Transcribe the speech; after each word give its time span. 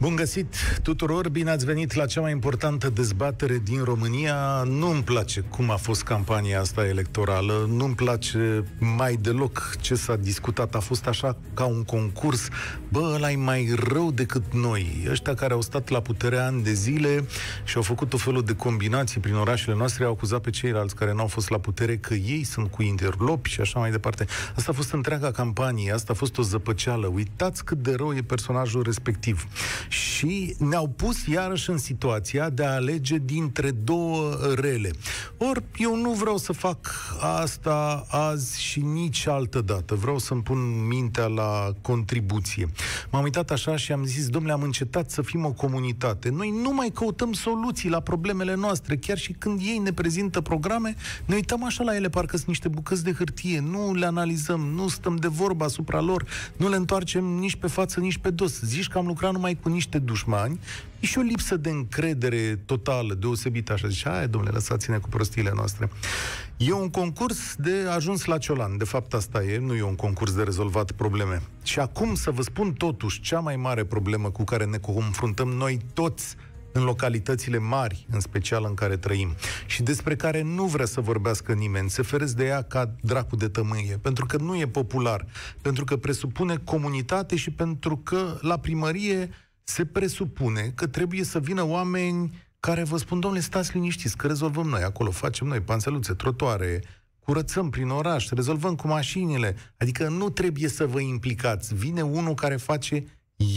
Bun 0.00 0.16
găsit 0.16 0.54
tuturor, 0.82 1.28
bine 1.28 1.50
ați 1.50 1.64
venit 1.64 1.94
la 1.94 2.06
cea 2.06 2.20
mai 2.20 2.30
importantă 2.30 2.88
dezbatere 2.88 3.60
din 3.64 3.84
România. 3.84 4.62
Nu-mi 4.66 5.02
place 5.02 5.40
cum 5.40 5.70
a 5.70 5.76
fost 5.76 6.02
campania 6.02 6.60
asta 6.60 6.86
electorală, 6.86 7.66
nu-mi 7.68 7.94
place 7.94 8.64
mai 8.78 9.16
deloc 9.16 9.76
ce 9.80 9.94
s-a 9.94 10.16
discutat. 10.16 10.74
A 10.74 10.78
fost 10.78 11.06
așa 11.06 11.36
ca 11.54 11.64
un 11.64 11.82
concurs. 11.82 12.48
Bă, 12.88 13.12
ăla 13.14 13.30
e 13.30 13.36
mai 13.36 13.74
rău 13.88 14.10
decât 14.10 14.42
noi. 14.52 15.06
Ăștia 15.10 15.34
care 15.34 15.52
au 15.52 15.60
stat 15.60 15.88
la 15.88 16.00
putere 16.00 16.38
ani 16.38 16.62
de 16.62 16.72
zile 16.72 17.24
și 17.64 17.76
au 17.76 17.82
făcut 17.82 18.12
o 18.12 18.16
felul 18.16 18.42
de 18.42 18.54
combinații 18.54 19.20
prin 19.20 19.34
orașele 19.34 19.76
noastre, 19.76 20.04
au 20.04 20.12
acuzat 20.12 20.40
pe 20.40 20.50
ceilalți 20.50 20.94
care 20.94 21.12
n-au 21.12 21.26
fost 21.26 21.50
la 21.50 21.58
putere 21.58 21.96
că 21.96 22.14
ei 22.14 22.44
sunt 22.44 22.70
cu 22.70 22.82
interlopi 22.82 23.50
și 23.50 23.60
așa 23.60 23.78
mai 23.78 23.90
departe. 23.90 24.26
Asta 24.56 24.70
a 24.70 24.74
fost 24.74 24.92
întreaga 24.92 25.30
campanie, 25.30 25.92
asta 25.92 26.12
a 26.12 26.16
fost 26.16 26.38
o 26.38 26.42
zăpăceală. 26.42 27.06
Uitați 27.06 27.64
cât 27.64 27.78
de 27.78 27.94
rău 27.94 28.14
e 28.14 28.22
personajul 28.22 28.82
respectiv 28.82 29.46
și 29.88 30.54
ne-au 30.58 30.88
pus 30.88 31.26
iarăși 31.26 31.70
în 31.70 31.78
situația 31.78 32.50
de 32.50 32.64
a 32.64 32.74
alege 32.74 33.16
dintre 33.24 33.70
două 33.70 34.36
rele. 34.54 34.90
Ori 35.36 35.62
eu 35.76 35.96
nu 35.96 36.10
vreau 36.10 36.36
să 36.36 36.52
fac 36.52 36.78
asta 37.20 38.06
azi 38.10 38.62
și 38.62 38.80
nici 38.80 39.26
altă 39.26 39.60
dată. 39.60 39.94
Vreau 39.94 40.18
să-mi 40.18 40.42
pun 40.42 40.86
mintea 40.86 41.26
la 41.26 41.72
contribuție. 41.82 42.68
M-am 43.10 43.22
uitat 43.22 43.50
așa 43.50 43.76
și 43.76 43.92
am 43.92 44.04
zis, 44.04 44.28
domnule, 44.28 44.52
am 44.52 44.62
încetat 44.62 45.10
să 45.10 45.22
fim 45.22 45.44
o 45.44 45.52
comunitate. 45.52 46.30
Noi 46.30 46.54
nu 46.62 46.72
mai 46.74 46.90
căutăm 46.94 47.32
soluții 47.32 47.88
la 47.88 48.00
problemele 48.00 48.54
noastre, 48.54 48.96
chiar 48.96 49.18
și 49.18 49.32
când 49.32 49.60
ei 49.60 49.78
ne 49.78 49.92
prezintă 49.92 50.40
programe, 50.40 50.94
ne 51.24 51.34
uităm 51.34 51.64
așa 51.64 51.84
la 51.84 51.94
ele, 51.94 52.08
parcă 52.08 52.36
sunt 52.36 52.48
niște 52.48 52.68
bucăți 52.68 53.04
de 53.04 53.12
hârtie, 53.12 53.60
nu 53.60 53.94
le 53.94 54.06
analizăm, 54.06 54.60
nu 54.60 54.88
stăm 54.88 55.16
de 55.16 55.28
vorba 55.28 55.64
asupra 55.64 56.00
lor, 56.00 56.24
nu 56.56 56.68
le 56.68 56.76
întoarcem 56.76 57.24
nici 57.24 57.56
pe 57.56 57.66
față, 57.66 58.00
nici 58.00 58.18
pe 58.18 58.30
dos. 58.30 58.60
Zici 58.60 58.88
că 58.88 58.98
am 58.98 59.06
lucrat 59.06 59.32
numai 59.32 59.58
cu 59.62 59.68
niște 59.78 59.98
dușmani, 59.98 60.60
e 61.00 61.06
și 61.06 61.18
o 61.18 61.20
lipsă 61.20 61.56
de 61.56 61.70
încredere 61.70 62.56
totală, 62.66 63.14
deosebită, 63.14 63.72
așa 63.72 63.88
zice, 63.88 64.08
hai, 64.08 64.28
domnule, 64.28 64.52
lăsați-ne 64.52 64.98
cu 64.98 65.08
prostiile 65.08 65.52
noastre. 65.54 65.90
E 66.56 66.72
un 66.72 66.90
concurs 66.90 67.54
de 67.54 67.86
ajuns 67.94 68.24
la 68.24 68.38
ciolan, 68.38 68.76
de 68.76 68.84
fapt 68.84 69.14
asta 69.14 69.42
e, 69.42 69.58
nu 69.58 69.74
e 69.74 69.82
un 69.82 69.94
concurs 69.94 70.32
de 70.34 70.42
rezolvat 70.42 70.90
probleme. 70.92 71.42
Și 71.62 71.78
acum 71.78 72.14
să 72.14 72.30
vă 72.30 72.42
spun 72.42 72.72
totuși 72.72 73.20
cea 73.20 73.40
mai 73.40 73.56
mare 73.56 73.84
problemă 73.84 74.30
cu 74.30 74.44
care 74.44 74.64
ne 74.64 74.78
confruntăm 74.78 75.48
noi 75.48 75.80
toți 75.94 76.36
în 76.72 76.84
localitățile 76.84 77.58
mari, 77.58 78.06
în 78.10 78.20
special 78.20 78.64
în 78.68 78.74
care 78.74 78.96
trăim, 78.96 79.34
și 79.66 79.82
despre 79.82 80.16
care 80.16 80.42
nu 80.42 80.64
vrea 80.64 80.86
să 80.86 81.00
vorbească 81.00 81.52
nimeni, 81.52 81.90
se 81.90 82.02
feresc 82.02 82.36
de 82.36 82.44
ea 82.44 82.62
ca 82.62 82.94
dracu 83.00 83.36
de 83.36 83.48
tămâie, 83.48 83.98
pentru 84.02 84.26
că 84.26 84.36
nu 84.36 84.56
e 84.56 84.66
popular, 84.66 85.26
pentru 85.62 85.84
că 85.84 85.96
presupune 85.96 86.56
comunitate 86.64 87.36
și 87.36 87.50
pentru 87.50 87.96
că 87.96 88.38
la 88.40 88.58
primărie 88.58 89.30
se 89.68 89.84
presupune 89.84 90.72
că 90.74 90.86
trebuie 90.86 91.24
să 91.24 91.40
vină 91.40 91.62
oameni 91.62 92.46
care 92.60 92.84
vă 92.84 92.96
spun, 92.96 93.20
domnule, 93.20 93.42
stați 93.42 93.70
liniștiți, 93.72 94.16
că 94.16 94.26
rezolvăm 94.26 94.66
noi 94.66 94.82
acolo, 94.82 95.10
facem 95.10 95.46
noi 95.46 95.60
panseluțe, 95.60 96.12
trotoare, 96.14 96.82
curățăm 97.18 97.70
prin 97.70 97.88
oraș, 97.88 98.28
rezolvăm 98.28 98.74
cu 98.74 98.86
mașinile. 98.86 99.56
Adică 99.76 100.08
nu 100.08 100.30
trebuie 100.30 100.68
să 100.68 100.86
vă 100.86 101.00
implicați. 101.00 101.74
Vine 101.74 102.02
unul 102.02 102.34
care 102.34 102.56
face 102.56 103.04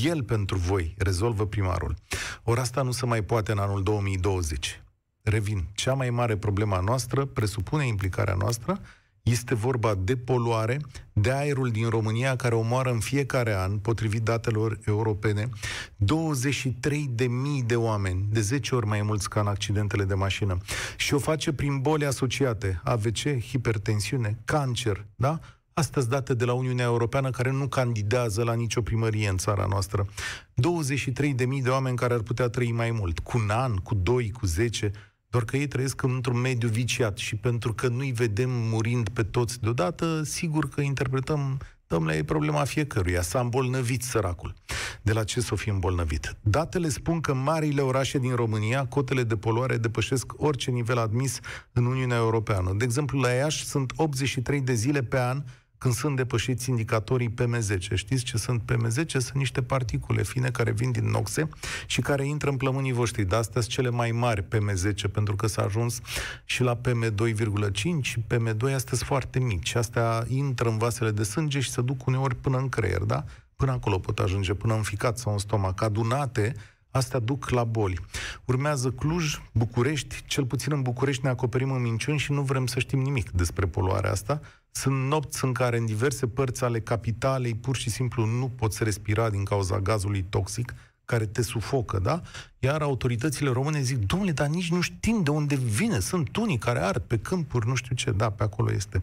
el 0.03 0.23
pentru 0.23 0.57
voi, 0.57 0.95
rezolvă 0.97 1.45
primarul. 1.45 1.95
Ori 2.43 2.59
asta 2.59 2.81
nu 2.81 2.91
se 2.91 3.05
mai 3.05 3.23
poate 3.23 3.51
în 3.51 3.57
anul 3.57 3.83
2020. 3.83 4.81
Revin, 5.21 5.67
cea 5.73 5.93
mai 5.93 6.09
mare 6.09 6.37
problema 6.37 6.79
noastră 6.79 7.25
presupune 7.25 7.87
implicarea 7.87 8.33
noastră 8.33 8.81
este 9.23 9.55
vorba 9.55 9.95
de 9.95 10.17
poluare, 10.17 10.79
de 11.13 11.31
aerul 11.31 11.69
din 11.69 11.89
România 11.89 12.35
care 12.35 12.55
omoară 12.55 12.91
în 12.91 12.99
fiecare 12.99 13.55
an, 13.55 13.77
potrivit 13.77 14.21
datelor 14.21 14.79
europene, 14.85 15.49
23.000 15.49 17.27
de 17.65 17.75
oameni, 17.75 18.27
de 18.29 18.41
10 18.41 18.75
ori 18.75 18.85
mai 18.85 19.01
mulți 19.01 19.29
ca 19.29 19.39
în 19.39 19.47
accidentele 19.47 20.03
de 20.03 20.13
mașină. 20.13 20.57
Și 20.97 21.13
o 21.13 21.19
face 21.19 21.53
prin 21.53 21.79
boli 21.79 22.05
asociate, 22.05 22.81
AVC, 22.83 23.41
hipertensiune, 23.49 24.37
cancer, 24.45 25.05
da? 25.15 25.39
Astăzi 25.73 26.09
date 26.09 26.33
de 26.33 26.45
la 26.45 26.53
Uniunea 26.53 26.85
Europeană 26.85 27.29
care 27.29 27.51
nu 27.51 27.67
candidează 27.67 28.43
la 28.43 28.53
nicio 28.53 28.81
primărie 28.81 29.29
în 29.29 29.37
țara 29.37 29.65
noastră. 29.69 30.05
23.000 30.05 31.35
de 31.63 31.69
oameni 31.69 31.97
care 31.97 32.13
ar 32.13 32.19
putea 32.19 32.47
trăi 32.47 32.71
mai 32.71 32.91
mult, 32.91 33.19
cu 33.19 33.37
un 33.37 33.49
an, 33.49 33.75
cu 33.75 33.95
doi, 33.95 34.31
cu 34.31 34.45
zece, 34.45 34.91
doar 35.31 35.43
că 35.43 35.57
ei 35.57 35.67
trăiesc 35.67 36.01
într-un 36.01 36.39
mediu 36.39 36.69
viciat 36.69 37.17
și 37.17 37.35
pentru 37.35 37.73
că 37.73 37.87
nu-i 37.87 38.11
vedem 38.11 38.49
murind 38.49 39.09
pe 39.09 39.23
toți 39.23 39.61
deodată, 39.61 40.23
sigur 40.23 40.69
că 40.69 40.81
interpretăm, 40.81 41.59
domnule, 41.87 42.15
e 42.15 42.23
problema 42.23 42.63
fiecăruia, 42.63 43.21
s-a 43.21 43.39
îmbolnăvit 43.39 44.03
săracul. 44.03 44.53
De 45.01 45.13
la 45.13 45.23
ce 45.23 45.41
să 45.41 45.49
o 45.53 45.55
fi 45.55 45.69
îmbolnăvit? 45.69 46.35
Datele 46.41 46.89
spun 46.89 47.21
că 47.21 47.33
marile 47.33 47.81
orașe 47.81 48.17
din 48.17 48.35
România, 48.35 48.85
cotele 48.85 49.23
de 49.23 49.35
poluare 49.35 49.77
depășesc 49.77 50.33
orice 50.37 50.71
nivel 50.71 50.97
admis 50.97 51.39
în 51.71 51.85
Uniunea 51.85 52.17
Europeană. 52.17 52.73
De 52.77 52.83
exemplu, 52.83 53.19
la 53.19 53.29
Iași 53.29 53.65
sunt 53.65 53.91
83 53.95 54.61
de 54.61 54.73
zile 54.73 55.03
pe 55.03 55.19
an 55.19 55.43
când 55.81 55.93
sunt 55.93 56.15
depășiți 56.15 56.69
indicatorii 56.69 57.33
PM10. 57.33 57.93
Știți 57.93 58.23
ce 58.23 58.37
sunt 58.37 58.61
PM10? 58.71 59.05
Sunt 59.05 59.33
niște 59.33 59.61
particule 59.61 60.23
fine 60.23 60.49
care 60.49 60.71
vin 60.71 60.91
din 60.91 61.09
noxe 61.09 61.49
și 61.85 62.01
care 62.01 62.27
intră 62.27 62.49
în 62.49 62.57
plămânii 62.57 62.91
voștri. 62.91 63.23
De 63.23 63.35
astea 63.35 63.61
sunt 63.61 63.73
cele 63.73 63.89
mai 63.89 64.11
mari 64.11 64.43
PM10, 64.43 65.11
pentru 65.11 65.35
că 65.35 65.47
s-a 65.47 65.63
ajuns 65.63 65.99
și 66.45 66.63
la 66.63 66.77
PM2,5 66.77 68.23
PM2 68.27 68.73
astea 68.73 68.95
sunt 68.95 68.99
foarte 68.99 69.39
mici. 69.39 69.75
Astea 69.75 70.23
intră 70.27 70.69
în 70.69 70.77
vasele 70.77 71.11
de 71.11 71.23
sânge 71.23 71.59
și 71.59 71.69
se 71.69 71.81
duc 71.81 72.05
uneori 72.05 72.35
până 72.35 72.57
în 72.57 72.69
creier, 72.69 73.01
da? 73.01 73.23
Până 73.55 73.71
acolo 73.71 73.99
pot 73.99 74.19
ajunge, 74.19 74.53
până 74.53 74.73
în 74.73 74.81
ficat 74.81 75.17
sau 75.17 75.31
în 75.31 75.37
stomac. 75.37 75.81
Adunate, 75.81 76.55
Astea 76.91 77.19
duc 77.19 77.49
la 77.49 77.63
boli. 77.63 77.99
Urmează 78.45 78.89
Cluj, 78.89 79.41
București, 79.51 80.23
cel 80.25 80.45
puțin 80.45 80.71
în 80.73 80.81
București 80.81 81.23
ne 81.23 81.29
acoperim 81.29 81.71
în 81.71 81.81
minciuni 81.81 82.17
și 82.17 82.31
nu 82.31 82.41
vrem 82.41 82.65
să 82.65 82.79
știm 82.79 82.99
nimic 82.99 83.29
despre 83.29 83.65
poluarea 83.65 84.11
asta. 84.11 84.41
Sunt 84.71 85.07
nopți 85.07 85.45
în 85.45 85.53
care 85.53 85.77
în 85.77 85.85
diverse 85.85 86.27
părți 86.27 86.63
ale 86.63 86.79
capitalei 86.79 87.55
pur 87.55 87.75
și 87.75 87.89
simplu 87.89 88.25
nu 88.25 88.49
poți 88.49 88.83
respira 88.83 89.29
din 89.29 89.43
cauza 89.43 89.79
gazului 89.79 90.25
toxic 90.29 90.73
care 91.05 91.25
te 91.25 91.41
sufocă, 91.41 91.99
da? 91.99 92.21
Iar 92.59 92.81
autoritățile 92.81 93.49
române 93.49 93.81
zic, 93.81 93.97
domnule, 93.97 94.31
dar 94.31 94.47
nici 94.47 94.71
nu 94.71 94.81
știm 94.81 95.23
de 95.23 95.29
unde 95.29 95.55
vine. 95.55 95.99
Sunt 95.99 96.35
unii 96.35 96.57
care 96.57 96.79
ard 96.79 97.01
pe 97.01 97.17
câmpuri, 97.17 97.67
nu 97.67 97.75
știu 97.75 97.95
ce, 97.95 98.11
da, 98.11 98.29
pe 98.29 98.43
acolo 98.43 98.71
este 98.71 99.01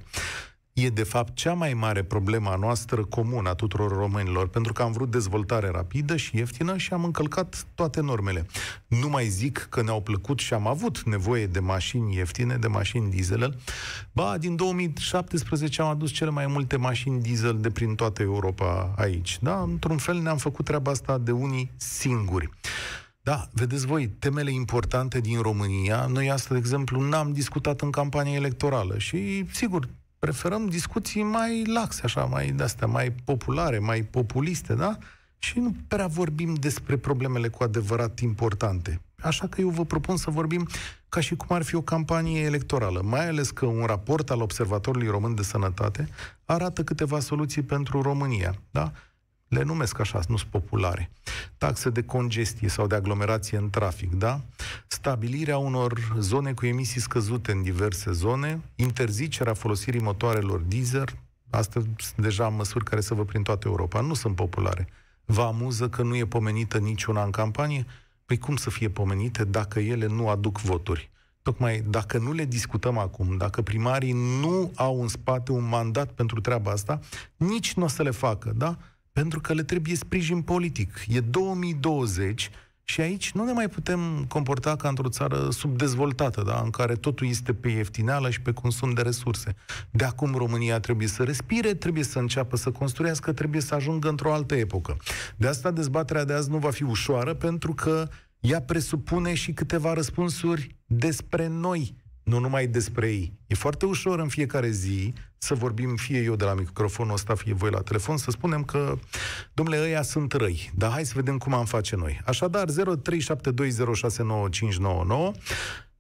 e 0.84 0.88
de 0.88 1.02
fapt 1.02 1.34
cea 1.34 1.52
mai 1.52 1.74
mare 1.74 2.02
problemă 2.02 2.50
a 2.50 2.56
noastră 2.56 3.04
comună 3.04 3.48
a 3.48 3.54
tuturor 3.54 3.96
românilor, 3.96 4.48
pentru 4.48 4.72
că 4.72 4.82
am 4.82 4.92
vrut 4.92 5.10
dezvoltare 5.10 5.68
rapidă 5.68 6.16
și 6.16 6.36
ieftină 6.36 6.76
și 6.76 6.92
am 6.92 7.04
încălcat 7.04 7.66
toate 7.74 8.00
normele. 8.00 8.46
Nu 8.86 9.08
mai 9.08 9.26
zic 9.26 9.66
că 9.70 9.82
ne-au 9.82 10.00
plăcut 10.00 10.38
și 10.38 10.54
am 10.54 10.66
avut 10.66 11.02
nevoie 11.02 11.46
de 11.46 11.58
mașini 11.58 12.14
ieftine, 12.14 12.56
de 12.56 12.66
mașini 12.66 13.10
diesel. 13.10 13.58
Ba, 14.12 14.38
din 14.38 14.56
2017 14.56 15.82
am 15.82 15.88
adus 15.88 16.10
cele 16.10 16.30
mai 16.30 16.46
multe 16.46 16.76
mașini 16.76 17.22
diesel 17.22 17.58
de 17.60 17.70
prin 17.70 17.94
toată 17.94 18.22
Europa 18.22 18.94
aici. 18.96 19.38
Da, 19.40 19.62
într-un 19.62 19.96
fel 19.96 20.20
ne-am 20.20 20.36
făcut 20.36 20.64
treaba 20.64 20.90
asta 20.90 21.18
de 21.18 21.32
unii 21.32 21.70
singuri. 21.76 22.50
Da, 23.22 23.48
vedeți 23.52 23.86
voi, 23.86 24.08
temele 24.08 24.52
importante 24.52 25.20
din 25.20 25.40
România, 25.40 26.06
noi 26.06 26.30
asta, 26.30 26.54
de 26.54 26.58
exemplu, 26.58 27.00
n-am 27.00 27.32
discutat 27.32 27.80
în 27.80 27.90
campanie 27.90 28.34
electorală 28.34 28.98
și, 28.98 29.44
sigur, 29.52 29.88
preferăm 30.18 30.66
discuții 30.66 31.22
mai 31.22 31.64
laxe, 31.64 32.00
așa, 32.04 32.24
mai 32.24 32.50
de-astea, 32.50 32.86
mai 32.86 33.10
populare, 33.24 33.78
mai 33.78 34.02
populiste, 34.02 34.74
da? 34.74 34.98
Și 35.38 35.58
nu 35.58 35.74
prea 35.88 36.06
vorbim 36.06 36.54
despre 36.54 36.96
problemele 36.96 37.48
cu 37.48 37.62
adevărat 37.62 38.20
importante. 38.20 39.00
Așa 39.20 39.46
că 39.46 39.60
eu 39.60 39.68
vă 39.68 39.84
propun 39.84 40.16
să 40.16 40.30
vorbim 40.30 40.68
ca 41.08 41.20
și 41.20 41.36
cum 41.36 41.56
ar 41.56 41.62
fi 41.62 41.74
o 41.74 41.80
campanie 41.80 42.40
electorală, 42.40 43.02
mai 43.04 43.28
ales 43.28 43.50
că 43.50 43.66
un 43.66 43.84
raport 43.84 44.30
al 44.30 44.40
Observatorului 44.40 45.08
Român 45.08 45.34
de 45.34 45.42
Sănătate 45.42 46.08
arată 46.44 46.84
câteva 46.84 47.20
soluții 47.20 47.62
pentru 47.62 48.02
România. 48.02 48.54
Da? 48.70 48.92
Le 49.48 49.62
numesc 49.62 49.98
așa, 49.98 50.20
nu 50.28 50.36
sunt 50.36 50.50
populare, 50.50 51.10
taxe 51.58 51.90
de 51.90 52.02
congestie 52.02 52.68
sau 52.68 52.86
de 52.86 52.94
aglomerație 52.94 53.58
în 53.58 53.70
trafic, 53.70 54.12
da? 54.12 54.40
Stabilirea 54.86 55.58
unor 55.58 56.14
zone 56.18 56.52
cu 56.52 56.66
emisii 56.66 57.00
scăzute 57.00 57.52
în 57.52 57.62
diverse 57.62 58.12
zone, 58.12 58.60
interzicerea 58.74 59.54
folosirii 59.54 60.00
motoarelor 60.00 60.60
diesel, 60.60 61.08
astea 61.50 61.80
sunt 61.80 62.16
deja 62.16 62.48
măsuri 62.48 62.84
care 62.84 63.00
se 63.00 63.14
văd 63.14 63.26
prin 63.26 63.42
toată 63.42 63.68
Europa, 63.68 64.00
nu 64.00 64.14
sunt 64.14 64.34
populare. 64.34 64.88
Vă 65.24 65.42
amuză 65.42 65.88
că 65.88 66.02
nu 66.02 66.16
e 66.16 66.26
pomenită 66.26 66.78
niciuna 66.78 67.24
în 67.24 67.30
campanie? 67.30 67.86
Păi 68.26 68.38
cum 68.38 68.56
să 68.56 68.70
fie 68.70 68.88
pomenite 68.88 69.44
dacă 69.44 69.80
ele 69.80 70.06
nu 70.06 70.28
aduc 70.28 70.60
voturi? 70.60 71.10
Tocmai 71.42 71.84
dacă 71.88 72.18
nu 72.18 72.32
le 72.32 72.44
discutăm 72.44 72.98
acum, 72.98 73.36
dacă 73.36 73.62
primarii 73.62 74.12
nu 74.12 74.72
au 74.74 75.00
în 75.00 75.08
spate 75.08 75.52
un 75.52 75.68
mandat 75.68 76.10
pentru 76.10 76.40
treaba 76.40 76.70
asta, 76.70 77.00
nici 77.36 77.74
nu 77.74 77.84
o 77.84 77.88
să 77.88 78.02
le 78.02 78.10
facă, 78.10 78.52
da? 78.56 78.76
Pentru 79.18 79.40
că 79.40 79.52
le 79.52 79.62
trebuie 79.62 79.96
sprijin 79.96 80.42
politic. 80.42 81.04
E 81.08 81.20
2020 81.20 82.50
Și 82.84 83.00
aici 83.00 83.32
nu 83.32 83.44
ne 83.44 83.52
mai 83.52 83.68
putem 83.68 84.24
comporta 84.28 84.76
ca 84.76 84.88
într-o 84.88 85.08
țară 85.08 85.48
subdezvoltată, 85.50 86.42
da? 86.46 86.60
în 86.64 86.70
care 86.70 86.94
totul 86.94 87.26
este 87.26 87.54
pe 87.54 87.68
ieftineală 87.68 88.30
și 88.30 88.40
pe 88.40 88.52
consum 88.52 88.92
de 88.92 89.02
resurse. 89.02 89.54
De 89.90 90.04
acum 90.04 90.34
România 90.34 90.80
trebuie 90.80 91.08
să 91.08 91.22
respire, 91.22 91.74
trebuie 91.74 92.04
să 92.04 92.18
înceapă 92.18 92.56
să 92.56 92.70
construiască, 92.70 93.32
trebuie 93.32 93.60
să 93.60 93.74
ajungă 93.74 94.08
într-o 94.08 94.32
altă 94.32 94.54
epocă. 94.54 94.96
De 95.36 95.46
asta 95.46 95.70
dezbaterea 95.70 96.24
de 96.24 96.32
azi 96.32 96.50
nu 96.50 96.58
va 96.58 96.70
fi 96.70 96.82
ușoară, 96.82 97.34
pentru 97.34 97.74
că 97.74 98.08
ea 98.40 98.60
presupune 98.60 99.34
și 99.34 99.52
câteva 99.52 99.92
răspunsuri 99.92 100.76
despre 100.86 101.46
noi, 101.46 101.94
nu 102.28 102.38
numai 102.38 102.66
despre 102.66 103.08
ei. 103.08 103.32
E 103.46 103.54
foarte 103.54 103.86
ușor 103.86 104.18
în 104.18 104.28
fiecare 104.28 104.70
zi 104.70 105.12
să 105.38 105.54
vorbim, 105.54 105.96
fie 105.96 106.20
eu 106.20 106.36
de 106.36 106.44
la 106.44 106.54
microfonul 106.54 107.12
ăsta, 107.12 107.34
fie 107.34 107.54
voi 107.54 107.70
la 107.70 107.80
telefon, 107.80 108.16
să 108.16 108.30
spunem 108.30 108.62
că, 108.64 108.98
domnule, 109.52 109.80
ăia 109.80 110.02
sunt 110.02 110.32
răi, 110.32 110.70
dar 110.74 110.90
hai 110.90 111.04
să 111.04 111.12
vedem 111.14 111.38
cum 111.38 111.54
am 111.54 111.64
face 111.64 111.96
noi. 111.96 112.20
Așadar, 112.24 112.66
0372069599, 112.68 112.72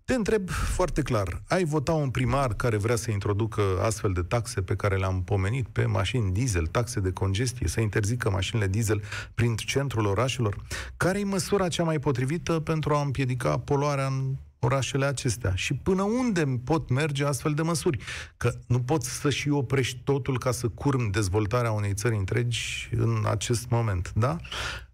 te 0.04 0.14
întreb 0.14 0.50
foarte 0.50 1.02
clar, 1.02 1.42
ai 1.48 1.64
vota 1.64 1.92
un 1.92 2.10
primar 2.10 2.54
care 2.54 2.76
vrea 2.76 2.96
să 2.96 3.10
introducă 3.10 3.62
astfel 3.82 4.12
de 4.12 4.22
taxe 4.22 4.60
pe 4.60 4.76
care 4.76 4.96
le-am 4.96 5.22
pomenit 5.22 5.66
pe 5.68 5.84
mașini 5.84 6.32
diesel, 6.32 6.66
taxe 6.66 7.00
de 7.00 7.10
congestie, 7.10 7.68
să 7.68 7.80
interzică 7.80 8.30
mașinile 8.30 8.66
diesel 8.66 9.02
prin 9.34 9.56
centrul 9.56 10.06
orașelor? 10.06 10.56
Care 10.96 11.18
e 11.18 11.24
măsura 11.24 11.68
cea 11.68 11.82
mai 11.82 11.98
potrivită 11.98 12.60
pentru 12.60 12.94
a 12.94 13.00
împiedica 13.00 13.58
poluarea 13.58 14.06
în 14.06 14.34
orașele 14.58 15.04
acestea 15.04 15.54
și 15.54 15.74
până 15.74 16.02
unde 16.02 16.60
pot 16.64 16.88
merge 16.88 17.24
astfel 17.24 17.54
de 17.54 17.62
măsuri. 17.62 17.98
Că 18.36 18.52
nu 18.66 18.80
poți 18.80 19.10
să 19.10 19.30
și 19.30 19.48
oprești 19.48 20.00
totul 20.04 20.38
ca 20.38 20.50
să 20.50 20.68
curm 20.68 21.10
dezvoltarea 21.10 21.72
unei 21.72 21.94
țări 21.94 22.16
întregi 22.16 22.88
în 22.96 23.24
acest 23.26 23.68
moment, 23.68 24.12
da? 24.14 24.36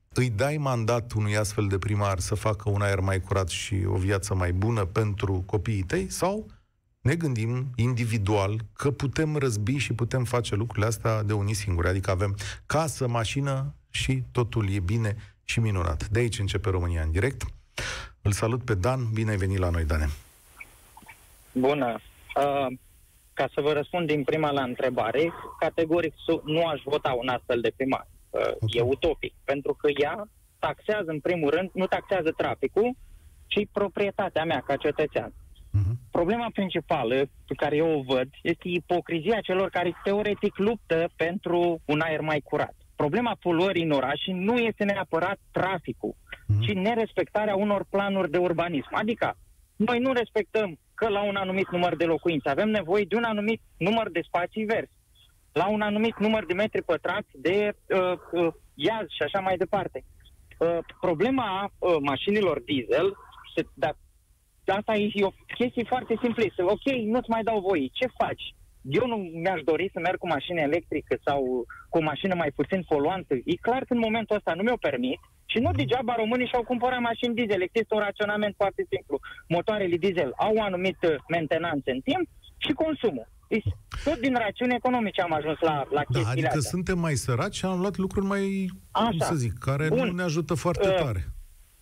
Îi 0.08 0.31
dai 0.31 0.56
mandat 0.56 1.12
unui 1.12 1.37
astfel 1.37 1.66
de 1.66 1.78
primar 1.78 2.19
să 2.19 2.34
facă 2.34 2.70
un 2.70 2.81
aer 2.81 3.00
mai 3.00 3.20
curat 3.20 3.49
și 3.49 3.82
o 3.87 3.96
viață 3.96 4.34
mai 4.34 4.52
bună 4.52 4.84
pentru 4.84 5.43
copiii 5.46 5.82
tăi 5.82 6.11
sau 6.11 6.46
ne 7.00 7.14
gândim 7.14 7.70
individual 7.76 8.61
că 8.72 8.90
putem 8.90 9.37
răzbi 9.37 9.76
și 9.76 9.93
putem 9.93 10.25
face 10.25 10.55
lucrurile 10.55 10.87
astea 10.87 11.22
de 11.22 11.32
unii 11.32 11.55
singuri. 11.55 11.88
Adică 11.88 12.11
avem 12.11 12.37
casă, 12.66 13.08
mașină 13.08 13.75
și 13.90 14.22
totul 14.32 14.70
e 14.70 14.81
bine 14.81 15.16
și 15.44 15.61
minunat. 15.61 16.08
De 16.08 16.19
aici 16.19 16.38
începe 16.38 16.70
România 16.70 17.02
în 17.02 17.11
direct. 17.11 17.44
Îl 18.26 18.32
salut 18.32 18.62
pe 18.65 18.75
Dan, 18.75 19.00
bine 19.12 19.31
ai 19.31 19.37
venit 19.37 19.59
la 19.59 19.71
noi, 19.71 19.85
Dane. 19.85 20.09
Bună. 21.53 22.00
Uh, 22.37 22.67
ca 23.32 23.49
să 23.55 23.61
vă 23.61 23.73
răspund 23.73 24.06
din 24.06 24.25
prima 24.25 24.50
la 24.50 24.62
întrebare, 24.62 25.32
categoric 25.59 26.15
nu 26.44 26.67
aș 26.67 26.81
vota 26.85 27.12
un 27.12 27.29
astfel 27.29 27.61
de 27.61 27.73
primar. 27.76 28.06
Uh, 28.31 28.41
okay. 28.41 28.69
E 28.73 28.81
utopic, 28.81 29.32
pentru 29.44 29.75
că 29.75 29.91
ea 30.00 30.29
taxează, 30.59 31.11
în 31.11 31.21
primul 31.21 31.50
rând, 31.50 31.71
nu 31.73 31.87
taxează 31.87 32.31
traficul, 32.31 32.97
ci 33.47 33.69
proprietatea 33.73 34.44
mea 34.44 34.62
ca 34.67 34.76
cetățean. 34.76 35.32
Uh-huh. 35.32 35.94
Problema 36.11 36.49
principală 36.53 37.15
pe 37.47 37.55
care 37.56 37.76
eu 37.76 37.99
o 37.99 38.03
văd 38.15 38.29
este 38.43 38.69
ipocrizia 38.69 39.41
celor 39.41 39.71
care 39.71 40.00
teoretic 40.05 40.56
luptă 40.56 41.09
pentru 41.17 41.81
un 41.85 42.00
aer 42.00 42.21
mai 42.21 42.41
curat. 42.41 42.75
Problema 42.96 43.37
poluării 43.41 43.82
în 43.82 43.91
oraș 43.91 44.20
nu 44.26 44.56
este 44.56 44.85
neapărat 44.85 45.38
traficul, 45.50 46.14
mm-hmm. 46.14 46.61
ci 46.61 46.73
nerespectarea 46.73 47.55
unor 47.55 47.85
planuri 47.91 48.31
de 48.31 48.38
urbanism. 48.38 48.88
Adică, 48.93 49.37
noi 49.76 49.99
nu 49.99 50.12
respectăm 50.12 50.79
că 50.94 51.08
la 51.08 51.23
un 51.23 51.37
anumit 51.37 51.70
număr 51.70 51.96
de 51.96 52.05
locuințe 52.05 52.49
avem 52.49 52.69
nevoie 52.69 53.05
de 53.08 53.17
un 53.17 53.23
anumit 53.23 53.61
număr 53.76 54.11
de 54.11 54.20
spații 54.26 54.64
verzi, 54.64 54.93
la 55.52 55.69
un 55.69 55.81
anumit 55.81 56.19
număr 56.19 56.46
de 56.46 56.55
metri 56.55 56.82
pătrați 56.82 57.29
de 57.32 57.76
uh, 57.88 58.12
uh, 58.32 58.52
iaz 58.75 59.06
și 59.08 59.23
așa 59.23 59.40
mai 59.40 59.56
departe. 59.56 60.05
Uh, 60.58 60.79
problema 61.00 61.70
uh, 61.79 61.97
mașinilor 62.00 62.61
diesel, 62.61 63.17
se, 63.55 63.62
da, 63.75 63.90
asta 64.67 64.94
e 64.94 65.25
o 65.25 65.32
chestie 65.55 65.85
foarte 65.85 66.14
simplistă. 66.23 66.64
Ok, 66.64 66.87
nu-ți 67.05 67.31
mai 67.31 67.43
dau 67.43 67.61
voie. 67.61 67.88
Ce 67.93 68.06
faci? 68.19 68.55
Eu 68.98 69.06
nu 69.06 69.16
mi-aș 69.16 69.60
dori 69.70 69.90
să 69.92 69.98
merg 70.00 70.19
cu 70.19 70.26
mașină 70.26 70.60
electrică 70.60 71.14
sau 71.25 71.66
cu 71.88 71.98
o 71.98 72.02
mașină 72.02 72.34
mai 72.34 72.50
puțin 72.54 72.82
poluantă. 72.88 73.34
E 73.34 73.66
clar 73.66 73.82
că 73.84 73.92
în 73.92 73.98
momentul 74.06 74.36
ăsta 74.36 74.52
nu 74.54 74.62
mi-o 74.62 74.76
permit 74.76 75.20
și 75.52 75.58
nu 75.58 75.70
degeaba 75.70 76.14
românii 76.22 76.46
și-au 76.46 76.62
cumpărat 76.62 77.00
mașini 77.00 77.34
diesel. 77.34 77.62
Există 77.62 77.94
un 77.94 78.00
raționament 78.00 78.54
foarte 78.56 78.86
simplu. 78.92 79.16
Motoarele 79.48 79.96
diesel 79.96 80.32
au 80.36 80.54
o 80.56 80.62
anumită 80.62 81.08
mentenanță 81.28 81.88
în 81.96 82.00
timp 82.00 82.26
și 82.56 82.72
consumul. 82.72 83.28
Deci, 83.48 83.69
tot 84.04 84.19
din 84.20 84.34
rațiuni 84.34 84.75
economice 84.75 85.20
am 85.20 85.32
ajuns 85.32 85.58
la, 85.60 85.76
la 85.76 85.84
da, 85.94 86.02
chestiile 86.02 86.30
adică 86.30 86.46
astea. 86.46 86.70
suntem 86.70 86.98
mai 86.98 87.14
săraci 87.14 87.54
și 87.54 87.64
am 87.64 87.80
luat 87.80 87.96
lucruri 87.96 88.26
mai, 88.26 88.70
Așa. 88.90 89.08
cum 89.08 89.19
să 89.19 89.34
zic, 89.34 89.52
care 89.58 89.88
Bun. 89.88 90.06
nu 90.06 90.12
ne 90.12 90.22
ajută 90.22 90.54
foarte 90.54 90.88
uh, 90.88 90.94
tare. 90.94 91.25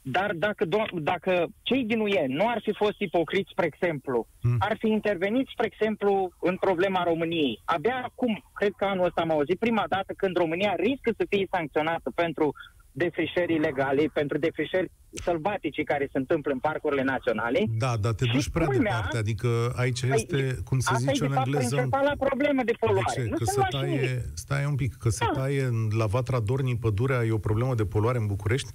Dar 0.03 0.33
dacă, 0.37 0.65
do- 0.65 1.03
dacă 1.03 1.47
cei 1.63 1.85
din 1.85 2.01
UE 2.01 2.25
nu 2.27 2.49
ar 2.49 2.61
fi 2.63 2.73
fost 2.73 2.99
ipocriți, 2.99 3.51
spre 3.51 3.67
exemplu, 3.67 4.27
hmm. 4.41 4.57
ar 4.59 4.77
fi 4.79 4.89
intervenit, 4.89 5.47
spre 5.53 5.67
exemplu, 5.67 6.33
în 6.41 6.57
problema 6.57 7.03
României. 7.03 7.61
Abia 7.65 8.01
acum, 8.05 8.45
cred 8.55 8.73
că 8.77 8.85
anul 8.85 9.05
ăsta 9.05 9.21
am 9.21 9.31
auzit 9.31 9.59
prima 9.59 9.85
dată 9.89 10.13
când 10.17 10.37
România 10.37 10.75
riscă 10.77 11.11
să 11.17 11.25
fie 11.29 11.47
sancționată 11.51 12.11
pentru 12.15 12.55
defrișări 12.93 13.55
ilegale, 13.55 14.05
pentru 14.13 14.39
defrișări 14.39 14.91
sălbatice 15.11 15.83
care 15.83 16.09
se 16.13 16.19
întâmplă 16.19 16.53
în 16.53 16.59
parcurile 16.59 17.03
naționale. 17.03 17.65
Da, 17.79 17.97
dar 18.01 18.13
te 18.13 18.25
duci 18.33 18.49
prea 18.49 18.67
culmea, 18.67 18.93
departe, 18.93 19.17
adică 19.17 19.73
aici 19.77 20.01
păi, 20.01 20.11
este, 20.15 20.57
cum 20.65 20.79
se 20.79 20.95
zice 20.99 21.25
în 21.25 21.33
engleză... 21.33 21.77
Asta 21.77 22.13
e 22.13 22.25
problemă 22.27 22.63
de 22.65 22.73
poluare. 22.81 23.23
De 23.23 23.23
ce? 23.23 23.29
Că 23.29 23.45
se 23.45 23.61
taie, 23.71 24.25
stai 24.35 24.65
un 24.65 24.75
pic, 24.75 24.95
că 24.95 25.09
se 25.09 25.25
da. 25.33 25.41
taie 25.41 25.69
la 25.91 26.07
Vatra 26.07 26.41
Dornii 26.41 26.77
pădurea, 26.77 27.25
e 27.25 27.31
o 27.33 27.39
problemă 27.39 27.75
de 27.75 27.85
poluare 27.85 28.19
în 28.19 28.27
București? 28.27 28.71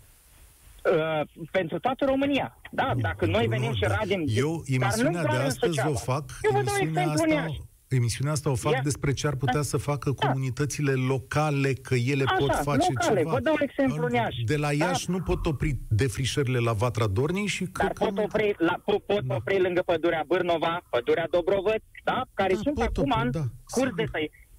Uh, 0.93 1.21
pentru 1.51 1.79
toată 1.79 2.05
România. 2.05 2.57
Da, 2.71 2.91
nu, 2.93 3.01
dacă 3.01 3.25
noi 3.25 3.47
venim 3.47 3.69
nu, 3.69 3.75
și 3.75 3.81
da. 3.81 3.95
radem... 3.95 4.23
Eu, 4.25 4.63
emisiunea 4.65 5.23
de 5.23 5.35
astăzi 5.35 5.87
o 5.87 5.93
fac, 5.93 6.23
eu 6.41 6.59
emisiunea 6.59 7.09
asta, 7.09 7.45
emisiunea 7.87 8.31
asta 8.31 8.49
o 8.49 8.55
fac 8.55 8.71
Ia. 8.71 8.81
despre 8.83 9.13
ce 9.13 9.27
ar 9.27 9.35
putea 9.35 9.53
da. 9.53 9.61
să 9.61 9.77
facă 9.77 10.13
da. 10.19 10.27
comunitățile 10.27 10.91
locale, 10.91 11.73
că 11.73 11.95
ele 11.95 12.23
Așa, 12.25 12.35
pot 12.35 12.55
face 12.55 12.87
locale. 12.89 13.19
ceva. 13.19 13.31
Vă 13.31 13.39
dau 13.39 13.55
exemplu 13.59 14.05
în 14.05 14.13
Iași. 14.13 14.43
De 14.43 14.57
la 14.57 14.71
Iași 14.73 15.05
da. 15.05 15.13
nu 15.13 15.19
pot 15.19 15.45
opri 15.45 15.77
defrișările 15.89 16.57
la 16.57 16.71
Vatra 16.71 17.07
Dornii 17.07 17.47
și... 17.47 17.63
Dar 17.63 17.93
pot, 17.93 18.15
că... 18.15 18.21
opri, 18.21 18.55
la, 18.57 18.81
pot, 18.85 19.03
pot 19.03 19.21
da. 19.21 19.35
opri 19.35 19.61
lângă 19.61 19.81
pădurea 19.85 20.23
Bârnova, 20.27 20.83
pădurea 20.89 21.27
Dobrovăț, 21.31 21.83
da? 22.03 22.21
care 22.33 22.53
da, 22.53 22.59
sunt 22.63 22.79
acum 22.79 23.11
opri, 23.11 23.25
în 23.25 23.31
da. 23.31 23.43
curs 23.69 23.93
de 23.95 24.05
să 24.11 24.17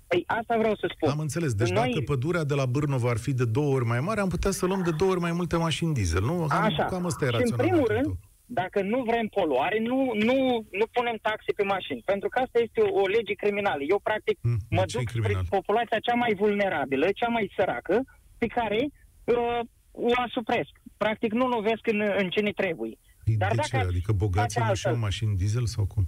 Păi 0.09 0.25
asta 0.27 0.59
vreau 0.59 0.77
să 0.77 0.91
spun. 0.95 1.11
Am 1.11 1.19
înțeles. 1.19 1.55
Deci 1.55 1.71
Noi... 1.71 1.87
dacă 1.87 2.01
pădurea 2.05 2.45
de 2.45 2.55
la 2.55 2.67
Bârnova 2.67 3.11
ar 3.11 3.19
fi 3.19 3.33
de 3.33 3.45
două 3.45 3.75
ori 3.75 3.85
mai 3.85 4.01
mare, 4.01 4.21
am 4.21 4.29
putea 4.29 4.51
să 4.51 4.67
luăm 4.67 4.83
de 4.83 4.91
două 4.91 5.11
ori 5.11 5.21
mai 5.21 5.33
multe 5.33 5.57
mașini 5.57 5.95
diesel, 5.95 6.23
nu? 6.23 6.47
Cam, 6.49 6.63
Așa. 6.63 6.85
Cam 6.85 7.07
asta 7.07 7.25
e 7.25 7.29
Și 7.29 7.51
în 7.51 7.57
primul 7.57 7.87
rând, 7.87 8.07
dacă 8.47 8.83
nu 8.83 9.03
vrem 9.03 9.27
poluare, 9.27 9.79
nu, 9.81 9.99
nu, 10.29 10.37
nu 10.81 10.87
punem 10.97 11.17
taxe 11.23 11.53
pe 11.57 11.63
mașini. 11.63 12.03
Pentru 12.05 12.29
că 12.29 12.39
asta 12.39 12.59
este 12.67 12.81
o, 12.81 13.01
o 13.03 13.07
lege 13.07 13.35
criminală. 13.35 13.83
Eu, 13.89 13.99
practic, 14.03 14.39
mm, 14.43 14.59
mă 14.71 14.85
duc 14.93 15.09
spre 15.09 15.35
populația 15.49 15.99
cea 15.99 16.15
mai 16.15 16.35
vulnerabilă, 16.43 17.07
cea 17.15 17.29
mai 17.29 17.53
săracă, 17.57 17.97
pe 18.39 18.47
care 18.47 18.81
uh, 19.25 19.61
o 19.93 20.13
asupresc. 20.27 20.73
Practic, 20.97 21.33
nu 21.33 21.47
lovesc 21.47 21.87
în, 21.87 22.01
în 22.21 22.29
ce 22.31 22.41
ne 22.41 22.53
trebuie. 22.53 22.95
Păi 23.25 23.37
Dar 23.37 23.51
de 23.51 23.57
dacă 23.57 23.69
ce? 23.69 23.89
Adică 23.93 24.13
bogații 24.13 24.63
nu 24.69 24.75
și 24.75 24.89
mașini 24.89 25.37
diesel 25.37 25.67
sau 25.67 25.85
cum? 25.87 26.05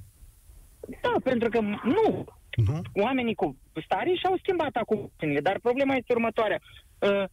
Da, 1.02 1.14
pentru 1.22 1.48
că 1.48 1.60
nu. 1.96 2.24
Nu? 2.54 2.80
Oamenii 2.92 3.34
cu 3.34 3.56
stare 3.84 4.12
și-au 4.14 4.36
schimbat 4.42 4.74
acum 4.76 5.12
dar 5.42 5.58
problema 5.62 5.94
este 5.94 6.12
următoarea. 6.12 6.60
Uh, 6.98 7.24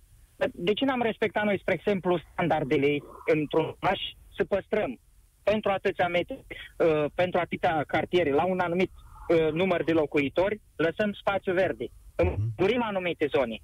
de 0.54 0.74
ce 0.74 0.86
n-am 0.86 1.02
respectat 1.02 1.44
noi, 1.44 1.60
spre 1.60 1.74
exemplu, 1.74 2.20
standardele 2.32 2.98
într-un 3.26 3.76
oraș 3.80 4.00
să 4.36 4.44
păstrăm 4.44 5.00
pentru 5.44 5.70
atâția 5.72 6.08
metri, 6.08 6.46
uh, 6.46 7.06
pentru 7.16 7.40
atâtea 7.40 7.84
cartiere, 7.88 8.32
la 8.32 8.46
un 8.46 8.60
anumit 8.60 8.92
uh, 8.94 9.52
număr 9.52 9.84
de 9.84 9.92
locuitori, 9.92 10.62
lăsăm 10.76 11.14
spațiu 11.14 11.54
verde. 11.54 11.86
Înmurim 12.16 12.84
anumite 12.84 13.28
zone. 13.36 13.58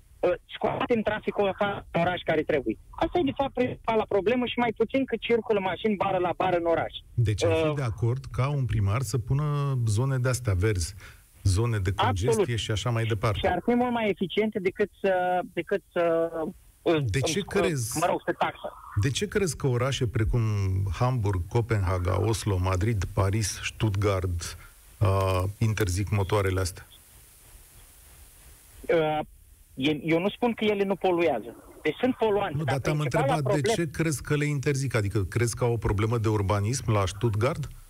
Scoatem 0.56 1.02
traficul 1.02 1.56
în 1.92 2.02
oraș 2.02 2.22
care 2.26 2.42
trebuie. 2.42 2.78
Asta 2.90 3.20
e, 3.20 3.22
de 3.32 3.32
fapt, 3.36 3.54
principala 3.54 4.06
problemă 4.08 4.46
și 4.46 4.60
mai 4.60 4.74
puțin 4.78 5.06
că 5.06 5.16
circulă 5.20 5.60
mașini 5.60 5.96
bară 5.96 6.18
la 6.18 6.34
bară 6.38 6.58
în 6.58 6.66
oraș. 6.66 6.94
Deci 7.14 7.44
ar 7.44 7.56
fi 7.56 7.68
uh, 7.68 7.74
de 7.76 7.82
acord 7.82 8.26
ca 8.32 8.50
un 8.50 8.66
primar 8.66 9.02
să 9.02 9.18
pună 9.18 9.46
zone 9.86 10.18
de-astea 10.18 10.54
verzi 10.54 10.96
zone 11.44 11.78
de 11.78 11.94
congestie 11.94 12.30
Absolut. 12.30 12.60
și 12.60 12.72
așa 12.72 12.90
mai 12.90 13.04
departe. 13.04 13.40
Și 13.40 13.46
ar 13.46 13.62
fi 13.66 13.74
mult 13.74 13.92
mai 13.92 14.10
eficiente 14.10 14.60
decât 14.60 14.90
să, 15.02 15.42
decât 15.54 15.82
să 15.92 16.30
de 17.06 17.20
ce 17.20 17.40
îmi, 17.40 17.48
crezi? 17.48 17.98
Mă 18.00 18.06
rog, 18.06 18.22
să 18.26 18.36
taxă. 18.38 18.74
De 19.02 19.10
ce 19.10 19.28
crezi 19.28 19.56
că 19.56 19.68
orașe 19.68 20.08
precum 20.08 20.42
Hamburg, 20.92 21.42
Copenhaga, 21.48 22.22
Oslo, 22.22 22.58
Madrid, 22.58 23.04
Paris, 23.14 23.60
Stuttgart 23.64 24.58
uh, 25.00 25.44
interzic 25.58 26.10
motoarele 26.10 26.60
astea? 26.60 26.88
Uh, 28.82 29.20
eu 30.04 30.20
nu 30.20 30.30
spun 30.30 30.54
că 30.54 30.64
ele 30.64 30.84
nu 30.84 30.96
poluează. 30.96 31.56
Deci 31.82 31.96
sunt 32.00 32.16
poluante. 32.16 32.58
Nu, 32.58 32.64
dar 32.64 32.80
te-am 32.80 33.00
întrebat 33.00 33.54
de 33.54 33.62
ce 33.62 33.90
crezi 33.90 34.22
că 34.22 34.36
le 34.36 34.46
interzic? 34.46 34.96
Adică 34.96 35.24
crezi 35.24 35.56
că 35.56 35.64
au 35.64 35.72
o 35.72 35.78
problemă 35.78 36.18
de 36.18 36.30
urbanism 36.30 36.92
la 36.92 37.06
Stuttgart? 37.06 37.64
Uh, 37.64 37.83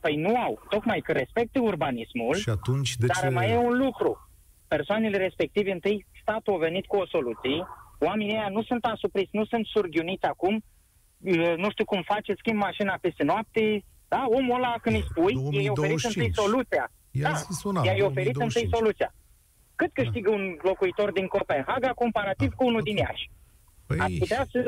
păi 0.00 0.16
nu 0.16 0.36
au, 0.36 0.62
tocmai 0.68 1.00
că 1.00 1.12
respecte 1.12 1.58
urbanismul, 1.58 2.34
și 2.34 2.48
atunci 2.48 2.96
de 2.96 3.06
dar 3.06 3.16
ce... 3.16 3.28
mai 3.28 3.50
e 3.50 3.56
un 3.56 3.76
lucru. 3.78 4.28
Persoanele 4.68 5.16
respective, 5.16 5.72
întâi, 5.72 6.06
statul 6.22 6.54
a 6.54 6.58
venit 6.58 6.86
cu 6.86 6.96
o 6.96 7.06
soluție, 7.06 7.66
oamenii 7.98 8.34
ăia 8.34 8.48
nu 8.48 8.62
sunt 8.62 8.84
asupriți, 8.84 9.30
nu 9.32 9.44
sunt 9.44 9.66
surghiuniți 9.66 10.24
acum 10.24 10.54
uh, 10.54 11.54
nu 11.56 11.70
știu 11.70 11.84
cum 11.84 12.02
face, 12.02 12.34
schimb 12.36 12.58
mașina 12.58 12.98
peste 13.00 13.22
noapte, 13.22 13.84
da? 14.08 14.24
Omul 14.38 14.56
ăla 14.56 14.74
când 14.82 14.96
îi 14.96 15.04
spui, 15.10 15.34
i-ai 15.34 15.68
oferit 15.68 15.74
2025. 15.74 16.16
întâi 16.16 16.42
soluția. 16.44 16.84
I-a 17.10 17.30
da, 17.30 17.36
zis 17.36 17.62
un 17.62 17.76
an, 17.76 17.84
i-ai 17.84 18.02
oferit 18.10 18.32
2025. 18.32 18.64
întâi 18.64 18.78
soluția. 18.78 19.10
Cât 19.80 19.90
câștigă 19.92 20.30
un 20.30 20.44
locuitor 20.62 21.12
din 21.12 21.26
Copenhaga 21.26 21.90
comparativ 22.02 22.50
Ah, 22.50 22.56
cu 22.56 22.64
unul 22.64 22.78
ok. 22.78 22.84
din 22.84 22.96
Iași? 22.96 23.30
Ați 23.86 23.98
Păi, 23.98 24.18
putea 24.18 24.46
să... 24.52 24.58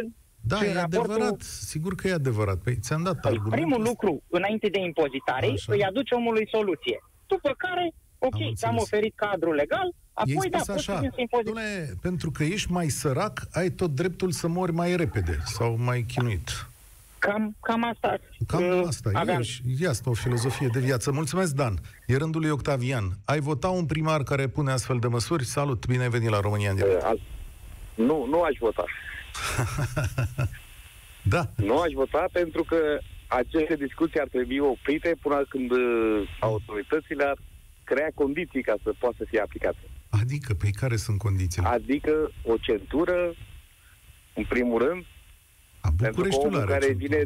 da, 0.47 0.57
și 0.57 0.65
e 0.65 0.69
în 0.69 0.75
raportul- 0.75 1.11
adevărat. 1.13 1.41
Sigur 1.41 1.95
că 1.95 2.09
e 2.09 2.13
adevărat. 2.13 2.59
Păi 2.59 2.77
ți-am 2.77 3.03
dat 3.03 3.21
Păi, 3.21 3.31
argumentul 3.31 3.59
primul 3.59 3.81
ăsta. 3.81 3.89
lucru, 3.91 4.23
înainte 4.29 4.69
de 4.69 4.79
impozitare, 4.81 5.47
Așa. 5.47 5.73
îi 5.73 5.85
aduce 5.85 6.15
omului 6.15 6.49
soluție. 6.51 7.03
După 7.27 7.55
care, 7.57 7.93
ok, 8.19 8.35
Am 8.35 8.41
ți-am 8.41 8.51
înțeles. 8.51 8.83
oferit 8.83 9.13
cadrul 9.17 9.55
legal, 9.55 9.87
Ei 10.27 10.35
apoi 10.37 10.51
da, 10.51 10.59
spus 10.59 10.75
poți 10.75 10.85
să 10.85 10.91
așa, 10.91 11.01
vin 11.01 11.11
să 11.15 11.21
impozitezi. 11.21 11.57
Dom'le, 11.57 12.01
pentru 12.01 12.31
că 12.31 12.43
ești 12.45 12.73
mai 12.73 12.89
sărac, 12.89 13.41
ai 13.53 13.71
tot 13.71 13.91
dreptul 13.91 14.31
să 14.31 14.49
mori 14.49 14.73
mai 14.73 14.97
repede 14.97 15.39
sau 15.45 15.77
mai 15.79 16.05
chinuit. 16.15 16.67
Cam, 17.19 17.57
cam 17.63 17.85
asta. 17.85 18.17
Cam 18.47 18.63
uh, 18.79 18.83
asta 18.87 19.11
aveam. 19.13 19.41
e, 19.41 19.43
și- 19.43 19.63
e 19.81 19.89
asta 19.89 20.11
o 20.11 20.13
filozofie 20.13 20.69
de 20.73 20.81
viață. 20.81 21.13
Mulțumesc, 21.13 21.55
Dan. 21.55 21.75
E 22.07 22.17
rândul 22.17 22.41
lui 22.41 22.51
Octavian. 22.51 23.05
Ai 23.25 23.41
vota 23.41 23.69
un 23.69 23.87
primar 23.87 24.23
care 24.23 24.47
pune 24.47 24.71
astfel 24.73 24.99
de 24.99 25.07
măsuri? 25.07 25.45
Salut, 25.45 25.87
bine 25.87 26.03
ai 26.03 26.09
venit 26.09 26.29
la 26.31 26.41
România 26.41 26.71
în 26.71 26.77
direct. 26.77 26.95
Uh, 27.03 27.05
al- 27.09 27.21
Nu, 27.95 28.27
nu 28.31 28.41
aș 28.43 28.57
vota. 28.61 28.85
Da, 31.23 31.43
Nu 31.57 31.79
aș 31.79 31.93
vota 31.93 32.25
pentru 32.33 32.63
că 32.65 32.99
aceste 33.27 33.77
discuții 33.77 34.21
ar 34.21 34.29
trebui 34.29 34.59
oprite 34.59 35.15
până 35.23 35.45
când 35.49 35.71
uh, 35.71 35.79
autoritățile 36.41 37.25
ar 37.25 37.37
crea 37.85 38.11
condiții 38.15 38.63
ca 38.63 38.75
să 38.83 38.93
poată 38.99 39.15
să 39.19 39.25
fie 39.29 39.41
aplicate. 39.41 39.79
adică, 40.23 40.55
pe 40.55 40.71
care 40.81 40.97
sunt 40.97 41.19
condițiile? 41.19 41.69
Adică 41.69 42.31
o 42.45 42.57
centură, 42.57 43.35
în 44.35 44.45
primul 44.49 44.79
rând, 44.89 45.05
A, 45.81 45.89
pentru 45.89 46.05
că 46.05 46.11
Bucureștiul 46.11 46.47
omul 46.47 46.59
are 46.61 46.71
care 46.73 46.87
centură. 46.87 47.07
vine 47.07 47.25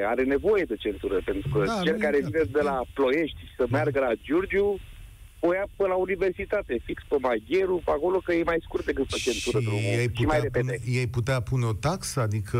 e, 0.00 0.06
are 0.06 0.22
nevoie 0.24 0.64
de 0.64 0.76
centură, 0.76 1.20
pentru 1.24 1.48
că 1.48 1.64
Da, 1.64 1.80
cel 1.82 1.94
nu 1.94 2.00
care 2.00 2.16
e 2.16 2.20
vine 2.20 2.38
gata. 2.38 2.50
de 2.58 2.60
la 2.62 2.80
Ploiești 2.94 3.38
să 3.56 3.66
meargă 3.70 4.00
la 4.00 4.12
Giurgiu, 4.22 4.78
o 5.40 5.52
ia 5.52 5.66
până 5.76 5.88
la 5.88 5.94
universitate, 5.94 6.80
fix 6.84 7.02
pe 7.08 7.16
Magheru, 7.20 7.82
pe 7.84 7.90
acolo, 7.90 8.18
că 8.24 8.32
e 8.32 8.42
mai 8.42 8.58
scurt 8.62 8.84
decât 8.84 9.06
pe 9.06 9.16
centură 9.18 9.58
și 9.58 9.64
drumul, 9.64 9.82
ei 9.82 10.10
și 10.14 10.24
mai 10.24 10.36
putea, 10.36 10.40
repede. 10.42 10.72
pune, 10.82 10.98
ei 10.98 11.06
putea 11.06 11.40
pune 11.40 11.64
o 11.66 11.72
taxă? 11.72 12.20
Adică... 12.20 12.58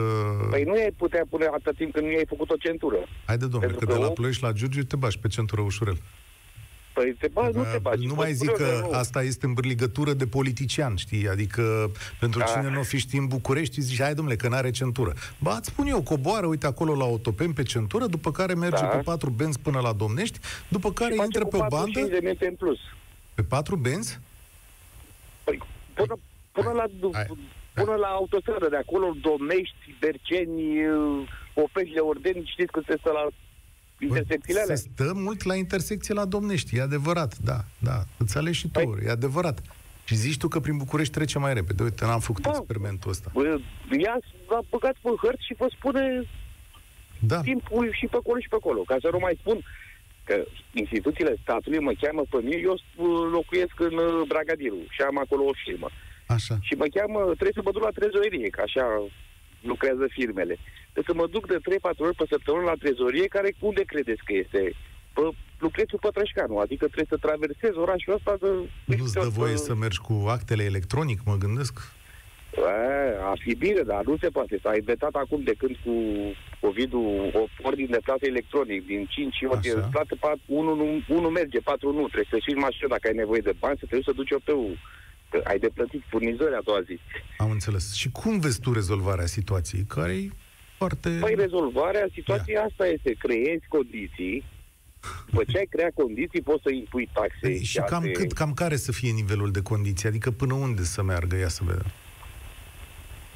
Păi 0.50 0.62
nu 0.64 0.73
ai 0.73 0.92
putea 0.97 1.25
pune 1.30 1.45
atâta 1.47 1.71
timp 1.76 1.92
când 1.92 2.06
nu 2.06 2.12
i-ai 2.12 2.26
făcut 2.28 2.50
o 2.50 2.56
centură. 2.56 2.99
Haide, 3.26 3.47
domnule, 3.47 3.66
pentru 3.66 3.87
că 3.87 3.92
de 3.92 3.99
că 3.99 4.04
la 4.04 4.11
om- 4.11 4.14
Ploiești 4.14 4.42
la 4.42 4.52
Giurgiu 4.52 4.83
te 4.83 4.97
bași 4.97 5.18
pe 5.18 5.28
centură 5.28 5.61
ușurel. 5.61 5.99
Păi 6.96 7.16
te 7.20 7.28
bagi, 7.32 7.56
nu 7.56 7.62
te 7.72 7.78
bagi. 7.78 8.06
nu 8.06 8.14
Vă 8.14 8.20
mai 8.22 8.32
zic 8.32 8.48
spun 8.50 8.64
eu 8.64 8.80
că 8.80 8.86
nu. 8.86 8.90
asta 8.92 9.22
este 9.22 9.46
îmbrligătură 9.46 10.12
de 10.12 10.26
politician, 10.26 10.96
știi? 10.96 11.28
Adică 11.28 11.90
pentru 12.20 12.38
Da. 12.38 12.44
cine 12.44 12.70
nu 12.70 12.82
fi 12.82 12.98
ști 12.98 13.16
în 13.16 13.26
București, 13.26 13.80
zici, 13.80 14.00
hai 14.00 14.14
domnule, 14.14 14.36
că 14.36 14.48
n-are 14.48 14.70
centură. 14.70 15.12
Ba, 15.38 15.56
îți 15.56 15.68
spun 15.68 15.86
eu, 15.86 16.02
coboară, 16.02 16.46
uite 16.46 16.66
acolo 16.66 16.94
la 16.94 17.04
autopen 17.04 17.52
pe 17.52 17.62
centură, 17.62 18.06
după 18.06 18.30
care 18.32 18.54
merge 18.54 18.80
Da. 18.82 18.86
pe 18.86 18.96
patru 18.96 19.30
benzi 19.30 19.58
până 19.58 19.80
la 19.80 19.92
Domnești, 19.92 20.38
după 20.68 20.92
care 20.92 21.10
Și 21.10 21.16
face 21.16 21.26
intră 21.32 21.42
cu 21.44 21.48
pe 21.50 21.56
o 21.56 21.66
45 21.66 21.94
bandă, 21.94 22.14
de 22.14 22.20
minute 22.26 22.46
în 22.46 22.54
plus. 22.54 22.78
pe 23.34 23.42
patru 23.42 23.76
benzi, 23.76 24.18
Păi, 25.44 25.62
până, 25.94 26.18
până, 26.52 26.70
la, 26.72 26.84
Hai. 27.12 27.26
până 27.74 27.94
la 27.94 28.06
autostradă, 28.06 28.68
de 28.68 28.76
acolo, 28.76 29.14
Domnești, 29.20 29.94
Berceni, 30.00 30.64
Opești, 31.54 31.98
Ordeni, 31.98 32.50
știți 32.52 32.72
că 32.72 32.80
se 32.86 32.96
stă 32.98 33.10
la 33.12 33.26
intersecțiile 33.98 34.58
se 34.58 34.64
alea? 34.64 34.76
stă 34.76 35.12
mult 35.14 35.42
la 35.42 35.54
intersecție 35.54 36.14
la 36.14 36.24
Domnești, 36.24 36.76
e 36.76 36.80
adevărat, 36.82 37.38
da, 37.38 37.64
da, 37.78 38.04
îți 38.18 38.36
alegi 38.36 38.58
și 38.58 38.68
tu, 38.68 38.80
Păi- 38.80 39.06
e 39.06 39.10
adevărat. 39.10 39.62
Și 40.04 40.14
zici 40.14 40.38
tu 40.38 40.48
că 40.48 40.60
prin 40.60 40.76
București 40.76 41.12
trece 41.12 41.38
mai 41.38 41.54
repede. 41.54 41.82
Uite, 41.82 42.04
n-am 42.04 42.20
făcut 42.20 42.42
Da. 42.42 42.50
experimentul 42.56 43.10
ăsta. 43.10 43.30
Bă, 43.32 43.58
Ia, 43.98 44.16
l-a 44.48 44.60
băgat 44.70 44.96
pe 45.02 45.10
hărți 45.22 45.44
și 45.46 45.54
vă 45.58 45.66
spune 45.76 46.02
Da, 47.18 47.40
timpul 47.40 47.92
și 47.98 48.06
pe 48.06 48.16
acolo 48.16 48.38
și 48.40 48.48
pe 48.48 48.54
acolo. 48.60 48.80
Ca 48.80 48.96
să 49.00 49.08
nu 49.12 49.18
mai 49.18 49.36
spun 49.40 49.58
că 50.24 50.44
instituțiile 50.72 51.34
statului 51.42 51.78
mă 51.88 51.92
cheamă 52.00 52.22
pe 52.30 52.38
mine, 52.42 52.56
eu 52.68 52.72
uh, 52.72 53.28
locuiesc 53.36 53.74
în 53.88 53.94
uh, 54.06 54.26
Bragadiru 54.32 54.78
și 54.94 55.00
am 55.00 55.18
acolo 55.18 55.42
o 55.44 55.54
firmă. 55.64 55.88
așa. 56.36 56.54
Și 56.66 56.74
mă 56.80 56.86
cheamă, 56.96 57.18
trebuie 57.38 57.58
să 57.58 57.60
mă 57.64 57.72
duc 57.72 57.82
la 57.82 57.96
trezorerie, 57.98 58.48
că 58.54 58.60
așa 58.68 58.84
lucrează 59.60 60.06
firmele. 60.10 60.58
Trebuie 60.92 61.14
să 61.14 61.20
mă 61.22 61.26
duc 61.26 61.46
de 61.46 61.58
3-4 61.94 61.96
ori 61.96 62.16
pe 62.16 62.25
săptămână 62.28 62.64
la 62.64 62.80
trezorie, 62.82 63.26
care 63.26 63.54
unde 63.58 63.82
credeți 63.82 64.25
că 64.25 64.32
este? 64.32 64.72
Pe 65.12 65.20
lucrețul 65.58 65.98
Pătrășcanu, 65.98 66.58
adică 66.58 66.84
trebuie 66.84 67.18
să 67.18 67.26
traversez 67.26 67.75
orașul 67.76 68.14
ăsta 68.14 68.36
de... 68.40 68.48
Nu-ți 68.96 69.12
dă 69.12 69.28
voie 69.28 69.56
să 69.56 69.75
mergi 69.75 69.98
cu 69.98 70.25
actele 70.28 70.62
electronic, 70.62 71.20
mă 71.25 71.36
gândesc? 71.36 71.94
A, 72.56 73.30
ar 73.30 73.38
fi 73.40 73.54
bine, 73.54 73.80
dar 73.80 74.04
nu 74.04 74.16
se 74.16 74.28
poate. 74.28 74.58
S-a 74.62 74.76
inventat 74.76 75.14
acum 75.14 75.42
de 75.42 75.54
când 75.58 75.76
cu 75.84 75.94
COVID-ul 76.60 77.30
o 77.34 77.46
ordine 77.62 77.86
de 77.90 78.00
plată 78.04 78.26
electronic. 78.26 78.86
Din 78.86 79.06
5 79.10 79.36
ori 79.48 79.60
de 79.60 79.70
Așa. 79.70 79.88
plată, 79.92 80.40
1 80.46 80.75
nu, 80.75 81.02
unu 81.08 81.28
merge, 81.28 81.58
4 81.60 81.92
nu. 81.92 82.06
Trebuie 82.06 82.28
să 82.30 82.38
știi 82.38 82.54
mașină 82.54 82.88
dacă 82.88 83.08
ai 83.08 83.14
nevoie 83.14 83.40
de 83.40 83.54
bani, 83.58 83.78
să 83.78 83.84
trebuie 83.84 84.08
să 84.08 84.12
duci 84.20 84.30
OP-ul. 84.30 84.78
Că 85.30 85.40
ai 85.45 85.59
de 85.59 85.68
plătit 85.75 86.02
furnizări 86.09 86.54
a 86.54 86.61
doua 86.64 86.80
zi. 86.80 86.99
Am 87.38 87.50
înțeles. 87.50 87.95
Și 87.95 88.11
cum 88.11 88.38
vezi 88.40 88.61
tu 88.61 88.73
rezolvarea 88.73 89.26
situației? 89.26 89.85
Care 89.88 90.12
e 90.12 90.28
foarte... 90.76 91.09
Păi 91.21 91.35
rezolvarea 91.35 92.06
situației 92.12 92.56
asta 92.56 92.87
este, 92.87 93.12
creezi 93.18 93.64
condiții, 93.68 94.45
după 95.30 95.45
ce 95.49 95.59
ai 95.59 95.66
creat 95.71 95.92
condiții, 95.95 96.40
poți 96.40 96.62
să 96.62 96.71
impui 96.73 97.09
taxe. 97.12 97.38
Păi, 97.40 97.62
și 97.64 97.76
cam, 97.76 98.02
alte- 98.02 98.11
cât, 98.12 98.33
cam 98.33 98.52
care 98.52 98.76
să 98.76 98.92
fie 98.92 99.11
nivelul 99.11 99.50
de 99.50 99.62
condiții? 99.62 100.09
Adică 100.09 100.30
până 100.30 100.54
unde 100.54 100.83
să 100.83 101.02
meargă? 101.02 101.37
Ia 101.37 101.49
să 101.49 101.62
vedem. 101.64 101.87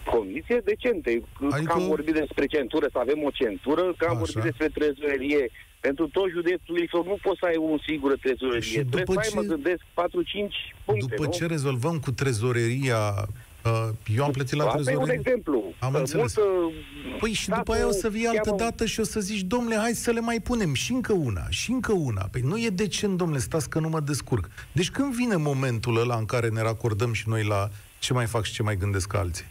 Condiții 0.04 0.60
decente. 0.64 1.10
Adică- 1.10 1.54
Adică... 1.54 1.72
Că 1.72 1.80
am 1.80 1.86
vorbit 1.86 2.14
despre 2.14 2.46
centură, 2.46 2.86
să 2.92 2.98
avem 2.98 3.22
o 3.22 3.30
centură, 3.30 3.94
că 3.96 4.04
am 4.08 4.16
Așa. 4.16 4.20
vorbit 4.24 4.42
despre 4.42 4.68
trezorerie. 4.68 5.50
Pentru 5.80 6.08
tot 6.08 6.30
județul 6.30 6.78
Ilfov 6.78 7.06
nu 7.06 7.18
poți 7.22 7.38
să 7.38 7.46
ai 7.46 7.56
o 7.56 7.78
singură 7.86 8.14
trezorerie. 8.16 8.60
Și 8.60 8.72
Trebuie 8.74 9.04
după 9.04 9.12
să 9.12 9.18
ai, 9.18 9.28
ce- 9.28 9.34
mă 9.34 9.42
gândesc, 9.42 9.80
4-5 9.94 10.74
puncte, 10.84 11.06
După 11.08 11.22
nu? 11.24 11.30
ce 11.30 11.46
rezolvăm 11.46 11.98
cu 11.98 12.10
trezoreria... 12.10 13.28
Uh, 13.64 13.88
eu 14.16 14.24
am 14.24 14.30
plătit 14.30 14.52
la 14.56 14.64
Asta 14.64 14.76
e 14.76 14.78
un 14.80 14.84
trezorerie... 14.84 15.20
exemplu. 15.20 15.64
Am 15.78 15.92
Că 15.92 15.98
înțeles. 15.98 16.36
multă- 16.36 16.72
Păi 17.18 17.32
și 17.32 17.44
după 17.48 17.60
statul 17.60 17.74
aia 17.74 17.86
o 17.86 17.90
să 17.90 18.08
vii 18.08 18.26
altă 18.26 18.40
cheamă- 18.50 18.56
dată 18.58 18.86
și 18.86 19.00
o 19.00 19.02
să 19.02 19.20
zici, 19.20 19.40
domnule, 19.40 19.76
hai 19.76 19.92
să 19.92 20.10
le 20.10 20.20
mai 20.20 20.40
punem 20.40 20.74
și 20.74 20.92
încă 20.92 21.12
una, 21.12 21.42
și 21.48 21.70
încă 21.70 21.92
una. 21.92 22.28
Păi 22.32 22.40
nu 22.40 22.58
e 22.58 22.68
decent, 22.68 23.16
domnule, 23.16 23.40
stați 23.40 23.68
că 23.70 23.78
nu 23.78 23.88
mă 23.88 24.00
descurc. 24.00 24.48
Deci 24.72 24.90
când 24.90 25.14
vine 25.14 25.36
momentul 25.36 25.96
ăla 26.00 26.16
în 26.16 26.24
care 26.24 26.48
ne 26.48 26.62
racordăm 26.62 27.12
și 27.12 27.28
noi 27.28 27.44
la 27.44 27.68
ce 27.98 28.12
mai 28.12 28.26
fac 28.26 28.44
și 28.44 28.52
ce 28.52 28.62
mai 28.62 28.76
gândesc 28.76 29.14
alții? 29.14 29.44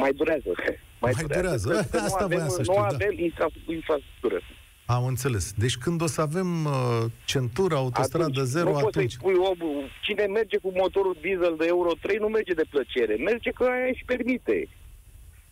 Mai 0.00 0.12
durează. 0.12 0.48
Mai, 1.00 1.12
Mai 1.14 1.24
durează. 1.36 1.68
Că- 1.68 1.84
că 1.90 1.96
Asta 1.98 2.16
nu 2.18 2.24
avem, 2.24 2.36
voiam 2.36 2.48
să 2.50 2.56
nu 2.58 2.62
știu, 2.64 2.74
da. 2.74 2.86
avem 2.86 3.12
infra- 3.12 3.72
infrastructură. 3.74 4.40
Am 4.86 5.04
înțeles. 5.06 5.52
Deci 5.52 5.76
când 5.76 6.02
o 6.02 6.06
să 6.06 6.20
avem 6.20 6.64
uh, 6.64 7.04
centură, 7.24 7.74
autostradă 7.74 8.24
Atunci, 8.24 8.46
zero, 8.46 8.64
nu 8.64 8.72
poți 8.72 8.86
atunci... 8.86 9.10
să-i 9.10 9.18
spui 9.20 9.34
omul, 9.34 9.90
cine 10.02 10.24
merge 10.26 10.56
cu 10.56 10.72
motorul 10.74 11.16
diesel 11.20 11.54
de 11.58 11.64
Euro 11.66 11.90
3 12.00 12.16
nu 12.16 12.26
merge 12.26 12.52
de 12.52 12.64
plăcere, 12.70 13.14
merge 13.14 13.50
că 13.50 13.62
aia 13.64 13.88
își 13.92 14.04
permite. 14.06 14.68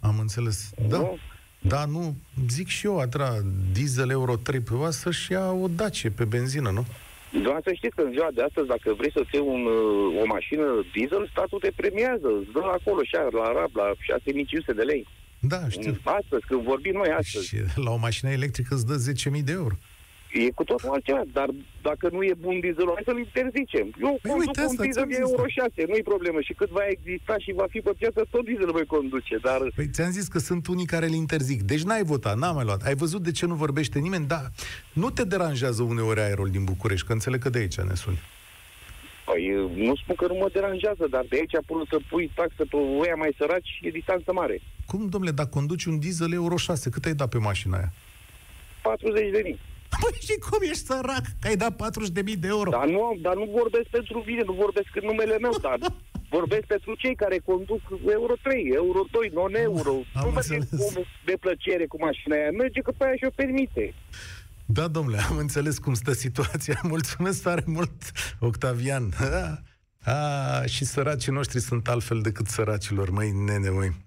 Am 0.01 0.19
înțeles. 0.19 0.71
Da. 0.89 0.99
Nu? 0.99 1.19
Da, 1.61 1.85
nu, 1.85 2.15
zic 2.49 2.69
și 2.69 2.87
eu, 2.87 2.99
atra, 2.99 3.31
diesel 3.73 4.11
Euro 4.11 4.37
3 4.37 4.61
pe 4.61 4.75
oa 4.75 4.91
să-și 4.91 5.33
ia 5.33 5.51
o 5.51 5.67
Dacie 5.69 6.11
pe 6.11 6.25
benzină, 6.25 6.71
nu? 6.71 6.85
Doar 7.43 7.61
să 7.65 7.73
știți 7.73 7.95
că 7.95 8.03
în 8.03 8.11
ziua 8.11 8.29
de 8.35 8.43
astăzi, 8.43 8.67
dacă 8.67 8.95
vrei 8.95 9.13
să-ți 9.13 9.35
iei 9.35 9.45
un, 9.47 9.65
uh, 9.65 10.21
o 10.23 10.27
mașină 10.27 10.65
diesel, 10.93 11.29
statul 11.31 11.59
te 11.59 11.71
premiază, 11.77 12.29
îți 12.41 12.53
dă 12.53 12.61
acolo 12.79 13.03
și 13.03 13.15
la 13.15 13.53
RAB, 13.53 13.77
la 13.77 13.93
6500 13.99 14.73
de 14.73 14.83
lei. 14.83 15.07
Da, 15.49 15.69
știu. 15.69 15.99
Astăzi, 16.03 16.45
când 16.47 16.63
vorbim 16.63 16.93
noi 16.93 17.09
astăzi, 17.19 17.47
Și 17.47 17.57
la 17.75 17.91
o 17.91 17.97
mașină 17.97 18.31
electrică 18.31 18.75
îți 18.75 18.87
dă 18.87 18.97
10.000 19.37 19.45
de 19.45 19.53
euro. 19.53 19.75
e 20.33 20.51
cu 20.51 20.65
totul 20.65 20.89
altceva, 20.89 21.23
dar 21.33 21.49
dacă 21.83 22.09
nu 22.13 22.23
e 22.23 22.35
bun 22.41 22.61
dieselul, 22.61 22.93
hai 22.95 23.03
să-l 23.11 23.19
interzicem. 23.19 23.87
Eu 24.07 24.19
Păi 24.23 24.31
conduc 24.31 24.47
uite, 24.47 24.61
un 24.61 24.67
asta 24.67 24.83
diesel 24.83 24.93
ți-am 24.93 25.09
de 25.09 25.15
zis, 25.15 25.25
Euro 25.31 25.43
da. 25.43 25.49
6, 25.49 25.85
nu-i 25.91 26.03
problemă. 26.13 26.39
Și 26.41 26.53
cât 26.53 26.71
va 26.79 26.85
exista 26.97 27.35
și 27.45 27.51
va 27.61 27.67
fi 27.71 27.79
pe 27.81 27.93
piață, 27.99 28.21
tot 28.31 28.45
diesel 28.45 28.71
voi 28.79 28.87
conduce. 28.87 29.35
Dar 29.49 29.61
Păi 29.75 29.89
ți-am 29.95 30.11
zis 30.19 30.27
că 30.35 30.39
sunt 30.39 30.67
unii 30.67 30.87
care 30.95 31.07
îl 31.07 31.13
interzic. 31.25 31.61
Deci 31.73 31.83
n-ai 31.89 32.05
votat, 32.13 32.37
n-am 32.43 32.55
mai 32.55 32.65
luat. 32.65 32.83
Ai 32.89 32.95
văzut 32.95 33.23
de 33.23 33.31
ce 33.39 33.47
nu 33.47 33.55
vorbește 33.65 33.99
nimeni? 33.99 34.27
Da. 34.35 34.43
Nu 34.93 35.09
te 35.11 35.25
deranjează 35.25 35.83
uneori 35.83 36.21
aerul 36.21 36.49
din 36.51 36.65
București, 36.65 37.07
că 37.07 37.13
înțeleg 37.13 37.41
că 37.43 37.51
de 37.51 37.59
aici 37.59 37.77
ne 37.91 37.95
suni. 37.95 38.19
Păi, 39.25 39.43
nu 39.75 39.97
spun 39.97 40.15
că 40.15 40.27
nu 40.27 40.35
mă 40.35 40.49
deranjează, 40.53 41.07
dar 41.11 41.25
de 41.29 41.37
aici 41.37 41.65
până 41.67 41.83
să 41.91 41.97
pui 42.09 42.31
taxă 42.35 42.65
pe 42.71 42.77
oia 42.77 43.15
mai 43.15 43.35
săraci, 43.39 43.79
e 43.83 43.91
distanță 43.91 44.33
mare. 44.33 44.61
Cum, 44.87 45.09
domnule, 45.09 45.33
dacă 45.33 45.49
conduci 45.49 45.85
un 45.85 45.99
diesel 45.99 46.33
Euro 46.33 46.57
6, 46.57 46.91
cât 46.91 47.05
ai 47.05 47.15
dat 47.15 47.29
pe 47.29 47.39
mașina 47.39 47.77
aia? 47.77 47.93
40 48.83 49.31
de 49.31 49.41
mii. 49.45 49.59
Păi 50.01 50.19
și 50.21 50.35
cum 50.49 50.59
ești 50.71 50.85
sărac? 50.87 51.25
Că 51.41 51.47
ai 51.49 51.57
dat 51.57 51.73
40.000 51.73 52.39
de 52.39 52.47
euro. 52.57 52.71
Dar 52.71 52.87
nu, 52.89 53.19
dar 53.21 53.35
nu 53.35 53.47
vorbesc 53.61 53.87
pentru 53.99 54.25
mine, 54.27 54.43
nu 54.47 54.53
vorbesc 54.53 54.91
în 55.01 55.07
numele 55.11 55.39
meu, 55.39 55.55
dar 55.61 55.79
vorbesc 56.37 56.65
pentru 56.75 56.95
cei 56.95 57.15
care 57.15 57.39
conduc 57.45 57.81
Euro 58.19 58.35
3, 58.43 58.71
Euro 58.75 59.01
2, 59.11 59.31
non-euro. 59.35 59.95
Am 60.15 60.25
nu 60.25 60.31
merge 60.31 60.55
înțeles. 60.55 60.87
omul 60.89 61.07
de 61.25 61.37
plăcere 61.41 61.87
cu 61.87 61.97
mașina 62.01 62.35
aia, 62.37 62.51
merge 62.51 62.81
că 62.81 62.93
pe 62.97 63.05
aia 63.05 63.17
și-o 63.17 63.31
permite. 63.35 63.95
Da, 64.67 64.89
domnule, 64.89 65.19
am 65.19 65.37
înțeles 65.37 65.79
cum 65.79 65.95
stă 65.95 66.13
situația. 66.13 66.81
Mulțumesc 66.95 67.43
tare 67.43 67.63
mult, 67.67 67.93
Octavian. 68.39 69.15
A, 70.05 70.65
și 70.67 70.85
săracii 70.85 71.33
noștri 71.33 71.61
sunt 71.61 71.89
altfel 71.89 72.21
decât 72.21 72.47
săracilor, 72.47 73.11
măi, 73.11 73.31
nene, 73.31 73.69
măi. 73.69 74.05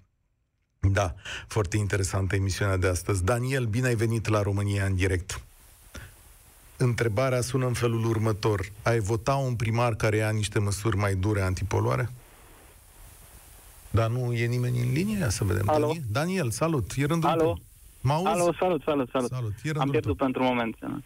Da, 0.80 1.14
foarte 1.46 1.76
interesantă 1.76 2.34
emisiunea 2.34 2.76
de 2.76 2.86
astăzi. 2.86 3.24
Daniel, 3.24 3.64
bine 3.64 3.86
ai 3.86 3.94
venit 3.94 4.28
la 4.28 4.42
România 4.42 4.84
în 4.84 4.94
direct. 4.94 5.40
Întrebarea 6.76 7.40
sună 7.40 7.66
în 7.66 7.72
felul 7.72 8.04
următor. 8.04 8.72
Ai 8.82 8.98
vota 8.98 9.34
un 9.34 9.54
primar 9.54 9.94
care 9.94 10.16
ia 10.16 10.30
niște 10.30 10.58
măsuri 10.58 10.96
mai 10.96 11.14
dure 11.14 11.40
antipoluare? 11.40 12.10
Dar 13.90 14.10
nu 14.10 14.32
e 14.32 14.46
nimeni 14.46 14.80
în 14.80 14.92
linie? 14.92 15.26
Să 15.30 15.44
vedem. 15.44 15.68
Alo? 15.68 15.86
Daniel, 15.86 16.04
Daniel 16.10 16.50
salut. 16.50 16.92
E 16.96 17.04
rândul 17.04 17.28
Alo? 17.28 17.42
tău. 17.42 17.60
Mă 18.06 18.12
auzi? 18.12 18.26
Alo, 18.26 18.52
salut, 18.58 18.82
salut, 18.82 19.08
salut. 19.10 19.28
Salut. 19.30 19.50
E 19.52 19.60
rândul 19.62 19.80
Am 19.82 19.90
pierdut 19.90 20.16
tău. 20.16 20.26
pentru 20.26 20.42
un 20.42 20.48
moment. 20.48 20.76
Uh, 20.82 20.96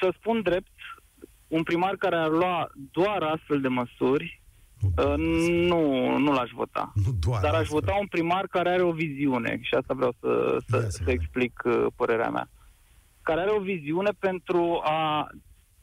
să 0.00 0.12
spun 0.18 0.40
drept, 0.42 0.72
un 1.48 1.62
primar 1.62 1.96
care 1.96 2.16
ar 2.16 2.28
lua 2.30 2.70
doar 2.92 3.22
astfel 3.22 3.60
de 3.60 3.68
măsuri, 3.68 4.42
uh, 4.98 5.14
nu, 5.68 6.16
nu 6.18 6.32
l-aș 6.32 6.50
vota. 6.54 6.92
Nu 6.94 7.12
doar 7.20 7.40
Dar 7.42 7.54
aș 7.54 7.60
astfel. 7.60 7.80
vota 7.80 7.96
un 8.00 8.06
primar 8.06 8.46
care 8.46 8.70
are 8.70 8.82
o 8.82 8.92
viziune 8.92 9.58
și 9.62 9.74
asta 9.74 9.94
vreau 9.94 10.14
să, 10.20 10.50
Ia 10.52 10.58
să, 10.66 10.80
să 10.80 10.88
să 10.90 11.02
vedem. 11.04 11.20
explic 11.20 11.60
uh, 11.64 11.86
părerea 11.96 12.30
mea. 12.30 12.48
Care 13.22 13.40
are 13.40 13.50
o 13.50 13.60
viziune 13.60 14.10
pentru 14.18 14.80
a 14.84 15.26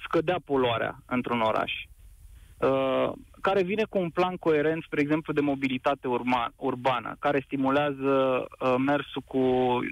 scădea 0.04 0.38
poluarea 0.46 1.04
într-un 1.06 1.42
oraș. 1.42 1.72
Uh, 2.58 3.12
care 3.42 3.64
vine 3.64 3.84
cu 3.90 3.98
un 3.98 4.10
plan 4.10 4.36
coerent, 4.36 4.84
spre 4.84 5.02
exemplu, 5.02 5.34
de 5.34 5.42
mobilitate 5.42 6.08
urma, 6.08 6.52
urbană, 6.56 7.16
care 7.20 7.42
stimulează 7.46 8.46
uh, 8.60 8.76
mersul 8.86 9.22
cu, 9.26 9.40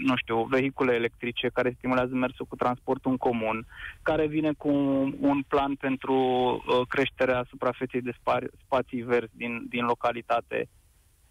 nu 0.05 0.15
știu, 0.15 0.43
vehicule 0.43 0.93
electrice, 0.93 1.49
care 1.53 1.75
stimulează 1.77 2.13
mersul 2.13 2.45
cu 2.45 2.55
transportul 2.55 3.11
în 3.11 3.17
comun, 3.17 3.65
care 4.01 4.27
vine 4.27 4.51
cu 4.57 4.69
un, 4.69 5.15
un 5.19 5.41
plan 5.47 5.75
pentru 5.75 6.13
uh, 6.15 6.87
creșterea 6.87 7.45
suprafeței 7.49 8.01
de 8.01 8.11
spa- 8.11 8.51
spații 8.65 9.01
verzi 9.01 9.37
din, 9.37 9.65
din 9.69 9.85
localitate, 9.85 10.69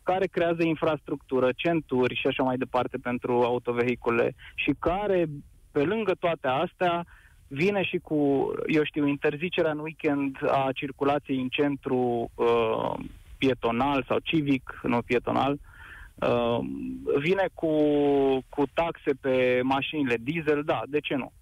care 0.02 0.26
creează 0.26 0.62
infrastructură, 0.62 1.49
centuri 1.56 2.14
și 2.14 2.26
așa 2.26 2.42
mai 2.42 2.56
departe 2.56 2.97
pentru 2.97 3.42
autovehicule 3.42 4.35
și 4.54 4.75
care, 4.78 5.26
pe 5.73 5.83
lângă 5.83 6.12
toate 6.18 6.49
astea, 6.49 7.04
vine 7.54 7.82
și 7.82 7.99
cu, 7.99 8.50
eu 8.66 8.84
știu, 8.84 9.06
interzicerea 9.06 9.70
în 9.70 9.78
weekend 9.78 10.37
a 10.50 10.70
circulației 10.75 11.40
în 11.40 11.49
centru 11.49 12.30
uh, 12.34 12.94
pietonal 13.38 14.04
sau 14.08 14.18
civic, 14.18 14.80
nu 14.82 15.02
pietonal, 15.02 15.58
uh, 16.14 16.58
vine 17.18 17.49
cu, 17.54 17.73
cu 18.49 18.62
taxe 18.75 19.11
pe 19.20 19.61
mașinile 19.62 20.16
diesel, 20.20 20.62
da, 20.64 20.82
de 20.87 21.00
ce 21.00 21.14
nu? 21.14 21.32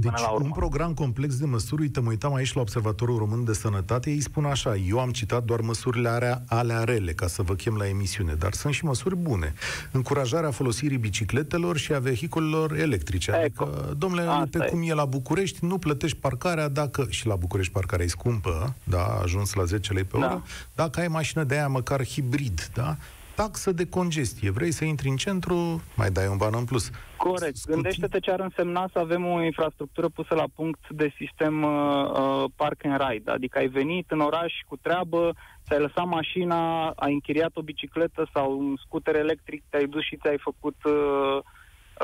Deci 0.00 0.10
până 0.10 0.26
la 0.26 0.32
urmă. 0.32 0.46
un 0.46 0.52
program 0.52 0.94
complex 0.94 1.36
de 1.36 1.46
măsuri, 1.46 1.80
uite, 1.82 2.00
mă 2.00 2.08
uitam 2.08 2.34
aici 2.34 2.52
la 2.52 2.60
Observatorul 2.60 3.18
Român 3.18 3.44
de 3.44 3.52
Sănătate, 3.52 4.10
ei 4.10 4.20
spun 4.20 4.44
așa, 4.44 4.76
eu 4.76 4.98
am 5.00 5.10
citat 5.10 5.44
doar 5.44 5.60
măsurile 5.60 6.08
alea, 6.08 6.42
alea 6.46 6.84
rele, 6.84 7.12
ca 7.12 7.26
să 7.26 7.42
vă 7.42 7.54
chem 7.54 7.76
la 7.76 7.88
emisiune, 7.88 8.34
dar 8.34 8.52
sunt 8.52 8.74
și 8.74 8.84
măsuri 8.84 9.16
bune. 9.16 9.54
Încurajarea 9.90 10.50
folosirii 10.50 10.96
bicicletelor 10.98 11.76
și 11.76 11.92
a 11.92 11.98
vehiculelor 11.98 12.76
electrice. 12.78 13.30
Eco. 13.44 13.64
Adică, 13.64 13.94
domnule, 13.98 14.22
Asta 14.22 14.58
pe 14.58 14.64
e. 14.64 14.68
cum 14.68 14.82
e 14.82 14.94
la 14.94 15.04
București, 15.04 15.64
nu 15.64 15.78
plătești 15.78 16.16
parcarea 16.16 16.68
dacă, 16.68 17.06
și 17.08 17.26
la 17.26 17.36
București 17.36 17.72
parcarea 17.72 18.04
e 18.04 18.08
scumpă, 18.08 18.74
da, 18.84 19.02
a 19.04 19.20
ajuns 19.22 19.52
la 19.52 19.64
10 19.64 19.92
lei 19.92 20.04
pe 20.04 20.18
Da. 20.18 20.26
oră, 20.26 20.42
dacă 20.74 21.00
ai 21.00 21.08
mașină 21.08 21.44
de 21.44 21.54
aia 21.54 21.68
măcar 21.68 22.06
hibrid, 22.06 22.70
da, 22.74 22.96
taxă 23.42 23.72
de 23.72 23.88
congestie. 23.88 24.50
Vrei 24.50 24.70
să 24.70 24.84
intri 24.84 25.08
în 25.08 25.16
centru, 25.16 25.82
mai 25.96 26.10
dai 26.10 26.26
un 26.26 26.36
ban 26.36 26.54
în 26.56 26.64
plus. 26.64 26.90
Corect. 27.16 27.56
Scuti- 27.56 27.72
Gândește-te 27.72 28.18
ce 28.20 28.30
ar 28.30 28.40
însemna 28.40 28.88
să 28.92 28.98
avem 28.98 29.26
o 29.26 29.42
infrastructură 29.44 30.08
pusă 30.08 30.34
la 30.34 30.44
punct 30.54 30.80
de 30.90 31.12
sistem 31.16 31.62
uh, 31.62 31.70
uh, 32.10 32.44
park 32.56 32.84
and 32.84 33.00
ride. 33.08 33.30
Adică 33.30 33.58
ai 33.58 33.66
venit 33.68 34.10
în 34.10 34.20
oraș 34.20 34.52
cu 34.66 34.76
treabă, 34.76 35.32
ți-ai 35.64 35.80
lăsat 35.80 36.06
mașina, 36.06 36.88
ai 36.90 37.12
închiriat 37.12 37.50
o 37.56 37.62
bicicletă 37.62 38.28
sau 38.34 38.58
un 38.58 38.76
scuter 38.84 39.14
electric, 39.16 39.62
te-ai 39.70 39.86
dus 39.86 40.02
și 40.04 40.16
ți-ai 40.16 40.38
făcut 40.38 40.76
uh, 40.84 41.38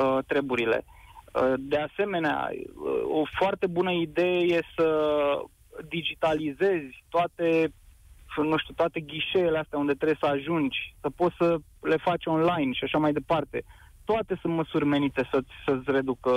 uh, 0.03 0.18
treburile. 0.27 0.85
Uh, 0.85 1.53
de 1.59 1.77
asemenea, 1.77 2.51
uh, 2.53 3.20
o 3.20 3.22
foarte 3.38 3.66
bună 3.66 3.90
idee 3.92 4.38
e 4.57 4.61
să 4.77 4.88
digitalizezi 5.88 7.05
toate 7.09 7.72
nu 8.37 8.57
știu, 8.59 8.75
toate 8.75 9.01
ghișeele 9.01 9.59
astea 9.59 9.79
unde 9.79 9.93
trebuie 9.93 10.19
să 10.21 10.27
ajungi, 10.27 10.95
să 11.01 11.11
poți 11.17 11.37
să 11.39 11.59
le 11.81 11.97
faci 11.97 12.27
online 12.27 12.73
și 12.73 12.85
așa 12.85 12.99
mai 12.99 13.12
departe 13.12 13.65
toate 14.07 14.39
sunt 14.41 14.55
măsuri 14.55 14.85
menite 14.85 15.29
să, 15.31 15.39
să-ți, 15.65 15.91
reducă, 15.91 16.33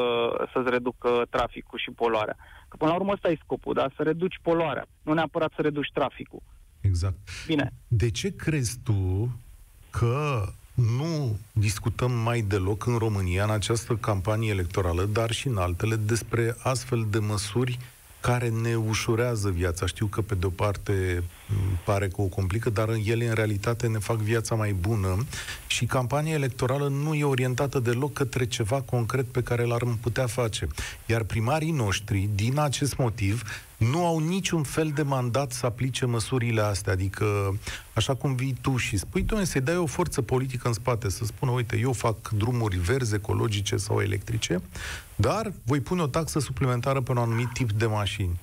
să-ți 0.54 0.70
reducă 0.70 1.10
traficul 1.30 1.80
și 1.80 1.92
poluarea. 1.92 2.36
Că 2.68 2.76
până 2.78 2.92
la 2.92 2.98
urmă 2.98 3.12
ăsta 3.12 3.30
e 3.30 3.38
scopul, 3.44 3.74
da? 3.74 3.90
Să 3.96 4.04
reduci 4.04 4.40
poluarea, 4.42 4.86
nu 5.02 5.14
neapărat 5.14 5.52
să 5.56 5.62
reduci 5.62 5.92
traficul. 5.94 6.42
Exact. 6.82 7.18
Bine, 7.48 7.72
De 7.88 8.10
ce 8.12 8.36
crezi 8.36 8.78
tu 8.84 9.30
că 9.90 10.44
nu 10.74 11.38
discutăm 11.52 12.12
mai 12.12 12.42
deloc 12.42 12.86
în 12.86 12.98
România, 12.98 13.44
în 13.44 13.50
această 13.50 13.96
campanie 13.96 14.50
electorală, 14.50 15.04
dar 15.04 15.32
și 15.32 15.48
în 15.48 15.58
altele, 15.58 15.96
despre 15.96 16.56
astfel 16.64 17.08
de 17.10 17.20
măsuri 17.20 17.80
care 18.22 18.50
ne 18.50 18.76
ușurează 18.76 19.50
viața. 19.50 19.86
Știu 19.86 20.06
că 20.06 20.22
pe 20.22 20.36
de-o 20.36 20.50
parte 20.50 21.24
m, 21.24 21.39
pare 21.86 22.08
că 22.08 22.22
o 22.22 22.26
complică, 22.26 22.70
dar 22.70 22.90
ele 23.04 23.28
în 23.28 23.34
realitate 23.34 23.88
ne 23.88 23.98
fac 23.98 24.18
viața 24.18 24.56
mai 24.56 24.74
bună 24.74 25.26
și 25.68 25.86
campania 25.86 26.34
electorală 26.34 26.88
nu 26.88 27.14
e 27.14 27.24
orientată 27.24 27.80
deloc 27.80 28.14
către 28.14 28.46
ceva 28.46 28.82
concret 28.82 29.26
pe 29.26 29.44
care 29.44 29.64
l-ar 29.64 29.84
putea 30.02 30.26
face. 30.28 30.68
Iar 31.06 31.24
primarii 31.24 31.72
noștri, 31.72 32.30
din 32.36 32.60
acest 32.60 32.98
motiv, 32.98 33.44
nu 33.78 34.06
au 34.06 34.20
niciun 34.20 34.64
fel 34.64 34.92
de 34.96 35.02
mandat 35.02 35.52
să 35.52 35.66
aplice 35.66 36.06
măsurile 36.06 36.62
astea. 36.62 36.94
Adică, 36.94 37.58
așa 37.94 38.16
cum 38.16 38.36
vii 38.36 38.56
tu 38.62 38.78
și 38.78 38.98
spui, 38.98 39.22
doamne, 39.22 39.46
să-i 39.46 39.62
dai 39.62 39.78
o 39.78 39.86
forță 39.86 40.22
politică 40.22 40.68
în 40.68 40.74
spate, 40.74 41.10
să 41.10 41.26
spună, 41.26 41.52
uite, 41.52 41.78
eu 41.78 41.94
fac 41.94 42.30
drumuri 42.30 42.78
verzi, 42.78 43.16
ecologice 43.16 43.78
sau 43.78 44.02
electrice, 44.02 44.62
dar 45.16 45.54
voi 45.64 45.80
pune 45.80 46.02
o 46.02 46.08
taxă 46.08 46.40
suplimentară 46.40 47.02
pe 47.02 47.12
un 47.12 47.18
anumit 47.18 47.50
tip 47.54 47.72
de 47.72 47.86
mașini. 47.86 48.40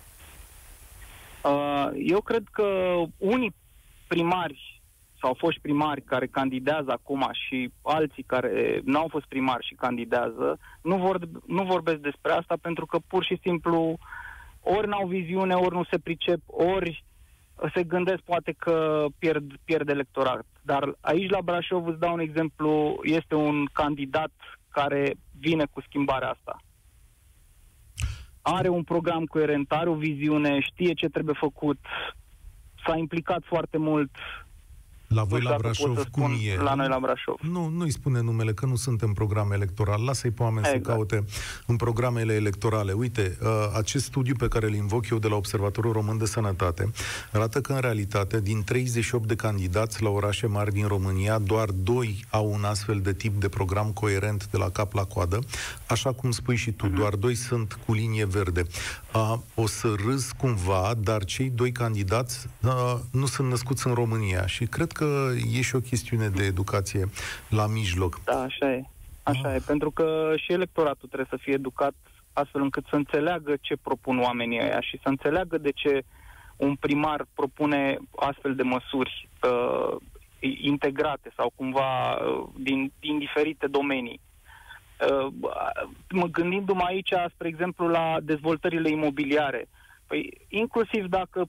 Uh, 1.49 1.91
eu 1.97 2.21
cred 2.21 2.43
că 2.53 2.95
unii 3.17 3.55
primari 4.07 4.83
sau 5.21 5.35
foști 5.39 5.61
primari 5.61 6.03
care 6.03 6.27
candidează 6.27 6.91
acum 6.91 7.29
și 7.33 7.71
alții 7.83 8.23
care 8.23 8.81
nu 8.85 8.99
au 8.99 9.09
fost 9.11 9.27
primari 9.27 9.67
și 9.67 9.75
candidează, 9.75 10.59
nu, 10.83 10.97
vor, 10.97 11.19
nu 11.47 11.63
vorbesc 11.63 11.97
despre 11.97 12.33
asta 12.33 12.55
pentru 12.61 12.87
că 12.87 12.99
pur 13.07 13.25
și 13.25 13.39
simplu 13.43 13.99
ori 14.61 14.89
n-au 14.89 15.07
viziune, 15.07 15.55
ori 15.55 15.75
nu 15.75 15.85
se 15.91 15.99
pricep, 15.99 16.41
ori 16.47 17.05
se 17.75 17.83
gândesc 17.83 18.21
poate 18.21 18.55
că 18.59 19.07
pierd, 19.19 19.53
pierd 19.65 19.89
electorat. 19.89 20.45
Dar 20.63 20.95
aici 21.01 21.31
la 21.31 21.41
Brașov, 21.41 21.87
îți 21.87 21.99
dau 21.99 22.13
un 22.13 22.21
exemplu, 22.21 23.01
este 23.03 23.35
un 23.35 23.65
candidat 23.73 24.33
care 24.69 25.15
vine 25.39 25.65
cu 25.73 25.81
schimbarea 25.81 26.29
asta. 26.29 26.61
Are 28.49 28.69
un 28.69 28.83
program 28.85 29.25
coerent, 29.25 29.73
are 29.73 29.89
o 29.91 29.95
viziune, 29.95 30.61
știe 30.61 30.93
ce 30.93 31.09
trebuie 31.09 31.35
făcut, 31.39 31.79
s-a 32.87 32.97
implicat 32.97 33.43
foarte 33.45 33.79
mult. 33.79 34.11
La 35.09 35.23
voi 35.23 35.41
Nu 35.41 35.49
la 35.49 35.57
știu 35.57 35.63
dacă 35.63 35.77
pot 35.79 35.93
Brașov, 35.93 35.97
să 35.97 36.09
cum 36.11 36.23
spun, 36.23 36.61
e? 36.61 36.63
La 36.63 36.75
noi 36.75 36.89
la 36.89 36.99
Brașov. 37.01 37.37
Nu, 37.41 37.69
nu-i 37.69 37.91
spune 37.91 38.21
numele, 38.21 38.53
că 38.53 38.67
nu 38.67 38.77
suntem 38.77 39.13
program 39.13 39.53
electoral. 39.53 40.05
Lasă-i 40.05 40.31
pe 40.31 40.43
oameni 40.43 40.67
exact. 40.67 40.85
să 40.85 40.93
Exact. 40.93 41.11
caute 41.11 41.33
în 41.67 41.77
programele 41.77 42.35
electorale. 42.35 42.93
Uite, 42.93 43.39
uh, 43.43 43.49
acest 43.77 44.05
studiu 44.05 44.35
pe 44.39 44.49
care 44.49 44.67
îl 44.67 44.75
invoc 44.75 45.09
eu 45.09 45.19
de 45.19 45.29
la 45.29 45.37
Observatorul 45.37 45.93
Român 45.93 46.19
de 46.19 46.25
Sănătate 46.25 46.91
arată 47.33 47.61
că, 47.61 47.73
în 47.73 47.81
realitate, 47.81 48.41
din 48.41 48.65
38 48.65 49.29
de 49.29 49.35
candidați 49.35 50.03
la 50.03 50.09
orașe 50.09 50.47
mari 50.47 50.73
din 50.73 50.87
România, 50.87 51.39
doar 51.39 51.69
doi 51.69 52.25
au 52.31 52.51
un 52.53 52.65
astfel 52.65 53.01
de 53.01 53.13
tip 53.13 53.41
de 53.41 53.49
program 53.49 53.91
coerent 53.93 54.47
de 54.51 54.57
la 54.57 54.71
cap 54.71 54.93
la 54.93 55.05
coadă. 55.05 55.39
Așa 55.87 56.13
cum 56.13 56.31
spui 56.31 56.57
și 56.57 56.71
tu, 56.73 56.89
doar 56.89 57.15
doi 57.15 57.35
sunt 57.35 57.79
cu 57.87 57.93
linie 57.93 58.25
verde. 58.27 58.63
Uh, 59.15 59.35
o 59.55 59.67
să 59.67 59.95
râs 60.07 60.33
cumva, 60.33 60.95
dar 60.99 61.25
cei 61.25 61.51
doi 61.51 61.73
candidați 61.73 62.47
uh, 62.63 62.95
nu 63.11 63.27
sunt 63.27 63.49
născuți 63.49 63.87
în 63.87 63.95
România 63.95 64.47
și 64.47 64.65
cred 64.65 64.93
că 64.97 65.29
e 65.53 65.61
și 65.61 65.77
o 65.77 65.81
chestiune 65.81 66.29
de 66.29 66.45
educație 66.45 67.05
la 67.49 67.67
mijloc. 67.67 68.21
Da, 68.25 68.41
așa 68.41 68.73
e. 68.73 68.83
Așa 69.23 69.55
e, 69.55 69.59
pentru 69.67 69.91
că 69.91 70.33
și 70.37 70.53
electoratul 70.53 71.09
trebuie 71.09 71.29
să 71.31 71.39
fie 71.41 71.53
educat 71.55 71.95
astfel 72.33 72.63
încât 72.63 72.85
să 72.89 72.97
înțeleagă 72.97 73.57
ce 73.61 73.77
propun 73.77 74.19
oamenii 74.19 74.61
ăia 74.61 74.81
și 74.81 74.99
să 75.03 75.09
înțeleagă 75.09 75.59
de 75.59 75.71
ce 75.71 76.05
un 76.57 76.75
primar 76.75 77.27
propune 77.35 77.99
astfel 78.17 78.55
de 78.55 78.63
măsuri 78.63 79.29
uh, 79.43 79.97
integrate 80.61 81.33
sau 81.37 81.53
cumva 81.55 82.13
uh, 82.15 82.49
din, 82.59 82.93
din 83.01 83.19
diferite 83.19 83.67
domenii. 83.67 84.21
Uh, 85.11 85.33
mă 86.11 86.27
gândindu-mă 86.27 86.83
aici, 86.83 87.13
spre 87.35 87.49
exemplu, 87.49 87.89
la 87.89 88.17
dezvoltările 88.23 88.91
imobiliare. 88.91 89.69
Păi, 90.07 90.41
inclusiv 90.49 91.07
dacă 91.07 91.49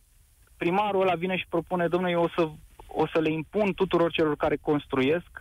primarul 0.57 1.01
ăla 1.01 1.15
vine 1.15 1.37
și 1.37 1.45
propune, 1.49 1.87
domnule, 1.87 2.11
eu 2.11 2.23
o 2.23 2.29
să, 2.35 2.49
o 2.87 3.07
să 3.13 3.19
le 3.19 3.31
impun 3.31 3.73
tuturor 3.73 4.11
celor 4.11 4.35
care 4.35 4.55
construiesc 4.55 5.31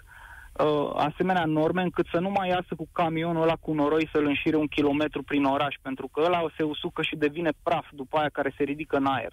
uh, 0.53 0.91
asemenea 0.95 1.45
norme 1.45 1.83
încât 1.83 2.07
să 2.13 2.19
nu 2.19 2.31
mai 2.31 2.49
iasă 2.49 2.75
cu 2.77 2.89
camionul 2.93 3.43
ăla 3.43 3.55
cu 3.61 3.73
noroi 3.73 4.09
să-l 4.13 4.25
înșire 4.27 4.57
un 4.57 4.67
kilometru 4.67 5.23
prin 5.23 5.45
oraș, 5.45 5.75
pentru 5.83 6.09
că 6.09 6.21
ăla 6.25 6.47
se 6.57 6.63
usucă 6.63 7.03
și 7.03 7.17
devine 7.17 7.51
praf 7.63 7.87
după 7.93 8.19
aia 8.19 8.29
care 8.33 8.55
se 8.57 8.63
ridică 8.63 8.97
în 8.97 9.07
aer. 9.07 9.33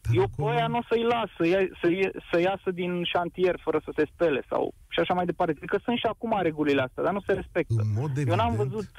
Dar 0.00 0.14
Eu 0.16 0.22
acolo- 0.22 0.48
pe 0.52 0.56
aia 0.56 0.66
nu 0.66 0.78
o 0.78 0.82
să-i 0.88 1.02
las 1.02 1.28
să, 1.36 1.46
ia, 1.46 1.58
să, 1.80 1.90
ie, 1.90 2.10
să 2.30 2.40
iasă 2.40 2.70
din 2.70 3.04
șantier 3.04 3.60
fără 3.62 3.80
să 3.84 3.92
se 3.96 4.04
spele 4.14 4.42
sau 4.48 4.74
și 4.88 5.00
așa 5.00 5.14
mai 5.14 5.24
departe. 5.24 5.52
Cred 5.52 5.68
că 5.68 5.78
sunt 5.84 5.96
și 5.98 6.06
acum 6.06 6.38
regulile 6.42 6.82
astea, 6.82 7.02
dar 7.02 7.12
nu 7.12 7.20
se 7.26 7.32
respectă. 7.32 7.74
În 7.78 7.92
mod 8.00 8.10
Eu 8.16 8.34
n-am 8.34 8.52
evident- 8.52 8.56
văzut 8.70 8.90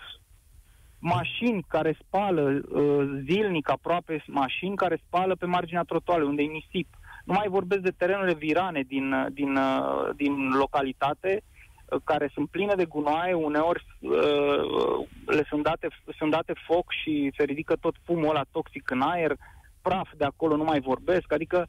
mașini 1.00 1.66
care 1.68 1.98
spală 2.06 2.42
uh, 2.70 3.22
zilnic 3.30 3.70
aproape 3.70 4.24
mașini 4.28 4.76
care 4.76 5.02
spală 5.06 5.36
pe 5.36 5.46
marginea 5.46 5.82
trotuarului 5.84 6.30
unde 6.30 6.42
e 6.42 6.46
nisip. 6.46 6.88
Nu 7.24 7.34
mai 7.34 7.48
vorbesc 7.50 7.82
de 7.82 7.92
terenurile 7.92 8.34
virane 8.34 8.82
din, 8.82 9.12
uh, 9.12 9.26
din, 9.32 9.56
uh, 9.56 10.10
din 10.16 10.50
localitate 10.50 11.42
uh, 11.42 12.00
care 12.04 12.30
sunt 12.34 12.50
pline 12.50 12.74
de 12.76 12.86
gunoaie, 12.86 13.34
uneori 13.34 13.86
uh, 14.00 15.08
le 15.26 15.44
sunt 15.48 15.64
date, 15.64 15.88
sunt 16.18 16.32
date 16.32 16.54
foc 16.68 16.92
și 17.04 17.32
se 17.38 17.44
ridică 17.44 17.76
tot 17.76 17.96
fumul 18.04 18.30
ăla 18.30 18.46
toxic 18.52 18.90
în 18.90 19.02
aer, 19.02 19.36
praf 19.82 20.10
de 20.18 20.26
acolo 20.26 20.56
nu 20.56 20.64
mai 20.64 20.80
vorbesc, 20.80 21.34
adică 21.34 21.68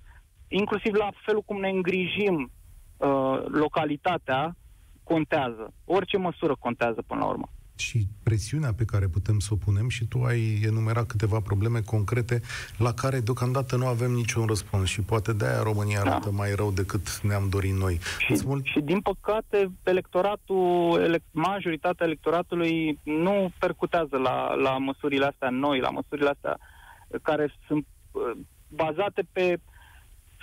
inclusiv 0.49 0.95
la 0.95 1.09
felul 1.25 1.43
cum 1.43 1.61
ne 1.61 1.69
îngrijim 1.69 2.51
uh, 2.97 3.45
localitatea 3.47 4.57
contează. 5.03 5.73
Orice 5.85 6.17
măsură 6.17 6.57
contează 6.59 7.03
până 7.07 7.21
la 7.21 7.27
urmă. 7.27 7.49
Și 7.77 8.07
presiunea 8.23 8.73
pe 8.73 8.85
care 8.85 9.07
putem 9.07 9.39
să 9.39 9.49
o 9.53 9.57
punem 9.57 9.89
și 9.89 10.05
tu 10.05 10.23
ai 10.23 10.61
enumerat 10.67 11.07
câteva 11.07 11.41
probleme 11.41 11.81
concrete 11.81 12.41
la 12.79 12.93
care 12.93 13.21
deocamdată 13.21 13.77
nu 13.77 13.87
avem 13.87 14.11
niciun 14.11 14.47
răspuns 14.47 14.89
și 14.89 15.01
poate 15.01 15.33
de-aia 15.33 15.63
România 15.63 16.03
Da. 16.05 16.11
arată 16.11 16.31
mai 16.31 16.55
rău 16.55 16.71
decât 16.71 17.21
ne-am 17.21 17.49
dorit 17.49 17.73
noi. 17.75 17.99
Și, 18.19 18.33
Îți 18.33 18.47
mult... 18.47 18.65
și 18.65 18.81
din 18.81 19.01
păcate, 19.01 19.71
electoratul, 19.83 21.01
elect, 21.03 21.25
majoritatea 21.31 22.07
electoratului 22.07 22.99
nu 23.03 23.53
percutează 23.59 24.17
la, 24.17 24.55
la 24.55 24.79
măsurile 24.79 25.25
astea 25.25 25.51
noi, 25.51 25.81
la 25.81 25.91
măsurile 25.91 26.29
astea 26.29 26.59
care 27.23 27.55
sunt 27.67 27.87
uh, 28.11 28.31
bazate 28.69 29.27
pe 29.33 29.61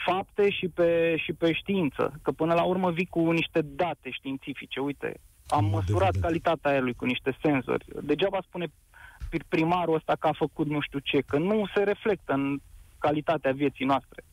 fapte 0.06 0.50
și 0.50 0.68
pe, 0.68 1.16
și 1.18 1.34
pe 1.34 1.54
știință. 1.54 2.20
Că 2.22 2.32
până 2.32 2.54
la 2.54 2.64
urmă 2.64 2.92
vii 2.92 3.06
cu 3.06 3.32
niște 3.32 3.62
date 3.62 4.10
științifice. 4.10 4.80
Uite, 4.80 5.20
am 5.52 5.64
În 5.64 5.70
mod 5.70 5.80
măsurat 5.80 6.08
evident. 6.08 6.24
calitatea 6.24 6.72
aerului 6.72 6.94
cu 6.94 7.06
niște 7.06 7.38
senzori. 7.42 7.86
Degeaba 8.04 8.38
spune 8.48 8.68
pri- 9.30 9.48
primarul 9.48 9.96
ăsta 9.96 10.16
că 10.20 10.28
a 10.28 10.34
făcut 10.38 10.68
nu 10.68 10.82
știu 10.82 11.00
ce, 11.00 11.20
că 11.28 11.38
nu 11.38 11.66
se 11.76 11.84
reflectă 11.84 12.34
în 12.34 12.60
calitatea 12.98 13.52
vieții 13.52 13.86
noastre. 13.86 14.24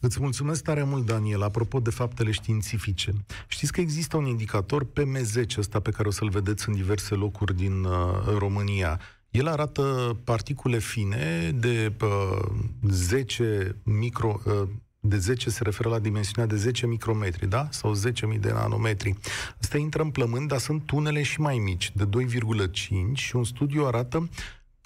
Îți 0.00 0.20
mulțumesc 0.20 0.62
tare 0.64 0.82
mult, 0.82 1.06
Daniel. 1.06 1.42
Apropo 1.42 1.80
de 1.80 1.90
faptele 1.90 2.30
științifice, 2.30 3.12
știți 3.46 3.72
că 3.72 3.80
există 3.80 4.16
un 4.16 4.26
indicator 4.26 4.84
PM10 4.86 5.58
ăsta 5.58 5.80
pe 5.80 5.90
care 5.90 6.08
o 6.08 6.10
să-l 6.10 6.28
vedeți 6.28 6.68
în 6.68 6.74
diverse 6.74 7.14
locuri 7.14 7.54
din 7.56 7.84
uh, 7.84 7.92
România. 8.38 9.00
El 9.30 9.48
arată 9.48 10.16
particule 10.24 10.78
fine 10.78 11.50
de 11.54 11.92
uh, 12.02 12.38
10 12.88 13.76
micro... 13.82 14.40
Uh, 14.46 14.68
de 15.06 15.18
10 15.18 15.50
se 15.50 15.62
referă 15.62 15.88
la 15.88 15.98
dimensiunea 15.98 16.46
de 16.46 16.56
10 16.56 16.86
micrometri, 16.86 17.48
da? 17.48 17.68
Sau 17.70 17.94
10.000 18.34 18.40
de 18.40 18.52
nanometri. 18.52 19.14
Asta 19.60 19.78
intră 19.78 20.02
în 20.02 20.10
plămâni, 20.10 20.48
dar 20.48 20.58
sunt 20.58 20.82
tunele 20.86 21.22
și 21.22 21.40
mai 21.40 21.58
mici, 21.58 21.92
de 21.94 22.04
2,5 22.04 23.12
și 23.12 23.36
un 23.36 23.44
studiu 23.44 23.86
arată 23.86 24.28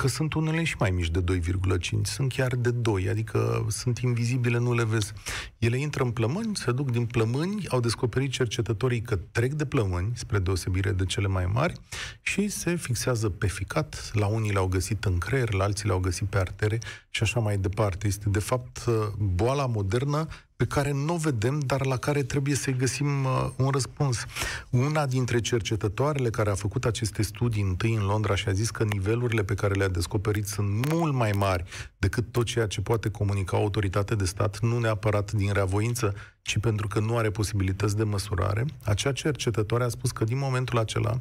că 0.03 0.09
sunt 0.09 0.35
unele 0.35 0.65
și 0.65 0.77
mai 0.79 0.91
mici 0.91 1.11
de 1.11 1.25
2,5, 1.39 1.81
sunt 2.03 2.33
chiar 2.33 2.55
de 2.55 2.71
2, 2.71 3.09
adică 3.09 3.67
sunt 3.69 3.99
invizibile, 3.99 4.59
nu 4.59 4.75
le 4.75 4.85
vezi. 4.85 5.13
Ele 5.59 5.79
intră 5.79 6.03
în 6.03 6.11
plămâni, 6.11 6.57
se 6.57 6.73
duc 6.73 6.91
din 6.91 7.07
plămâni, 7.07 7.69
au 7.69 7.81
descoperit 7.81 8.31
cercetătorii 8.31 9.03
că 9.03 9.17
trec 9.17 9.53
de 9.53 9.67
plămâni, 9.67 10.13
spre 10.15 10.39
deosebire 10.39 10.93
de 10.93 11.05
cele 11.05 11.27
mai 11.27 11.47
mari, 11.47 11.81
și 12.23 12.49
se 12.49 12.77
fixează 12.77 13.29
pe 13.29 13.47
ficat, 13.47 14.11
la 14.13 14.27
unii 14.27 14.53
le-au 14.53 14.67
găsit 14.67 15.05
în 15.05 15.19
creier, 15.19 15.53
la 15.53 15.65
alții 15.65 15.87
le-au 15.87 15.99
găsit 15.99 16.27
pe 16.29 16.39
artere 16.39 16.79
și 17.11 17.23
așa 17.23 17.41
mai 17.41 17.59
departe. 17.59 18.07
Este 18.07 18.29
de 18.29 18.39
fapt 18.39 18.85
boala 19.19 19.67
modernă 19.67 20.27
pe 20.59 20.67
care 20.67 20.93
nu 20.93 21.15
o 21.15 21.17
vedem, 21.17 21.59
dar 21.59 21.87
la 21.87 21.97
care 21.97 22.23
trebuie 22.23 22.55
să-i 22.55 22.77
găsim 22.77 23.25
uh, 23.25 23.51
un 23.57 23.69
răspuns. 23.69 24.25
Una 24.71 25.07
dintre 25.07 25.41
cercetătoarele 25.41 26.31
care 26.31 26.51
a 26.51 26.55
făcut 26.55 26.85
aceste 26.85 27.23
studii 27.23 27.63
întâi 27.63 27.95
în 27.95 28.05
Londra 28.05 28.35
și 28.35 28.49
a 28.49 28.53
zis 28.53 28.71
că 28.71 28.85
nivelurile 28.85 29.43
pe 29.45 29.55
care 29.55 29.75
le-a 29.75 29.89
descoperit 29.89 30.47
sunt 30.47 30.93
mult 30.93 31.15
mai 31.15 31.33
mari 31.33 31.65
decât 31.99 32.33
tot 32.33 32.45
ceea 32.45 32.67
ce 32.67 32.81
poate 32.81 33.11
comunica 33.11 33.57
o 33.57 33.61
autoritate 33.61 34.15
de 34.15 34.25
stat, 34.25 34.59
nu 34.61 34.79
neapărat 34.79 35.33
din 35.33 35.53
reavoință, 35.53 36.15
ci 36.43 36.59
pentru 36.59 36.89
că 36.89 37.01
nu 37.01 37.17
are 37.17 37.31
posibilități 37.31 37.97
de 37.97 38.05
măsurare. 38.05 38.65
Acea 38.85 39.13
cercetătoare 39.13 39.85
a 39.85 39.89
spus 39.89 40.11
că 40.11 40.25
din 40.25 40.39
momentul 40.39 40.79
acela 40.79 41.17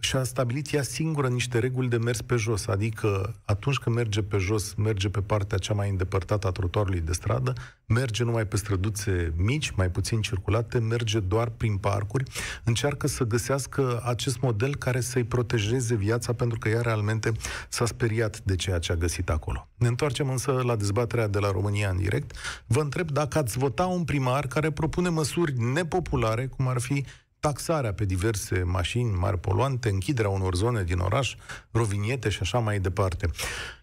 și-a 0.00 0.24
stabilit 0.24 0.72
ea 0.72 0.82
singură 0.82 1.28
niște 1.28 1.58
reguli 1.58 1.88
de 1.88 1.96
mers 1.96 2.22
pe 2.22 2.36
jos, 2.36 2.66
adică 2.66 3.36
atunci 3.44 3.76
când 3.76 3.96
merge 3.96 4.22
pe 4.22 4.36
jos, 4.36 4.74
merge 4.74 5.08
pe 5.08 5.20
partea 5.20 5.58
cea 5.58 5.74
mai 5.74 5.90
îndepărtată 5.90 6.46
a 6.46 6.50
trotuarului 6.50 7.00
de 7.00 7.12
stradă, 7.12 7.52
merge 7.86 8.24
numai 8.24 8.46
pe 8.46 8.56
străduțe 8.56 9.32
mici, 9.36 9.70
mai 9.70 9.90
puțin 9.90 10.20
circulate, 10.20 10.78
merge 10.78 11.20
doar 11.20 11.48
prin 11.48 11.76
parcuri, 11.76 12.30
încearcă 12.64 13.06
să 13.06 13.24
găsească 13.24 14.02
acest 14.04 14.40
model 14.40 14.76
care 14.76 15.00
să-i 15.00 15.24
protejeze 15.24 15.94
viața, 15.94 16.32
pentru 16.32 16.58
că 16.58 16.68
ea 16.68 16.80
realmente 16.80 17.32
s-a 17.68 17.86
speriat 17.86 18.40
de 18.40 18.56
ceea 18.56 18.78
ce 18.78 18.92
a 18.92 18.96
găsit 18.96 19.30
acolo. 19.30 19.68
Ne 19.76 19.88
întoarcem 19.88 20.28
însă 20.28 20.52
la 20.64 20.76
dezbaterea 20.76 21.28
de 21.28 21.38
la 21.38 21.50
România 21.50 21.88
în 21.90 21.96
direct. 21.96 22.36
Vă 22.66 22.80
întreb 22.80 23.10
dacă 23.10 23.38
ați 23.38 23.58
vota 23.58 23.86
un 23.86 24.04
primar 24.04 24.46
care 24.46 24.70
propune 24.70 25.08
măsuri 25.08 25.58
nepopulare, 25.58 26.46
cum 26.46 26.68
ar 26.68 26.80
fi 26.80 27.04
taxarea 27.40 27.92
pe 27.92 28.04
diverse 28.04 28.62
mașini 28.62 29.10
mari 29.18 29.38
poluante, 29.38 29.88
închiderea 29.88 30.30
unor 30.30 30.54
zone 30.54 30.82
din 30.82 30.98
oraș, 30.98 31.34
roviniete 31.72 32.28
și 32.28 32.38
așa 32.42 32.58
mai 32.58 32.78
departe. 32.78 33.26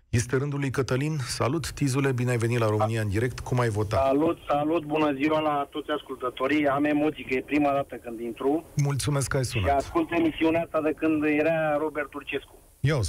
Este 0.09 0.37
rândul 0.37 0.59
lui 0.59 0.69
Cătălin. 0.69 1.17
Salut, 1.17 1.71
Tizule, 1.71 2.11
bine 2.11 2.29
ai 2.29 2.37
venit 2.37 2.57
la 2.59 2.67
România 2.67 3.01
în 3.01 3.09
direct. 3.09 3.39
Cum 3.39 3.59
ai 3.59 3.69
votat? 3.69 4.05
Salut, 4.05 4.37
salut, 4.47 4.83
bună 4.85 5.13
ziua 5.13 5.39
la 5.39 5.67
toți 5.71 5.89
ascultătorii. 5.91 6.67
Am 6.67 6.83
emoții 6.83 7.23
că 7.23 7.33
e 7.33 7.41
prima 7.41 7.71
dată 7.71 7.95
când 7.95 8.19
intru 8.19 8.63
Mulțumesc 8.75 9.27
că 9.27 9.37
ai 9.37 9.43
și 9.43 9.49
sunat. 9.49 9.75
ascult 9.77 10.11
emisiunea 10.11 10.61
asta 10.61 10.81
de 10.81 10.93
când 10.97 11.23
era 11.23 11.77
Robert 11.77 12.09
Turcescu. 12.09 12.55
Ia 12.79 12.99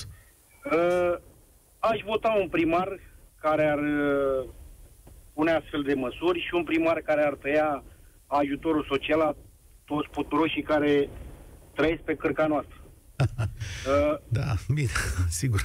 Uh, 0.73 1.15
aș 1.79 2.01
vota 2.07 2.37
un 2.43 2.49
primar 2.49 3.01
care 3.41 3.65
ar 3.67 3.79
uh, 3.79 4.49
pune 5.35 5.53
astfel 5.53 5.83
de 5.83 5.95
măsuri 5.95 6.41
și 6.41 6.55
un 6.55 6.65
primar 6.65 7.01
care 7.01 7.23
ar 7.23 7.35
tăia 7.35 7.83
ajutorul 8.27 8.87
social 8.89 9.19
la 9.19 9.35
toți 9.89 10.09
puturoșii 10.09 10.63
care 10.63 11.09
trăiesc 11.75 12.03
pe 12.03 12.15
cărca 12.15 12.47
noastră. 12.47 12.77
Uh, 13.87 14.17
Da, 14.29 14.55
bine, 14.75 14.89
sigur. 15.41 15.61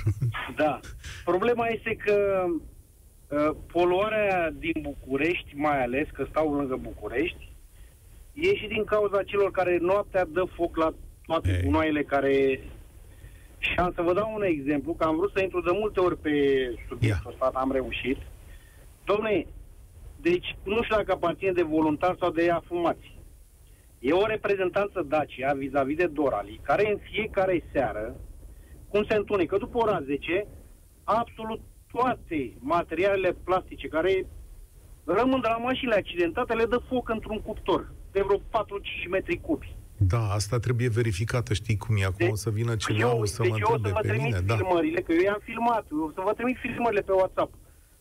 Da. 0.55 0.79
Problema 1.23 1.67
este 1.67 1.95
că 1.95 2.45
uh, 3.27 3.55
poluarea 3.71 4.51
din 4.51 4.73
București, 4.81 5.55
mai 5.55 5.83
ales 5.83 6.07
că 6.13 6.25
stau 6.29 6.53
lângă 6.53 6.75
București, 6.75 7.51
e 8.33 8.55
și 8.55 8.67
din 8.67 8.83
cauza 8.83 9.23
celor 9.23 9.51
care 9.51 9.77
noaptea 9.81 10.25
dă 10.25 10.43
foc 10.55 10.77
la 10.77 10.93
toate 11.25 11.51
Ei. 11.51 11.63
gunoaiele 11.63 12.03
care... 12.03 12.59
Și 13.57 13.73
am 13.77 13.91
să 13.95 14.01
vă 14.01 14.13
dau 14.13 14.33
un 14.35 14.43
exemplu, 14.43 14.93
că 14.93 15.03
am 15.03 15.15
vrut 15.15 15.31
să 15.31 15.41
intru 15.41 15.61
de 15.61 15.71
multe 15.73 15.99
ori 15.99 16.17
pe 16.17 16.31
subiectul 16.87 17.31
ăsta, 17.31 17.51
am 17.53 17.71
reușit. 17.71 18.17
Domne, 19.03 19.45
deci 20.21 20.55
nu 20.63 20.83
știu 20.83 20.95
dacă 20.95 21.11
aparține 21.11 21.51
de 21.51 21.61
voluntar 21.63 22.15
sau 22.19 22.31
de 22.31 22.49
afumați. 22.49 23.15
E 24.07 24.11
o 24.11 24.25
reprezentanță 24.25 25.01
Dacia 25.07 25.53
vis-a-vis 25.53 25.97
de 25.97 26.07
Dorali, 26.07 26.59
care 26.63 26.91
în 26.91 26.97
fiecare 27.11 27.63
seară, 27.71 28.15
cum 28.89 29.05
se 29.09 29.15
întunecă 29.15 29.57
după 29.57 29.77
ora 29.77 30.01
10, 30.05 30.47
absolut 31.03 31.61
toate 31.91 32.53
materialele 32.59 33.35
plastice 33.43 33.87
care 33.87 34.27
rămân 35.05 35.41
de 35.41 35.47
la 35.47 35.57
mașinile 35.57 35.95
accidentate 35.95 36.53
le 36.53 36.65
dă 36.65 36.77
foc 36.89 37.09
într-un 37.09 37.41
cuptor 37.41 37.91
de 38.11 38.21
vreo 38.21 38.37
4-5 38.37 38.41
metri 39.09 39.41
cubi. 39.41 39.75
Da, 39.97 40.31
asta 40.31 40.59
trebuie 40.59 40.89
verificată, 40.89 41.53
știi 41.53 41.77
cum 41.77 41.95
e. 41.97 42.03
Acum 42.03 42.15
Deci- 42.17 42.31
o 42.31 42.35
să 42.35 42.49
vină 42.49 42.71
Deci 42.71 42.83
cineva, 42.85 43.09
eu, 43.11 43.19
o 43.19 43.25
să 43.25 43.41
deci 43.41 43.51
mă 43.51 43.57
eu 43.59 43.65
o 43.65 43.69
să 43.69 43.75
întrebe 43.75 43.95
vă 43.95 44.01
pe 44.01 44.07
trimit 44.07 44.25
mine. 44.25 44.39
Da, 44.45 44.55
filmările, 44.55 45.01
că 45.01 45.11
eu 45.13 45.21
i-am 45.21 45.41
filmat, 45.43 45.85
o 46.07 46.11
să 46.15 46.21
vă 46.25 46.33
trimit 46.33 46.57
filmările 46.57 47.01
pe 47.01 47.11
WhatsApp. 47.11 47.51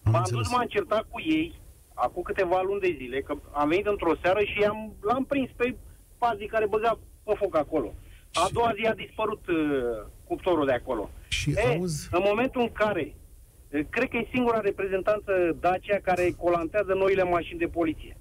am 0.03 0.13
M-am 0.13 0.15
înțeles. 0.15 0.43
dus, 0.43 0.53
m-am 0.57 0.67
certat 0.67 1.05
cu 1.11 1.21
ei, 1.21 1.61
acum 1.95 2.23
câteva 2.23 2.61
luni 2.69 2.81
de 2.81 2.95
zile, 3.01 3.21
că 3.21 3.35
am 3.53 3.69
venit 3.69 3.87
într-o 3.87 4.15
seară 4.23 4.41
și 4.53 4.59
am, 4.65 4.93
l-am 5.01 5.25
prins 5.25 5.51
pe 5.57 5.77
pazii 6.25 6.47
care 6.55 6.67
băga 6.75 6.99
pe 7.25 7.35
foc 7.43 7.55
acolo. 7.57 7.89
A 8.43 8.45
Și- 8.47 8.53
doua 8.53 8.73
zi 8.79 8.85
a 8.87 8.95
dispărut 9.05 9.43
uh, 9.49 9.57
cuptorul 10.29 10.67
de 10.67 10.73
acolo. 10.81 11.11
Și 11.29 11.51
E, 11.51 11.61
auzi, 11.77 12.09
în 12.19 12.23
momentul 12.31 12.61
în 12.61 12.73
care, 12.83 13.05
e, 13.71 13.83
cred 13.95 14.09
că 14.09 14.17
e 14.17 14.29
singura 14.35 14.61
reprezentanță 14.61 15.33
Dacia 15.61 15.99
care 16.09 16.25
colantează 16.45 16.93
noile 16.95 17.23
mașini 17.23 17.59
de 17.59 17.67
poliție. 17.79 18.17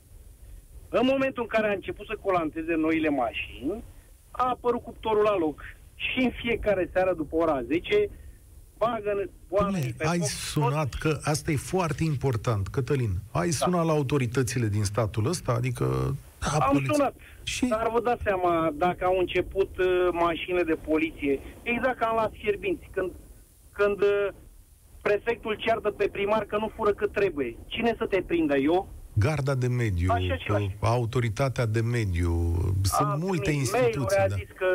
În 1.00 1.06
momentul 1.12 1.42
în 1.44 1.48
care 1.56 1.68
a 1.68 1.72
început 1.80 2.06
să 2.06 2.16
colanteze 2.22 2.74
noile 2.86 3.10
mașini, 3.10 3.84
a 4.32 4.46
apărut 4.56 4.84
cuptorul 4.84 5.24
la 5.24 5.38
loc. 5.38 5.58
Și 5.96 6.20
în 6.24 6.32
fiecare 6.42 6.90
seară 6.94 7.14
după 7.14 7.36
ora 7.36 7.62
10, 7.64 8.10
bagă 8.78 9.12
oamenii 9.50 9.92
Dom'le, 9.94 9.98
pe 9.98 10.08
ai 10.08 10.18
foc, 10.20 10.28
sunat, 10.28 10.90
toți- 10.90 11.00
că 11.00 11.20
asta 11.24 11.52
e 11.52 11.56
foarte 11.56 12.04
important, 12.04 12.68
Cătălin. 12.68 13.10
Ai 13.32 13.52
sunat 13.52 13.86
la 13.86 13.92
autoritățile 13.92 14.68
din 14.68 14.84
statul 14.84 15.26
ăsta, 15.28 15.52
adică... 15.52 16.16
Da, 16.42 16.66
Am 16.66 16.72
poliția- 16.72 16.94
sunat. 16.94 17.16
Și 17.44 17.66
Dar 17.66 17.90
vă 17.94 18.02
dați 18.02 18.22
seama 18.24 18.70
dacă 18.74 19.06
au 19.06 19.18
început 19.20 19.78
uh, 19.78 20.08
mașinile 20.12 20.64
de 20.64 20.78
poliție, 20.90 21.40
exact 21.64 21.98
ca 22.00 22.08
în 22.10 22.16
la 22.16 22.30
fierbinți, 22.34 22.90
când, 22.94 23.12
când 23.72 24.02
uh, 24.02 24.28
prefectul 25.02 25.56
ceartă 25.60 25.90
pe 25.92 26.08
primar 26.12 26.44
că 26.44 26.58
nu 26.58 26.72
fură 26.76 26.92
cât 26.94 27.12
trebuie. 27.12 27.58
Cine 27.68 27.96
să 27.98 28.06
te 28.06 28.22
prindă? 28.22 28.56
Eu? 28.58 28.90
Garda 29.14 29.56
de 29.56 29.68
mediu, 29.68 30.12
Așa 30.12 30.36
și 30.38 30.52
așa. 30.52 30.68
autoritatea 30.80 31.66
de 31.66 31.82
mediu, 31.82 32.32
sunt 32.84 33.08
Am 33.10 33.20
multe 33.20 33.42
primit 33.42 33.60
instituții. 33.60 33.98
mail-uri, 34.00 34.16
a 34.16 34.28
Da. 34.28 34.36
zis 34.36 34.48
că 34.56 34.68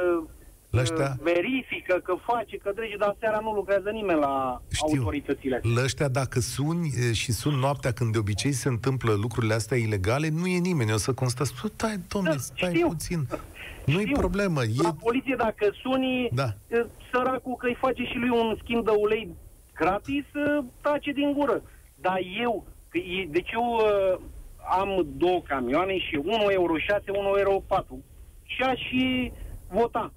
La 0.76 0.82
că 0.82 0.92
ăștia- 0.92 1.16
verifică, 1.22 2.00
că 2.04 2.14
face, 2.26 2.56
că 2.56 2.70
drege, 2.74 2.96
dar 2.96 3.16
seara 3.20 3.38
nu 3.42 3.52
lucrează 3.52 3.90
nimeni 3.90 4.18
la 4.20 4.62
Știu. 4.72 4.98
autoritățile 4.98 5.54
astea. 5.56 5.70
La 5.74 5.82
ăștia, 5.82 6.08
dacă 6.08 6.40
suni 6.40 6.90
e, 7.08 7.12
și 7.12 7.32
sun 7.32 7.54
noaptea 7.54 7.92
când 7.92 8.12
de 8.12 8.18
obicei 8.18 8.52
se 8.52 8.68
întâmplă 8.68 9.12
lucrurile 9.12 9.54
astea 9.54 9.76
ilegale, 9.76 10.28
nu 10.28 10.46
e 10.46 10.58
nimeni. 10.58 10.92
O 10.92 10.96
să 10.96 11.12
constați, 11.12 11.52
stai, 11.74 11.96
domne, 12.08 12.30
Da, 12.30 12.36
stai 12.36 12.74
știu. 12.74 12.88
puțin. 12.88 13.26
Nu-i 13.92 14.04
Știu. 14.04 14.16
problemă. 14.16 14.62
E... 14.62 14.68
La 14.82 14.94
poliție, 15.02 15.34
dacă 15.38 15.66
suni, 15.82 16.28
Da. 16.32 16.48
e, 16.68 16.86
săracul 17.12 17.54
că 17.56 17.66
îi 17.66 17.76
face 17.80 18.02
și 18.04 18.16
lui 18.16 18.28
un 18.28 18.56
schimb 18.62 18.84
de 18.84 18.90
ulei 18.98 19.28
gratis, 19.74 20.24
e, 20.34 20.64
tace 20.80 21.12
din 21.12 21.32
gură. 21.32 21.62
Dar 22.00 22.18
eu, 22.42 22.66
că 22.88 22.98
e- 22.98 23.28
deci 23.30 23.50
eu 23.52 23.78
e, 23.80 24.18
am 24.80 25.06
două 25.16 25.42
camioane 25.48 25.98
și 25.98 26.20
1 26.24 26.46
euro 26.50 26.78
6, 26.78 27.02
1 27.10 27.34
euro 27.38 27.62
4. 27.66 28.04
Și 28.44 28.62
aș 28.62 28.78
și 28.88 29.32
vota. 29.70 30.12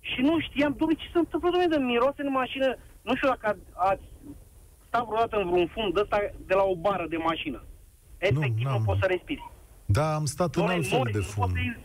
Și 0.00 0.20
nu 0.20 0.40
știam, 0.40 0.74
domnule, 0.78 1.00
ce 1.00 1.08
se 1.12 1.18
întâmplă, 1.18 1.48
domnule, 1.50 1.76
de 1.76 1.82
miroase 1.84 2.22
în 2.22 2.32
mașină. 2.32 2.76
Nu 3.02 3.14
știu 3.16 3.28
dacă 3.28 3.46
ați, 3.48 3.60
ați 3.90 4.02
stat 4.86 5.04
vreodată 5.06 5.36
în 5.36 5.50
vreun 5.50 5.68
fund 5.74 5.94
de 5.94 6.00
ăsta 6.00 6.18
de 6.46 6.54
la 6.54 6.62
o 6.62 6.76
bară 6.76 7.06
de 7.08 7.16
mașină. 7.16 7.64
Efectiv, 8.18 8.64
nu, 8.66 8.70
n-am. 8.70 8.84
poți 8.84 9.00
să 9.00 9.06
respiri. 9.06 9.50
Da, 9.86 10.14
am 10.14 10.24
stat 10.24 10.46
în 10.46 10.52
Domnule, 10.62 10.76
alt 10.76 10.86
fel 10.88 10.98
mori, 10.98 11.12
de 11.12 11.18
nu 11.18 11.24
poți 11.24 11.34
fund. 11.36 11.52
să- 11.56 11.78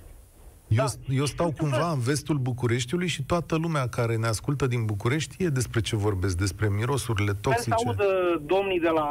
Eu, 0.68 0.86
Da. 0.86 1.14
eu 1.14 1.26
stau 1.26 1.48
Ce 1.50 1.54
se 1.56 1.62
întâmplă? 1.62 1.78
cumva 1.78 1.92
în 1.92 2.00
vestul 2.00 2.38
Bucureștiului 2.38 3.08
și 3.08 3.24
toată 3.24 3.56
lumea 3.56 3.88
care 3.88 4.16
ne 4.16 4.28
ascultă 4.28 4.68
din 4.68 4.86
București 4.86 5.34
știe 5.34 5.48
despre 5.50 5.80
ce 5.82 5.96
vorbesc, 5.96 6.38
despre 6.38 6.70
mirosurile 6.70 7.32
Sper 7.32 7.54
să 7.58 7.70
toxice. 7.70 7.88
audă 7.88 8.42
domnii 8.46 8.80
de 8.80 8.90
la, 8.90 9.10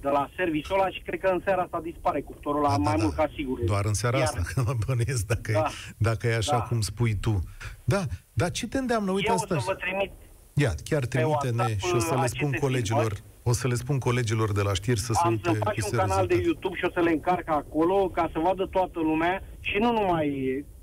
de 0.00 0.08
la 0.08 0.30
serviciul 0.36 0.78
ăla 0.80 0.88
și 0.90 1.00
cred 1.00 1.20
că 1.20 1.26
în 1.28 1.40
seara 1.44 1.62
asta 1.62 1.80
dispare 1.82 2.20
cuptorul 2.20 2.60
la 2.62 2.68
Da, 2.68 2.76
mai 2.76 2.96
da, 2.96 3.02
mult 3.02 3.14
da. 3.16 3.22
ca 3.22 3.30
sigur. 3.34 3.58
Doar 3.64 3.84
în 3.84 3.94
seara 3.94 4.18
Iar 4.18 4.26
asta, 4.26 4.40
că 4.54 4.62
mă 4.66 4.74
bănuiesc 4.86 5.26
dacă, 5.26 5.52
Da. 5.52 5.58
e, 5.58 5.92
dacă 5.98 6.26
e 6.26 6.36
așa 6.36 6.56
Da. 6.56 6.62
cum 6.62 6.80
spui 6.80 7.14
tu. 7.20 7.38
Da, 7.84 8.02
dar 8.32 8.50
ce 8.50 8.66
te 8.68 8.78
îndeamnă? 8.78 9.10
Uite 9.10 9.28
Eu 9.28 9.34
o 9.34 9.38
asta. 9.42 9.58
să 9.58 9.62
vă 9.66 9.74
trimit 9.74 10.10
Ia, 10.54 10.72
chiar 10.84 11.04
trimite-ne 11.04 11.56
WhatsApp, 11.56 11.80
și 11.80 11.94
o 11.94 11.98
să 11.98 12.14
le 12.14 12.20
aceste 12.20 12.38
spun 12.38 12.52
colegilor, 12.60 13.00
filmări. 13.12 13.22
o 13.42 13.52
să 13.52 13.68
le 13.68 13.74
spun 13.74 13.98
colegilor 13.98 14.52
de 14.52 14.62
la 14.62 14.72
știri 14.74 15.00
să 15.00 15.12
se 15.12 15.20
am 15.24 15.30
uite 15.30 15.50
să 15.50 15.56
fac 15.56 15.72
chestii 15.72 15.98
un 15.98 16.06
canal 16.06 16.26
de 16.26 16.34
rezultate. 16.34 16.48
YouTube 16.48 16.76
și 16.76 16.84
o 16.84 16.90
să 16.92 17.00
le 17.00 17.10
încarc 17.10 17.48
acolo 17.48 18.08
ca 18.08 18.30
să 18.32 18.38
vadă 18.38 18.66
toată 18.66 18.98
lumea 19.00 19.42
și 19.60 19.76
nu 19.78 19.92
numai... 19.92 20.28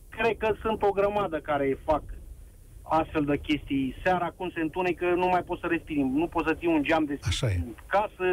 Cred 0.10 0.38
că 0.38 0.56
sunt 0.62 0.82
o 0.84 0.91
grămadă 0.91 1.38
care 1.39 1.80
fac 1.86 2.04
astfel 2.89 3.25
de 3.25 3.38
chestii. 3.38 3.95
Seara 4.04 4.30
cum 4.38 4.52
se 4.56 4.62
întunecă, 4.62 5.06
nu 5.15 5.28
mai 5.28 5.43
poți 5.43 5.62
să 5.62 5.67
respiri. 5.67 5.99
Nu 6.13 6.28
poți 6.28 6.47
să 6.47 6.54
ții 6.54 6.67
un 6.67 6.84
geam 6.84 7.06
de 7.06 7.19
Așa 7.23 7.47
e. 7.47 7.63
casă, 7.88 8.25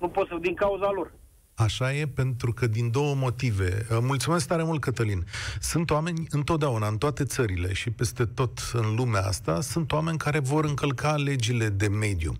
nu 0.00 0.08
poți 0.08 0.28
să... 0.28 0.36
din 0.40 0.54
cauza 0.54 0.90
lor. 0.90 1.12
Așa 1.56 1.94
e, 1.94 2.06
pentru 2.06 2.52
că 2.52 2.66
din 2.66 2.90
două 2.90 3.14
motive. 3.14 3.86
Uh, 3.90 3.98
Mulțumesc 4.00 4.48
tare 4.48 4.62
mult, 4.62 4.80
Cătălin. 4.80 5.24
Sunt 5.60 5.90
oameni 5.90 6.26
întotdeauna, 6.30 6.88
în 6.88 6.98
toate 6.98 7.24
țările 7.24 7.72
și 7.72 7.90
peste 7.90 8.24
tot 8.24 8.58
în 8.72 8.94
lumea 8.94 9.20
asta, 9.20 9.60
sunt 9.60 9.92
oameni 9.92 10.18
care 10.18 10.38
vor 10.38 10.64
încălca 10.64 11.16
legile 11.16 11.68
de 11.68 11.88
mediu. 11.88 12.32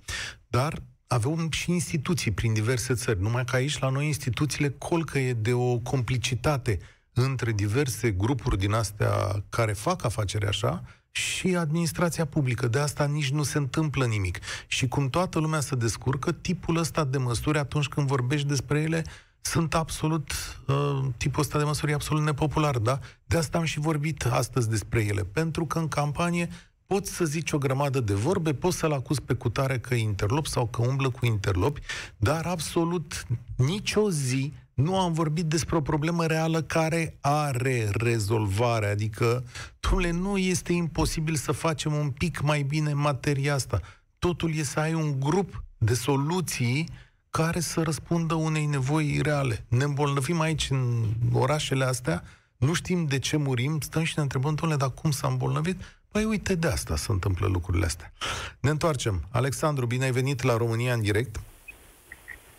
Dar 0.49 0.73
avem 1.07 1.49
și 1.51 1.71
instituții 1.71 2.31
prin 2.31 2.53
diverse 2.53 2.95
țări. 2.95 3.21
Numai 3.21 3.45
că 3.45 3.57
aici, 3.57 3.79
la 3.79 3.89
noi, 3.89 4.07
instituțiile 4.07 4.75
colcăie 4.79 5.33
de 5.33 5.53
o 5.53 5.79
complicitate 5.79 6.79
între 7.13 7.53
diverse 7.53 8.11
grupuri 8.11 8.59
din 8.59 8.73
astea 8.73 9.13
care 9.49 9.73
fac 9.73 10.05
afaceri 10.05 10.47
așa 10.47 10.83
și 11.17 11.57
administrația 11.57 12.25
publică. 12.25 12.67
De 12.67 12.79
asta 12.79 13.05
nici 13.05 13.31
nu 13.31 13.43
se 13.43 13.59
întâmplă 13.59 14.07
nimic. 14.07 14.39
Și 14.67 14.89
cum 14.89 15.11
toată 15.11 15.39
lumea 15.39 15.61
se 15.61 15.75
descurcă, 15.75 16.33
tipul 16.33 16.77
ăsta 16.77 17.05
de 17.05 17.19
măsuri, 17.19 17.59
atunci 17.59 17.87
când 17.89 18.07
vorbești 18.07 18.47
despre 18.47 18.81
ele, 18.81 19.05
sunt 19.41 19.75
absolut, 19.75 20.33
uh, 20.67 21.05
tipul 21.17 21.41
ăsta 21.41 21.59
de 21.59 21.65
măsuri 21.65 21.91
e 21.91 21.95
absolut 21.95 22.25
nepopular, 22.25 22.79
da? 22.79 22.99
De 23.27 23.37
asta 23.37 23.59
am 23.59 23.65
și 23.65 23.79
vorbit 23.79 24.25
astăzi 24.25 24.69
despre 24.69 25.05
ele, 25.05 25.25
pentru 25.25 25.67
că 25.67 25.79
în 25.79 25.89
campanie 25.89 26.49
poți 26.87 27.15
să 27.15 27.25
zici 27.25 27.53
o 27.53 27.59
grămadă 27.59 28.01
de 28.01 28.15
vorbe, 28.15 28.55
poți 28.55 28.77
să-l 28.77 28.93
acuzi 28.93 29.23
pe 29.23 29.35
cutare 29.35 29.79
că 29.79 29.95
e 29.95 30.01
interlop 30.01 30.47
sau 30.47 30.67
că 30.67 30.83
umblă 30.83 31.11
cu 31.11 31.27
interlopi, 31.27 31.81
dar 32.17 32.47
absolut 32.47 33.27
nicio 33.57 34.11
zi 34.11 34.53
nu 34.75 34.99
am 34.99 35.13
vorbit 35.13 35.45
despre 35.45 35.77
o 35.77 35.81
problemă 35.81 36.27
reală 36.27 36.63
care 36.63 37.17
are 37.21 37.91
rezolvare. 37.93 38.87
Adică, 38.87 39.45
domnule, 39.81 40.11
nu 40.11 40.37
este 40.37 40.73
imposibil 40.73 41.35
să 41.35 41.53
facem 41.53 41.93
un 41.93 42.11
pic 42.11 42.41
mai 42.41 42.63
bine 42.63 42.93
materia 42.93 43.55
asta. 43.55 43.81
Totul 44.19 44.55
e 44.55 44.63
să 44.63 44.81
ai 44.81 44.95
un 44.95 45.21
grup 45.21 45.65
de 45.79 45.95
soluții 45.95 46.89
care 47.31 47.61
să 47.61 47.83
răspundă 47.83 48.35
unei 48.35 48.67
nevoi 48.67 49.21
reale. 49.23 49.65
Ne 49.69 49.85
îmbolnăvim 49.85 50.41
aici 50.41 50.71
în 50.71 51.05
orașele 51.33 51.85
astea, 51.85 52.23
nu 52.57 52.73
știm 52.73 53.05
de 53.05 53.19
ce 53.19 53.37
murim, 53.37 53.81
stăm 53.81 54.03
și 54.03 54.13
ne 54.17 54.23
întrebăm, 54.23 54.55
domnule, 54.55 54.81
dar 54.81 54.91
cum 54.91 55.11
s-a 55.11 55.29
îmbolnăvit? 55.29 55.81
Păi 56.09 56.25
uite, 56.25 56.55
de 56.55 56.67
asta 56.67 56.97
se 56.97 57.13
întâmplă 57.13 57.47
lucrurile 57.47 57.85
astea. 57.85 58.13
Ne 58.61 58.71
întoarcem. 58.71 59.25
Alexandru, 59.31 59.87
bine 59.87 60.05
ai 60.05 60.11
venit 60.11 60.43
la 60.43 60.57
România 60.57 60.95
în 60.95 61.01
direct. 61.01 61.41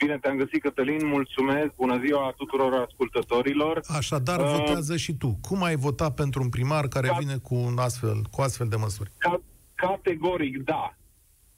Bine 0.06 0.18
te-am 0.20 0.38
găsit, 0.38 0.62
Cătălin, 0.62 1.06
mulțumesc, 1.08 1.76
bună 1.76 2.00
ziua 2.06 2.34
tuturor 2.38 2.74
ascultătorilor. 2.74 3.82
Așadar, 3.88 4.40
Uh, 4.40 4.56
votează 4.58 4.98
și 4.98 5.14
tu. 5.14 5.38
Cum 5.42 5.64
ai 5.64 5.76
votat 5.76 6.14
pentru 6.14 6.42
un 6.42 6.50
primar 6.50 6.88
care 6.88 7.08
Ca- 7.08 7.16
vine 7.20 7.38
cu, 7.38 7.56
un 7.56 7.78
astfel, 7.78 8.22
cu 8.32 8.42
astfel 8.42 8.68
de 8.68 8.76
măsuri? 8.76 9.10
Ca, 9.18 9.42
categoric, 9.76 10.64
da, 10.64 10.94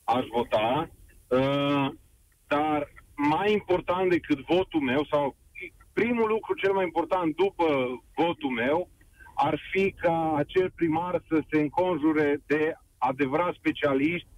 aș 0.03 0.25
vota, 0.35 0.89
uh, 1.27 1.87
dar 2.47 2.93
mai 3.15 3.51
important 3.51 4.09
decât 4.09 4.39
votul 4.45 4.81
meu, 4.81 5.05
sau 5.11 5.35
primul 5.93 6.27
lucru 6.27 6.53
cel 6.55 6.73
mai 6.73 6.83
important 6.83 7.35
după 7.35 7.65
votul 8.15 8.49
meu, 8.49 8.89
ar 9.35 9.59
fi 9.71 9.91
ca 10.01 10.33
acel 10.37 10.71
primar 10.75 11.23
să 11.27 11.41
se 11.51 11.59
înconjure 11.59 12.41
de 12.45 12.73
adevărați 12.97 13.57
specialiști 13.57 14.27
uh, 14.31 14.36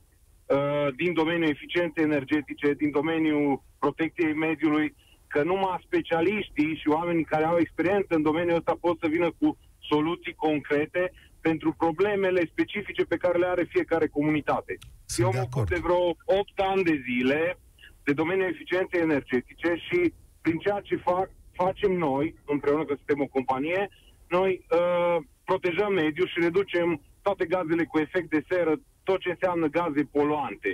din 0.96 1.14
domeniul 1.14 1.50
eficienței 1.50 2.04
energetice, 2.04 2.74
din 2.74 2.92
domeniul 2.92 3.64
protecției 3.80 4.34
mediului, 4.34 4.96
că 5.28 5.44
numai 5.44 5.84
specialiștii 5.86 6.76
și 6.76 6.88
oamenii 6.88 7.24
care 7.24 7.46
au 7.46 7.58
experiență 7.60 8.16
în 8.16 8.22
domeniul 8.22 8.58
ăsta 8.58 8.78
pot 8.82 9.00
să 9.00 9.08
vină 9.08 9.32
cu 9.40 9.58
soluții 9.80 10.34
concrete 10.34 11.12
pentru 11.42 11.74
problemele 11.78 12.50
specifice 12.52 13.04
pe 13.04 13.18
care 13.18 13.38
le 13.38 13.46
are 13.46 13.64
fiecare 13.64 14.08
comunitate. 14.08 14.78
Sunt 15.06 15.26
Eu 15.26 15.32
de 15.32 15.38
mă 15.38 15.44
acord. 15.44 15.72
ocup 15.72 15.76
de 15.76 15.88
vreo 15.88 16.04
8 16.40 16.60
ani 16.72 16.84
de 16.84 17.04
zile 17.10 17.58
de 18.04 18.14
domeniul 18.14 18.50
eficienței 18.54 19.02
energetice 19.02 19.76
și 19.88 20.14
prin 20.42 20.58
ceea 20.58 20.80
ce 20.84 20.96
fac, 20.96 21.30
facem 21.54 21.92
noi, 21.92 22.36
împreună 22.46 22.86
că 22.86 22.94
suntem 22.96 23.22
o 23.22 23.28
companie, 23.28 23.90
noi 24.28 24.66
uh, 24.70 25.18
protejăm 25.44 25.94
mediul 25.94 26.28
și 26.28 26.40
reducem 26.40 27.02
toate 27.22 27.46
gazele 27.46 27.84
cu 27.86 28.00
efect 28.00 28.30
de 28.30 28.44
seră, 28.50 28.74
tot 29.10 29.20
ce 29.20 29.30
înseamnă 29.30 29.68
gaze 29.78 30.04
poluante. 30.18 30.72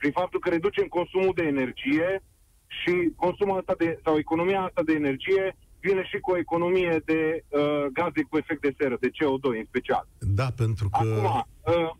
Prin 0.00 0.12
faptul 0.20 0.40
că 0.40 0.48
reducem 0.48 0.86
consumul 0.98 1.32
de 1.34 1.44
energie 1.54 2.08
și 2.78 2.92
consumul 3.16 3.58
asta 3.58 3.74
de, 3.78 3.88
sau 4.04 4.14
economia 4.18 4.60
asta 4.60 4.82
de 4.88 4.92
energie 5.02 5.44
vine 5.80 6.02
și 6.10 6.18
cu 6.24 6.30
o 6.30 6.38
economie 6.46 6.94
de 7.04 7.20
uh, 7.48 7.84
gaze 7.98 8.22
cu 8.28 8.36
efect 8.36 8.60
de 8.60 8.74
seră, 8.78 8.96
de 9.00 9.14
CO2 9.16 9.46
în 9.60 9.66
special. 9.72 10.04
Da, 10.40 10.48
pentru 10.62 10.88
că... 10.88 10.98
Acum, 10.98 11.46
uh, 11.74 11.90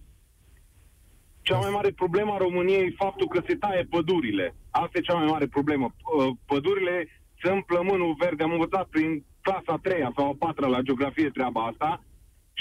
cea 1.46 1.58
mai 1.58 1.70
mare 1.70 1.90
problemă 2.02 2.32
a 2.32 2.44
României 2.46 2.86
e 2.86 3.02
faptul 3.04 3.28
că 3.28 3.40
se 3.46 3.54
taie 3.54 3.82
pădurile. 3.94 4.54
Asta 4.70 4.98
e 4.98 5.08
cea 5.08 5.20
mai 5.20 5.30
mare 5.34 5.46
problemă. 5.46 5.86
Uh, 5.88 6.30
Pădurile 6.46 6.96
sunt 7.42 7.64
plămânul 7.64 8.16
verde. 8.18 8.42
Am 8.42 8.52
învățat 8.52 8.86
prin 8.94 9.24
clasa 9.40 9.72
a 9.72 9.82
treia 9.86 10.12
sau 10.16 10.28
a 10.28 10.36
patra 10.38 10.66
la 10.66 10.80
geografie 10.80 11.30
treaba 11.30 11.60
asta. 11.64 12.02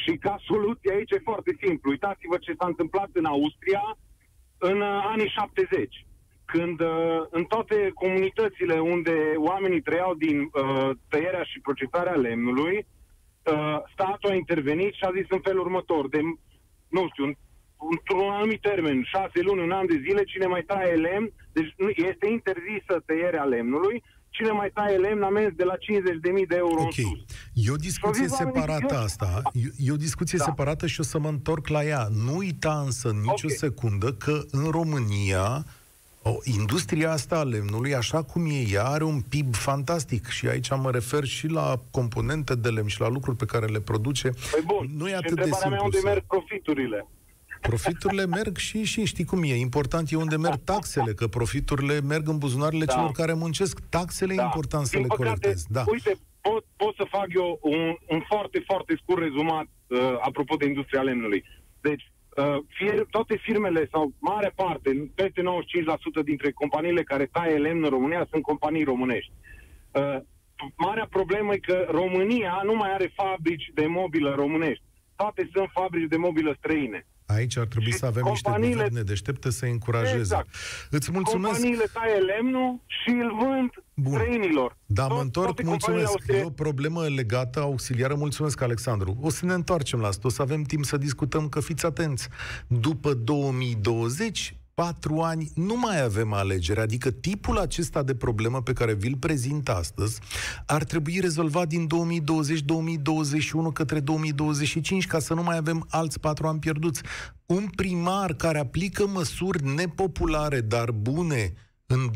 Și 0.03 0.17
ca 0.17 0.35
soluție 0.43 0.93
aici 0.93 1.11
e 1.11 1.19
foarte 1.29 1.57
simplu. 1.63 1.89
Uitați-vă 1.91 2.37
ce 2.37 2.53
s-a 2.59 2.67
întâmplat 2.67 3.09
în 3.13 3.25
Austria 3.25 3.97
în 4.57 4.81
uh, 4.81 5.01
anii 5.13 5.29
70 5.29 6.05
când 6.45 6.79
uh, 6.81 7.21
în 7.29 7.43
toate 7.43 7.91
comunitățile 7.93 8.79
unde 8.79 9.33
oamenii 9.35 9.81
trăiau 9.81 10.13
din 10.15 10.37
uh, 10.41 10.89
tăierea 11.09 11.43
și 11.43 11.59
procesarea 11.59 12.13
lemnului, 12.15 12.75
uh, 13.51 13.77
statul 13.93 14.29
a 14.29 14.33
intervenit 14.35 14.93
și 14.93 15.03
a 15.03 15.11
zis 15.17 15.25
în 15.29 15.39
felul 15.39 15.61
următor, 15.61 16.09
de, 16.09 16.19
nu 16.89 17.07
știu, 17.11 17.23
în- 17.23 17.35
într-un 17.89 18.29
anumit 18.29 18.61
termen, 18.61 19.03
șase 19.03 19.39
luni, 19.41 19.61
un 19.61 19.71
an 19.71 19.85
de 19.85 20.01
zile, 20.07 20.23
cine 20.23 20.45
mai 20.45 20.61
taie 20.61 20.93
lemn, 20.95 21.31
deci 21.53 21.73
nu, 21.77 21.89
este 21.89 22.27
interzisă 22.27 23.03
tăierea 23.05 23.43
lemnului, 23.43 24.03
cine 24.31 24.51
mai 24.51 24.69
taie 24.73 24.97
lemn 24.97 25.23
amenzi 25.23 25.55
de 25.55 25.63
la 25.63 25.73
50.000 25.77 26.47
de 26.47 26.55
euro 26.55 26.79
în 26.79 26.85
Ok. 26.85 26.93
sus. 26.93 27.19
E 27.53 27.71
o 27.71 27.75
discuție 27.75 28.25
Și-au 28.27 28.27
zis 28.27 28.31
oamenii, 28.39 28.59
separată 28.61 28.93
eu- 28.93 29.01
asta. 29.03 29.41
E- 29.53 29.73
E 29.87 29.91
o 29.91 29.95
discuție 29.95 30.37
Da. 30.37 30.43
separată 30.43 30.87
și 30.87 30.99
o 30.99 31.03
să 31.03 31.19
mă 31.19 31.27
întorc 31.29 31.67
la 31.67 31.83
ea. 31.83 32.07
Nu 32.25 32.35
uita 32.35 32.81
însă 32.85 33.09
nicio 33.21 33.47
Ok. 33.49 33.51
secundă 33.51 34.13
că 34.13 34.41
în 34.51 34.63
România 34.69 35.65
o, 36.23 36.31
industria 36.43 37.11
asta 37.11 37.37
a 37.39 37.43
lemnului, 37.43 37.95
așa 37.95 38.23
cum 38.23 38.45
e 38.45 38.65
ea, 38.71 38.83
are 38.85 39.03
un 39.03 39.21
PIB 39.21 39.55
fantastic 39.55 40.27
și 40.27 40.47
aici 40.47 40.69
mă 40.69 40.91
refer 40.91 41.23
și 41.23 41.47
la 41.47 41.79
componente 41.91 42.55
de 42.55 42.69
lemn 42.69 42.87
și 42.87 42.99
la 43.01 43.07
lucruri 43.09 43.37
pe 43.37 43.45
care 43.45 43.65
le 43.65 43.79
produce. 43.79 44.29
Păi 44.29 44.61
bun, 44.65 44.89
nu 44.97 45.05
e 45.05 45.09
și 45.09 45.15
atât 45.15 45.35
de 45.35 45.41
întrebarea 45.41 45.57
simplu. 45.59 45.75
mea 45.75 45.83
unde 45.83 45.97
să- 45.97 46.05
merg 46.05 46.23
profiturile? 46.27 47.07
Profiturile 47.61 48.25
merg 48.25 48.57
și, 48.57 48.83
și 48.83 49.05
știi 49.05 49.25
cum 49.25 49.43
e. 49.43 49.55
Important 49.55 50.11
e 50.11 50.15
unde 50.15 50.37
merg 50.37 50.59
taxele, 50.63 51.13
că 51.13 51.27
profiturile 51.27 52.01
merg 52.01 52.27
în 52.27 52.37
buzunarele 52.37 52.85
da. 52.85 52.93
celor 52.93 53.11
care 53.11 53.33
muncesc. 53.33 53.79
Taxele 53.89 54.35
da. 54.35 54.41
e 54.41 54.45
important 54.45 54.85
să 54.85 54.97
Din 54.97 55.01
le 55.01 55.07
păcate, 55.07 55.29
colectezi. 55.29 55.65
Da. 55.71 55.83
Uite, 55.87 56.17
pot, 56.41 56.65
pot 56.75 56.95
să 56.95 57.05
fac 57.09 57.27
eu 57.33 57.59
un, 57.61 57.95
un 58.07 58.21
foarte, 58.27 58.63
foarte 58.65 58.99
scurt 59.01 59.21
rezumat 59.21 59.65
uh, 59.87 59.99
apropo 60.19 60.55
de 60.55 60.65
industria 60.65 61.01
lemnului. 61.01 61.43
Deci, 61.81 62.11
uh, 62.37 62.57
fir, 62.67 63.05
toate 63.09 63.35
firmele 63.41 63.87
sau 63.91 64.13
mare 64.19 64.51
parte, 64.55 65.11
peste 65.15 65.41
95% 65.41 66.23
dintre 66.23 66.51
companiile 66.51 67.03
care 67.03 67.25
taie 67.25 67.57
lemn 67.57 67.83
în 67.83 67.89
România 67.89 68.27
sunt 68.29 68.43
companii 68.43 68.83
românești. 68.83 69.31
Uh, 69.91 70.17
marea 70.77 71.07
problemă 71.09 71.53
e 71.53 71.57
că 71.57 71.87
România 71.89 72.61
nu 72.63 72.75
mai 72.75 72.93
are 72.93 73.13
fabrici 73.15 73.71
de 73.73 73.85
mobilă 73.85 74.33
românești. 74.35 74.83
Toate 75.15 75.49
sunt 75.53 75.69
fabrici 75.73 76.09
de 76.09 76.17
mobilă 76.17 76.55
străine. 76.57 77.05
Aici 77.35 77.57
ar 77.57 77.65
trebui 77.65 77.91
și 77.91 77.97
să 77.97 78.05
avem 78.05 78.23
niște 78.23 78.51
guverne 78.59 79.01
deștepte 79.01 79.51
să 79.51 79.65
încurajeze. 79.65 80.17
Exact. 80.17 80.47
Îți 80.89 81.11
mulțumesc. 81.11 81.53
Companiile 81.53 81.85
taie 81.93 82.15
lemnul 82.15 82.79
și 82.85 83.09
îl 83.09 83.35
vând 83.39 83.69
Bun. 83.93 84.13
străinilor. 84.13 84.77
Da, 84.85 85.07
mă 85.07 85.19
întorc, 85.21 85.61
mulțumesc. 85.63 86.17
E 86.27 86.43
o 86.43 86.49
problemă 86.49 87.07
legată, 87.07 87.59
auxiliară. 87.59 88.15
Mulțumesc, 88.15 88.61
Alexandru. 88.61 89.17
O 89.21 89.29
să 89.29 89.45
ne 89.45 89.53
întoarcem 89.53 89.99
la 89.99 90.07
asta, 90.07 90.27
o 90.27 90.29
să 90.29 90.41
avem 90.41 90.63
timp 90.63 90.85
să 90.85 90.97
discutăm, 90.97 91.49
că 91.49 91.59
fiți 91.59 91.85
atenți. 91.85 92.27
După 92.67 93.13
2020, 93.13 94.55
patru 94.81 95.19
ani 95.19 95.51
nu 95.55 95.77
mai 95.77 96.01
avem 96.01 96.33
alegere, 96.33 96.81
adică 96.81 97.11
tipul 97.11 97.57
acesta 97.57 98.03
de 98.03 98.15
problemă 98.15 98.61
pe 98.61 98.73
care 98.73 98.93
vi-l 98.93 99.15
prezint 99.19 99.69
astăzi 99.69 100.19
ar 100.65 100.83
trebui 100.83 101.19
rezolvat 101.19 101.67
din 101.67 101.87
2020-2021 101.87 103.73
către 103.73 103.99
2025 103.99 105.07
ca 105.07 105.19
să 105.19 105.33
nu 105.33 105.43
mai 105.43 105.57
avem 105.57 105.85
alți 105.89 106.19
patru 106.19 106.47
ani 106.47 106.59
pierduți. 106.59 107.01
Un 107.45 107.67
primar 107.75 108.33
care 108.33 108.59
aplică 108.59 109.07
măsuri 109.07 109.73
nepopulare, 109.75 110.61
dar 110.61 110.91
bune, 110.91 111.53
în 111.91 112.09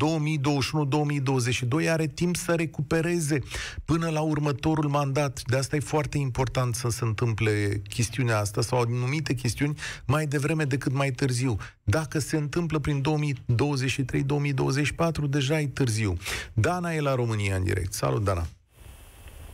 2021-2022 1.84 1.88
are 1.88 2.06
timp 2.06 2.36
să 2.36 2.52
recupereze 2.52 3.38
până 3.84 4.08
la 4.08 4.20
următorul 4.20 4.88
mandat. 4.88 5.42
De 5.46 5.56
asta 5.56 5.76
e 5.76 5.80
foarte 5.80 6.18
important 6.18 6.74
să 6.74 6.88
se 6.88 7.04
întâmple 7.04 7.82
chestiunea 7.88 8.38
asta 8.38 8.60
sau 8.60 8.80
anumite 8.80 9.34
chestiuni 9.34 9.78
mai 10.06 10.26
devreme 10.26 10.64
decât 10.64 10.92
mai 10.92 11.10
târziu. 11.10 11.56
Dacă 11.84 12.18
se 12.18 12.36
întâmplă 12.36 12.78
prin 12.78 13.02
2023-2024, 13.02 13.04
deja 15.28 15.60
e 15.60 15.66
târziu. 15.66 16.16
Dana 16.52 16.92
e 16.92 17.00
la 17.00 17.14
România 17.14 17.56
în 17.56 17.64
direct. 17.64 17.92
Salut, 17.92 18.24
Dana! 18.24 18.46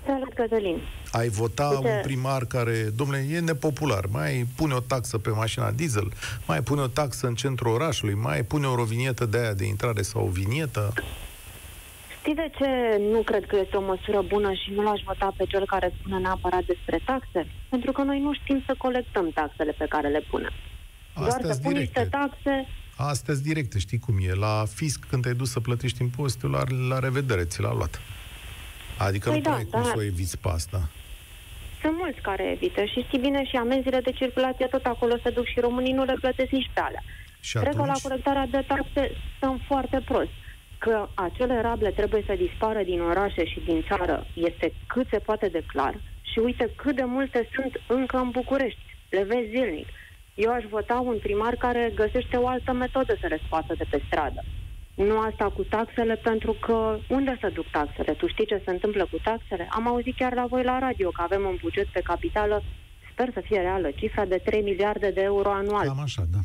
Salut, 0.07 0.33
Cătălin. 0.35 0.79
Ai 1.13 1.29
vota 1.29 1.69
Uite... 1.69 1.89
un 1.89 2.01
primar 2.03 2.45
care, 2.45 2.83
domnule, 2.97 3.27
e 3.31 3.41
nepopular, 3.41 4.05
mai 4.07 4.47
pune 4.57 4.75
o 4.75 4.81
taxă 4.81 5.19
pe 5.19 5.31
mașina 5.31 5.71
diesel, 5.71 6.13
mai 6.47 6.63
pune 6.63 6.81
o 6.81 6.87
taxă 6.87 7.27
în 7.27 7.35
centrul 7.35 7.73
orașului, 7.73 8.15
mai 8.15 8.43
pune 8.43 8.67
o 8.67 8.75
rovinietă 8.75 9.27
de 9.27 9.39
aia 9.39 9.53
de 9.53 9.65
intrare 9.65 10.03
sau 10.03 10.25
o 10.25 10.29
vinietă. 10.29 10.93
Știi 12.19 12.35
de 12.35 12.51
ce 12.59 13.01
nu 13.13 13.23
cred 13.23 13.47
că 13.47 13.57
este 13.63 13.77
o 13.77 13.81
măsură 13.81 14.23
bună 14.29 14.53
și 14.53 14.71
nu 14.75 14.83
l-aș 14.83 15.01
vota 15.05 15.35
pe 15.37 15.45
cel 15.45 15.67
care 15.67 15.95
spune 15.99 16.19
neapărat 16.19 16.65
despre 16.65 17.01
taxe? 17.05 17.47
Pentru 17.69 17.93
că 17.93 18.03
noi 18.03 18.21
nu 18.21 18.35
știm 18.35 18.63
să 18.67 18.75
colectăm 18.79 19.31
taxele 19.35 19.73
pe 19.79 19.87
care 19.89 20.09
le 20.09 20.25
punem. 20.31 20.53
Doar 21.15 21.41
să 21.43 21.59
pun 21.63 21.73
niște 21.73 22.09
taxe 22.11 22.67
Astea 22.97 23.35
directe, 23.35 23.79
știi 23.79 23.99
cum 23.99 24.15
e. 24.21 24.35
La 24.35 24.65
fisc, 24.75 25.07
când 25.09 25.23
te-ai 25.23 25.35
dus 25.35 25.51
să 25.51 25.61
plătești 25.61 26.03
impozitul, 26.03 26.51
la, 26.51 26.63
la 26.89 26.99
revedere, 26.99 27.45
ți 27.45 27.61
l-a 27.61 27.75
luat. 27.75 28.01
Adică 29.09 29.29
păi 29.29 29.39
nu 29.39 29.43
da, 29.43 29.55
ai 29.55 29.67
cum 29.71 29.83
da. 29.83 29.89
să 29.89 29.95
o 29.97 30.03
eviți 30.03 30.39
pe 30.39 30.49
asta. 30.49 30.81
Sunt 31.81 31.97
mulți 31.97 32.21
care 32.21 32.51
evită 32.51 32.85
și 32.85 33.05
știi 33.07 33.19
bine 33.19 33.45
și 33.45 33.57
amenziile 33.57 34.01
de 34.01 34.11
circulație 34.11 34.67
tot 34.67 34.85
acolo 34.85 35.15
se 35.23 35.31
duc 35.31 35.47
și 35.47 35.61
românii 35.61 35.93
nu 35.93 36.05
le 36.05 36.17
plătesc 36.21 36.51
nici 36.51 36.71
pe 36.75 36.81
alea. 36.81 37.03
Și 37.41 37.57
Cred 37.57 37.67
atunci... 37.67 37.87
că 37.87 37.93
la 37.93 37.99
colectarea 38.03 38.47
de 38.47 38.65
taxe 38.67 39.11
sunt 39.41 39.61
foarte 39.67 40.01
prost. 40.05 40.35
Că 40.79 41.09
acele 41.15 41.61
rable 41.61 41.91
trebuie 41.91 42.23
să 42.27 42.35
dispară 42.45 42.83
din 42.83 43.01
orașe 43.01 43.45
și 43.45 43.61
din 43.65 43.85
țară 43.89 44.27
este 44.35 44.73
cât 44.87 45.07
se 45.11 45.19
poate 45.19 45.49
de 45.49 45.63
clar. 45.67 45.95
Și 46.21 46.39
uite 46.39 46.73
cât 46.77 46.95
de 46.97 47.05
multe 47.05 47.49
sunt 47.55 47.81
încă 47.87 48.17
în 48.17 48.31
București. 48.31 48.81
Le 49.11 49.23
vezi 49.23 49.51
zilnic. 49.51 49.87
Eu 50.35 50.53
aș 50.53 50.65
vota 50.71 50.95
un 50.95 51.19
primar 51.23 51.55
care 51.55 51.93
găsește 51.95 52.37
o 52.37 52.49
altă 52.49 52.73
metodă 52.73 53.17
să 53.21 53.27
le 53.27 53.41
scoată 53.47 53.75
de 53.77 53.85
pe 53.91 54.03
stradă 54.07 54.45
nu 54.95 55.19
asta 55.19 55.45
cu 55.45 55.63
taxele, 55.63 56.15
pentru 56.15 56.53
că 56.53 56.99
unde 57.09 57.37
să 57.41 57.51
duc 57.55 57.71
taxele? 57.71 58.13
Tu 58.13 58.27
știi 58.27 58.47
ce 58.47 58.63
se 58.65 58.71
întâmplă 58.71 59.07
cu 59.11 59.19
taxele? 59.25 59.69
Am 59.71 59.89
auzit 59.89 60.17
chiar 60.17 60.35
la 60.35 60.47
voi 60.47 60.63
la 60.65 60.79
radio 60.79 61.11
că 61.11 61.23
avem 61.23 61.43
un 61.45 61.57
buget 61.61 61.87
pe 61.87 62.01
capitală, 62.01 62.63
sper 63.13 63.31
să 63.33 63.43
fie 63.45 63.61
reală, 63.61 63.91
cifra 63.91 64.25
de 64.25 64.37
3 64.45 64.63
miliarde 64.63 65.11
de 65.11 65.21
euro 65.21 65.51
anual. 65.51 65.87
Cam 65.87 66.01
așa, 66.01 66.25
da. 66.33 66.39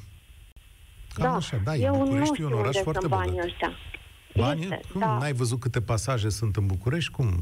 Cam 1.13 1.29
da. 1.31 1.35
așa, 1.35 1.61
da, 1.63 1.75
Eu 1.75 1.91
București 1.91 2.17
nu 2.17 2.25
știu 2.25 2.49
e 2.49 2.53
un 2.53 2.59
oraș 2.59 2.75
foarte 2.75 3.07
banii 3.07 3.41
ăștia. 3.43 3.71
Banii? 4.35 4.63
Este, 4.63 4.81
Cum? 4.91 5.01
Da. 5.01 5.17
N-ai 5.17 5.33
văzut 5.33 5.59
câte 5.59 5.81
pasaje 5.81 6.29
sunt 6.29 6.55
în 6.55 6.65
București? 6.65 7.11
Cum? 7.11 7.33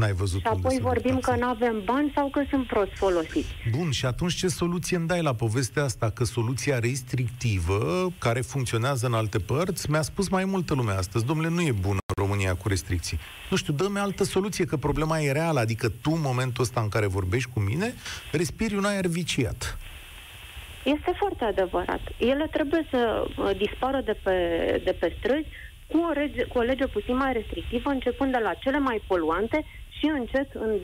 N-ai 0.00 0.12
văzut 0.12 0.40
și 0.40 0.46
apoi 0.46 0.78
vorbim 0.80 1.18
că 1.18 1.34
nu 1.38 1.46
avem 1.46 1.82
bani 1.84 2.12
sau 2.14 2.28
că 2.28 2.42
sunt 2.50 2.66
prost 2.66 2.90
folosiți. 2.94 3.48
Bun, 3.76 3.90
și 3.90 4.06
atunci 4.06 4.34
ce 4.34 4.48
soluție 4.48 4.96
îmi 4.96 5.06
dai 5.06 5.22
la 5.22 5.34
povestea 5.34 5.82
asta? 5.82 6.10
Că 6.10 6.24
soluția 6.24 6.78
restrictivă, 6.78 8.12
care 8.18 8.40
funcționează 8.40 9.06
în 9.06 9.14
alte 9.14 9.38
părți, 9.38 9.90
mi-a 9.90 10.02
spus 10.02 10.28
mai 10.28 10.44
multă 10.44 10.74
lume 10.74 10.92
astăzi, 10.92 11.24
domnule, 11.24 11.48
nu 11.48 11.60
e 11.60 11.72
bună 11.72 11.98
România 12.16 12.54
cu 12.54 12.68
restricții. 12.68 13.18
Nu 13.50 13.56
știu, 13.56 13.72
dă-mi 13.72 13.98
altă 13.98 14.24
soluție, 14.24 14.64
că 14.64 14.76
problema 14.76 15.20
e 15.20 15.32
reală, 15.32 15.60
adică 15.60 15.88
tu, 15.88 16.10
în 16.10 16.20
momentul 16.20 16.62
ăsta 16.62 16.80
în 16.80 16.88
care 16.88 17.06
vorbești 17.06 17.50
cu 17.50 17.60
mine, 17.60 17.94
respiri 18.32 18.76
un 18.76 18.84
aer 18.84 19.06
viciat. 19.06 19.78
Este 20.84 21.12
foarte 21.18 21.44
adevărat. 21.44 22.00
Ele 22.18 22.46
trebuie 22.50 22.86
să 22.90 23.24
uh, 23.36 23.56
dispară 23.56 24.00
de 24.04 24.16
pe, 24.22 24.36
de 24.84 24.96
pe 25.00 25.16
străzi 25.18 25.48
cu 25.86 25.98
o, 26.08 26.12
rege, 26.12 26.44
cu 26.44 26.58
o 26.58 26.60
lege 26.60 26.86
puțin 26.86 27.16
mai 27.16 27.32
restrictivă, 27.32 27.90
începând 27.90 28.32
de 28.32 28.40
la 28.42 28.54
cele 28.54 28.78
mai 28.78 29.02
poluante 29.06 29.64
și 30.00 30.06
încet, 30.06 30.48
în 30.52 30.72
2-3, 30.78 30.80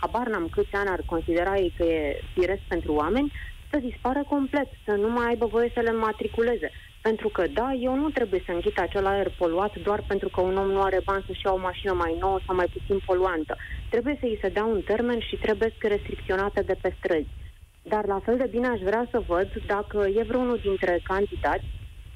habar 0.00 0.26
n-am 0.28 0.48
câți 0.50 0.74
ani 0.74 0.88
ar 0.88 1.02
considera 1.06 1.56
ei 1.56 1.72
că 1.76 1.84
e 1.84 2.20
firesc 2.34 2.60
pentru 2.68 2.92
oameni, 2.92 3.32
să 3.70 3.78
dispară 3.78 4.22
complet, 4.28 4.68
să 4.84 4.92
nu 4.92 5.08
mai 5.10 5.26
aibă 5.26 5.46
voie 5.46 5.70
să 5.74 5.80
le 5.80 5.92
matriculeze. 5.92 6.70
Pentru 7.02 7.28
că, 7.28 7.46
da, 7.52 7.72
eu 7.72 7.94
nu 7.94 8.08
trebuie 8.08 8.42
să 8.46 8.52
închid 8.52 8.80
acel 8.80 9.06
aer 9.06 9.30
poluat 9.38 9.76
doar 9.76 10.04
pentru 10.06 10.28
că 10.28 10.40
un 10.40 10.56
om 10.56 10.70
nu 10.70 10.80
are 10.82 11.00
bani 11.04 11.24
să-și 11.26 11.40
ia 11.44 11.52
o 11.52 11.66
mașină 11.68 11.92
mai 11.92 12.16
nouă 12.20 12.38
sau 12.46 12.54
mai 12.54 12.68
puțin 12.72 12.98
poluantă. 13.06 13.56
Trebuie 13.90 14.16
să 14.20 14.26
îi 14.26 14.38
se 14.42 14.48
dea 14.48 14.64
un 14.64 14.80
termen 14.80 15.20
și 15.20 15.36
trebuie 15.36 15.74
să 15.80 15.86
restricționate 15.86 16.60
de 16.60 16.76
pe 16.80 16.94
străzi. 16.98 17.36
Dar 17.82 18.06
la 18.06 18.20
fel 18.24 18.36
de 18.36 18.48
bine 18.50 18.66
aș 18.66 18.80
vrea 18.80 19.08
să 19.10 19.22
văd 19.26 19.48
dacă 19.66 20.08
e 20.16 20.22
vreunul 20.22 20.58
dintre 20.62 21.00
candidați 21.02 21.64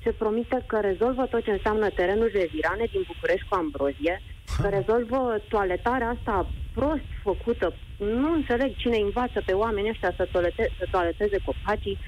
ce 0.02 0.12
promite 0.12 0.64
că 0.66 0.78
rezolvă 0.80 1.26
tot 1.26 1.42
ce 1.44 1.50
înseamnă 1.50 1.88
terenul 1.88 2.30
de 2.32 2.50
virane 2.52 2.86
din 2.92 3.02
București 3.06 3.48
cu 3.48 3.54
Ambrozie, 3.54 4.22
că 4.60 4.68
rezolvă 4.68 5.40
toaletarea 5.48 6.08
asta 6.08 6.46
prost 6.74 7.08
făcută. 7.22 7.74
Nu 7.98 8.32
înțeleg 8.32 8.76
cine 8.76 8.96
învață 8.96 9.42
pe 9.46 9.52
oamenii 9.52 9.90
ăștia 9.90 10.12
să, 10.16 10.28
toalete, 10.32 10.70
să 10.78 10.86
toaleteze 10.90 11.36
copacii 11.44 11.98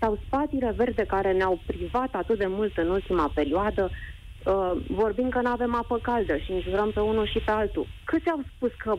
sau 0.00 0.18
spatile 0.26 0.74
verde 0.76 1.04
care 1.04 1.32
ne-au 1.32 1.60
privat 1.66 2.14
atât 2.14 2.38
de 2.38 2.46
mult 2.46 2.76
în 2.76 2.88
ultima 2.88 3.30
perioadă. 3.34 3.90
Uh, 3.90 4.72
vorbim 4.88 5.28
că 5.28 5.40
nu 5.40 5.50
avem 5.50 5.74
apă 5.74 5.98
caldă 6.02 6.36
și 6.36 6.52
înjurăm 6.52 6.90
pe 6.90 7.00
unul 7.00 7.26
și 7.26 7.38
pe 7.38 7.50
altul. 7.50 7.86
Câți 8.04 8.28
au 8.28 8.40
spus 8.54 8.70
că 8.76 8.94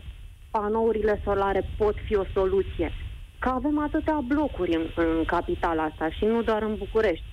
panourile 0.52 1.22
solare 1.24 1.70
pot 1.78 1.96
fi 2.06 2.16
o 2.16 2.24
soluție? 2.34 2.92
Că 3.40 3.50
avem 3.50 3.80
atâtea 3.80 4.20
blocuri 4.28 4.76
în, 4.76 4.86
în 4.96 5.24
capitala 5.26 5.84
asta 5.84 6.10
și 6.10 6.26
nu 6.26 6.42
doar 6.42 6.62
în 6.62 6.76
București. 6.78 7.26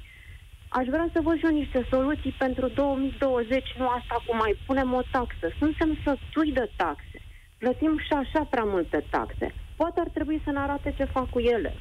Aș 0.68 0.86
vrea 0.86 1.08
să 1.12 1.20
văd 1.22 1.36
și 1.38 1.44
eu 1.44 1.50
niște 1.50 1.86
soluții 1.90 2.34
pentru 2.38 2.68
2020, 2.68 3.74
nu 3.78 3.88
asta 3.88 4.16
cum 4.26 4.36
mai 4.36 4.58
punem 4.66 4.92
o 4.94 5.00
taxă. 5.10 5.46
Suntem 5.58 5.98
sătui 6.04 6.52
de 6.52 6.70
taxe. 6.76 7.18
Plătim 7.58 7.98
și 7.98 8.12
așa 8.12 8.44
prea 8.50 8.64
multe 8.64 9.04
taxe. 9.10 9.54
Poate 9.76 10.00
ar 10.00 10.08
trebui 10.08 10.40
să 10.44 10.50
ne 10.50 10.58
arate 10.58 10.94
ce 10.96 11.04
fac 11.04 11.28
cu 11.30 11.38
ele. 11.38 11.74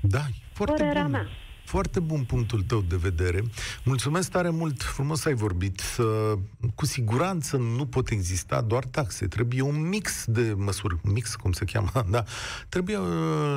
Da, 0.00 0.24
foarte 0.52 0.74
Părerea 0.82 1.02
bun. 1.02 1.10
mea. 1.10 1.26
Foarte 1.68 2.00
bun 2.00 2.24
punctul 2.24 2.62
tău 2.62 2.80
de 2.80 2.96
vedere. 2.96 3.44
Mulțumesc 3.84 4.30
tare 4.30 4.50
mult, 4.50 4.82
frumos 4.82 5.24
ai 5.24 5.34
vorbit. 5.34 5.82
Cu 6.74 6.86
siguranță 6.86 7.56
nu 7.56 7.86
pot 7.86 8.08
exista 8.08 8.60
doar 8.60 8.84
taxe. 8.84 9.26
Trebuie 9.26 9.60
un 9.60 9.88
mix 9.88 10.24
de 10.26 10.54
măsuri. 10.56 10.96
Mix, 11.02 11.34
cum 11.34 11.52
se 11.52 11.64
cheamă, 11.64 11.90
da. 12.10 12.24
Trebuie 12.68 12.96
uh, 12.96 13.06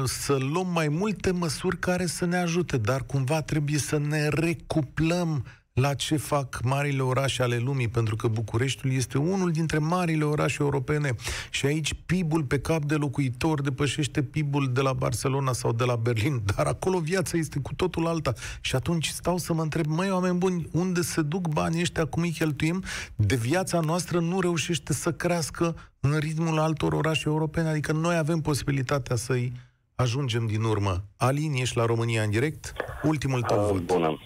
să 0.05 0.33
luăm 0.33 0.67
mai 0.67 0.87
multe 0.87 1.31
măsuri 1.31 1.79
care 1.79 2.05
să 2.05 2.25
ne 2.25 2.37
ajute, 2.37 2.77
dar 2.77 3.03
cumva 3.03 3.41
trebuie 3.41 3.79
să 3.79 3.97
ne 3.97 4.27
recuplăm 4.27 5.45
la 5.73 5.93
ce 5.93 6.17
fac 6.17 6.59
marile 6.63 7.01
orașe 7.01 7.43
ale 7.43 7.57
lumii, 7.57 7.87
pentru 7.87 8.15
că 8.15 8.27
Bucureștiul 8.27 8.93
este 8.93 9.17
unul 9.17 9.51
dintre 9.51 9.77
marile 9.77 10.23
orașe 10.23 10.57
europene 10.59 11.15
și 11.49 11.65
aici 11.65 11.93
PIB-ul 12.05 12.43
pe 12.43 12.59
cap 12.59 12.83
de 12.83 12.95
locuitor 12.95 13.61
depășește 13.61 14.23
PIB-ul 14.23 14.69
de 14.73 14.81
la 14.81 14.93
Barcelona 14.93 15.53
sau 15.53 15.71
de 15.71 15.83
la 15.83 15.95
Berlin, 15.95 16.41
dar 16.55 16.65
acolo 16.65 16.99
viața 16.99 17.37
este 17.37 17.59
cu 17.59 17.73
totul 17.73 18.07
alta. 18.07 18.33
Și 18.61 18.75
atunci 18.75 19.07
stau 19.07 19.37
să 19.37 19.53
mă 19.53 19.61
întreb, 19.61 19.85
măi, 19.85 20.09
oameni 20.09 20.37
buni, 20.37 20.67
unde 20.71 21.01
se 21.01 21.21
duc 21.21 21.47
banii 21.47 21.81
ăștia, 21.81 22.05
cum 22.05 22.21
îi 22.21 22.31
cheltuim? 22.31 22.83
De 23.15 23.35
viața 23.35 23.79
noastră 23.79 24.19
nu 24.19 24.39
reușește 24.39 24.93
să 24.93 25.11
crească 25.11 25.75
în 25.99 26.17
ritmul 26.17 26.59
altor 26.59 26.93
orașe 26.93 27.23
europene, 27.25 27.69
adică 27.69 27.91
noi 27.91 28.15
avem 28.15 28.39
posibilitatea 28.39 29.15
să-i 29.15 29.51
ajungem 29.95 30.45
din 30.45 30.63
urmă. 30.63 31.03
Alin, 31.17 31.53
ești 31.53 31.77
la 31.77 31.85
România 31.85 32.23
în 32.23 32.29
direct? 32.29 32.73
Ultimul 33.03 33.41
tău 33.41 33.63
uh, 33.63 33.71
vot. 33.71 33.81
Bună. 33.81 34.19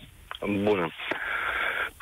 Bună. 0.64 0.90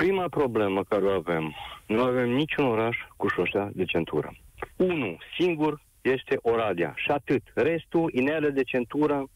Prima 0.04 0.28
problemă 0.30 0.84
care 0.84 1.06
o 1.06 1.12
avem, 1.12 1.56
nu 1.88 2.02
avem 2.02 2.30
niciun 2.30 2.66
oraș 2.66 2.98
cu 3.18 3.28
șosea 3.28 3.70
de 3.74 3.84
centură. 3.84 4.36
Unul 4.76 5.18
singur 5.40 5.82
este 6.02 6.38
Oradea 6.42 6.94
și 6.96 7.12
atât. 7.12 7.42
Restul, 7.54 8.12
inele 8.14 8.50
de 8.50 8.64
centură, 8.64 9.30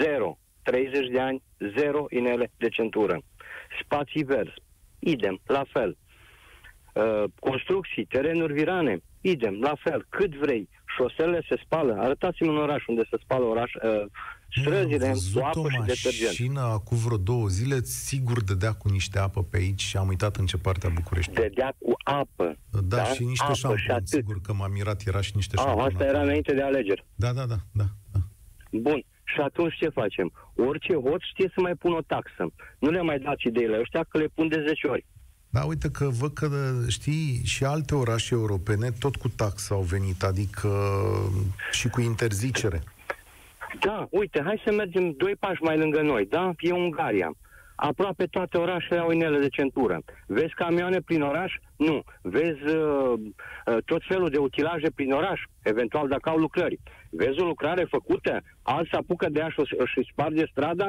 zero. 0.00 0.38
30 0.62 1.08
de 1.08 1.20
ani, 1.20 1.42
zero 1.76 2.04
inele 2.10 2.50
de 2.56 2.68
centură. 2.68 3.18
Spații 3.82 4.24
verzi, 4.24 4.62
idem, 4.98 5.40
la 5.46 5.64
fel. 5.72 5.96
Uh, 6.92 7.24
construcții, 7.40 8.04
terenuri 8.04 8.52
virane, 8.52 8.98
idem, 9.20 9.58
la 9.60 9.74
fel. 9.82 10.06
Cât 10.08 10.34
vrei, 10.34 10.68
șoselele 10.96 11.42
se 11.48 11.60
spală. 11.64 11.96
Arătați-mi 11.98 12.48
un 12.48 12.56
oraș 12.56 12.86
unde 12.86 13.02
se 13.10 13.16
spală 13.22 13.44
oraș, 13.44 13.72
uh, 13.74 14.04
străzile 14.50 15.12
cu 15.34 15.44
apă 15.44 15.68
și 15.70 15.78
detergent. 15.86 16.26
mașină 16.26 16.60
acum 16.60 16.96
vreo 16.96 17.16
două 17.16 17.48
zile, 17.48 17.80
sigur 17.82 18.42
dădea 18.42 18.72
cu 18.72 18.88
niște 18.88 19.18
apă 19.18 19.42
pe 19.42 19.56
aici 19.56 19.82
și 19.82 19.96
am 19.96 20.08
uitat 20.08 20.36
în 20.36 20.46
ce 20.46 20.56
parte 20.56 20.86
a 20.86 20.90
București. 20.90 21.32
Dădea 21.32 21.74
cu 21.78 21.92
apă. 22.04 22.56
Da, 22.70 22.80
da? 22.80 23.04
și 23.04 23.24
niște 23.24 23.44
apă 23.44 23.54
șampon, 23.54 23.78
și 23.78 23.90
atât. 23.90 24.08
sigur 24.08 24.40
că 24.40 24.52
m-am 24.52 24.72
mirat, 24.72 25.02
era 25.06 25.20
și 25.20 25.32
niște 25.34 25.56
șampon. 25.56 25.84
Asta 25.84 26.04
era 26.04 26.20
înainte 26.22 26.54
de 26.54 26.62
alegeri. 26.62 27.06
Da, 27.14 27.32
da, 27.32 27.46
da, 27.46 27.56
da, 27.72 27.84
da. 28.12 28.18
Bun. 28.70 29.04
Și 29.24 29.40
atunci 29.40 29.76
ce 29.76 29.88
facem? 29.88 30.32
Orice 30.54 30.94
hot 30.94 31.20
știe 31.20 31.50
să 31.54 31.60
mai 31.60 31.74
pun 31.74 31.92
o 31.92 32.00
taxă. 32.00 32.52
Nu 32.78 32.90
le 32.90 33.02
mai 33.02 33.18
dați 33.18 33.46
ideile 33.46 33.78
ăștia 33.80 34.04
că 34.08 34.18
le 34.18 34.26
pun 34.34 34.48
de 34.48 34.64
10 34.66 34.86
ori. 34.86 35.06
Da, 35.50 35.64
uite 35.64 35.90
că 35.90 36.08
văd 36.08 36.32
că, 36.32 36.48
știi, 36.88 37.40
și 37.44 37.64
alte 37.64 37.94
orașe 37.94 38.34
europene 38.34 38.90
tot 38.90 39.16
cu 39.16 39.28
taxă 39.28 39.74
au 39.74 39.80
venit, 39.80 40.22
adică 40.22 40.68
și 41.70 41.88
cu 41.88 42.00
interzicere. 42.00 42.82
Da, 43.80 44.06
uite, 44.10 44.42
hai 44.42 44.62
să 44.64 44.72
mergem 44.72 45.12
doi 45.12 45.36
pași 45.36 45.62
mai 45.62 45.78
lângă 45.78 46.02
noi, 46.02 46.26
da? 46.26 46.52
E 46.58 46.72
Ungaria. 46.72 47.34
Aproape 47.76 48.24
toate 48.24 48.58
orașele 48.58 49.00
au 49.00 49.10
inele 49.10 49.38
de 49.38 49.48
centură. 49.48 50.02
Vezi 50.26 50.54
camioane 50.54 51.00
prin 51.00 51.22
oraș? 51.22 51.52
Nu. 51.76 52.02
Vezi 52.22 52.66
uh, 52.66 53.12
uh, 53.66 53.76
tot 53.84 54.02
felul 54.08 54.28
de 54.28 54.38
utilaje 54.38 54.90
prin 54.94 55.12
oraș, 55.12 55.40
eventual 55.62 56.08
dacă 56.08 56.28
au 56.28 56.36
lucrări. 56.36 56.78
Vezi 57.10 57.40
o 57.40 57.44
lucrare 57.44 57.84
făcută, 57.84 58.40
alți 58.62 58.94
apucă 58.94 59.28
de 59.28 59.38
ea 59.38 59.48
și, 59.48 59.62
și 59.64 60.08
sparge 60.12 60.46
strada, 60.50 60.88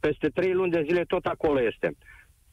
peste 0.00 0.28
trei 0.28 0.52
luni 0.52 0.70
de 0.70 0.84
zile 0.86 1.04
tot 1.04 1.26
acolo 1.26 1.62
este 1.62 1.96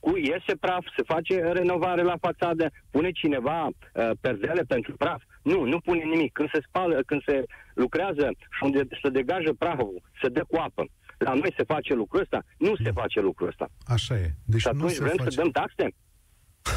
cu 0.06 0.18
iese 0.18 0.56
praf, 0.60 0.86
se 0.96 1.04
face 1.04 1.52
renovare 1.52 2.02
la 2.02 2.18
fațadă, 2.22 2.70
pune 2.92 3.12
cineva 3.12 3.66
uh, 3.66 4.10
perdele 4.22 4.64
pentru 4.68 4.96
praf. 4.98 5.22
Nu, 5.52 5.60
nu 5.64 5.80
pune 5.80 6.04
nimic. 6.04 6.32
Când 6.34 6.50
se 6.54 6.60
spală, 6.68 6.96
când 7.06 7.22
se 7.24 7.43
lucrează 7.74 8.26
și 8.56 8.62
unde 8.68 8.88
se 9.02 9.10
degajă 9.10 9.54
praful, 9.54 10.02
se 10.22 10.28
dă 10.30 10.43
cu 10.50 10.56
apă. 10.68 10.84
La 11.18 11.34
noi 11.34 11.54
se 11.58 11.64
face 11.64 11.93
lucrul 11.93 12.22
ăsta? 12.22 12.39
Nu 12.58 12.76
se 12.84 12.91
face 12.91 13.20
lucrul 13.20 13.48
ăsta. 13.48 13.68
Așa 13.96 14.16
e. 14.16 14.30
Deci 14.46 14.62
și 14.62 14.68
atunci 14.68 14.98
nu 14.98 15.06
vrem 15.06 15.18
face... 15.18 15.30
să 15.30 15.41
dăm 15.41 15.52
taxe? 15.52 15.86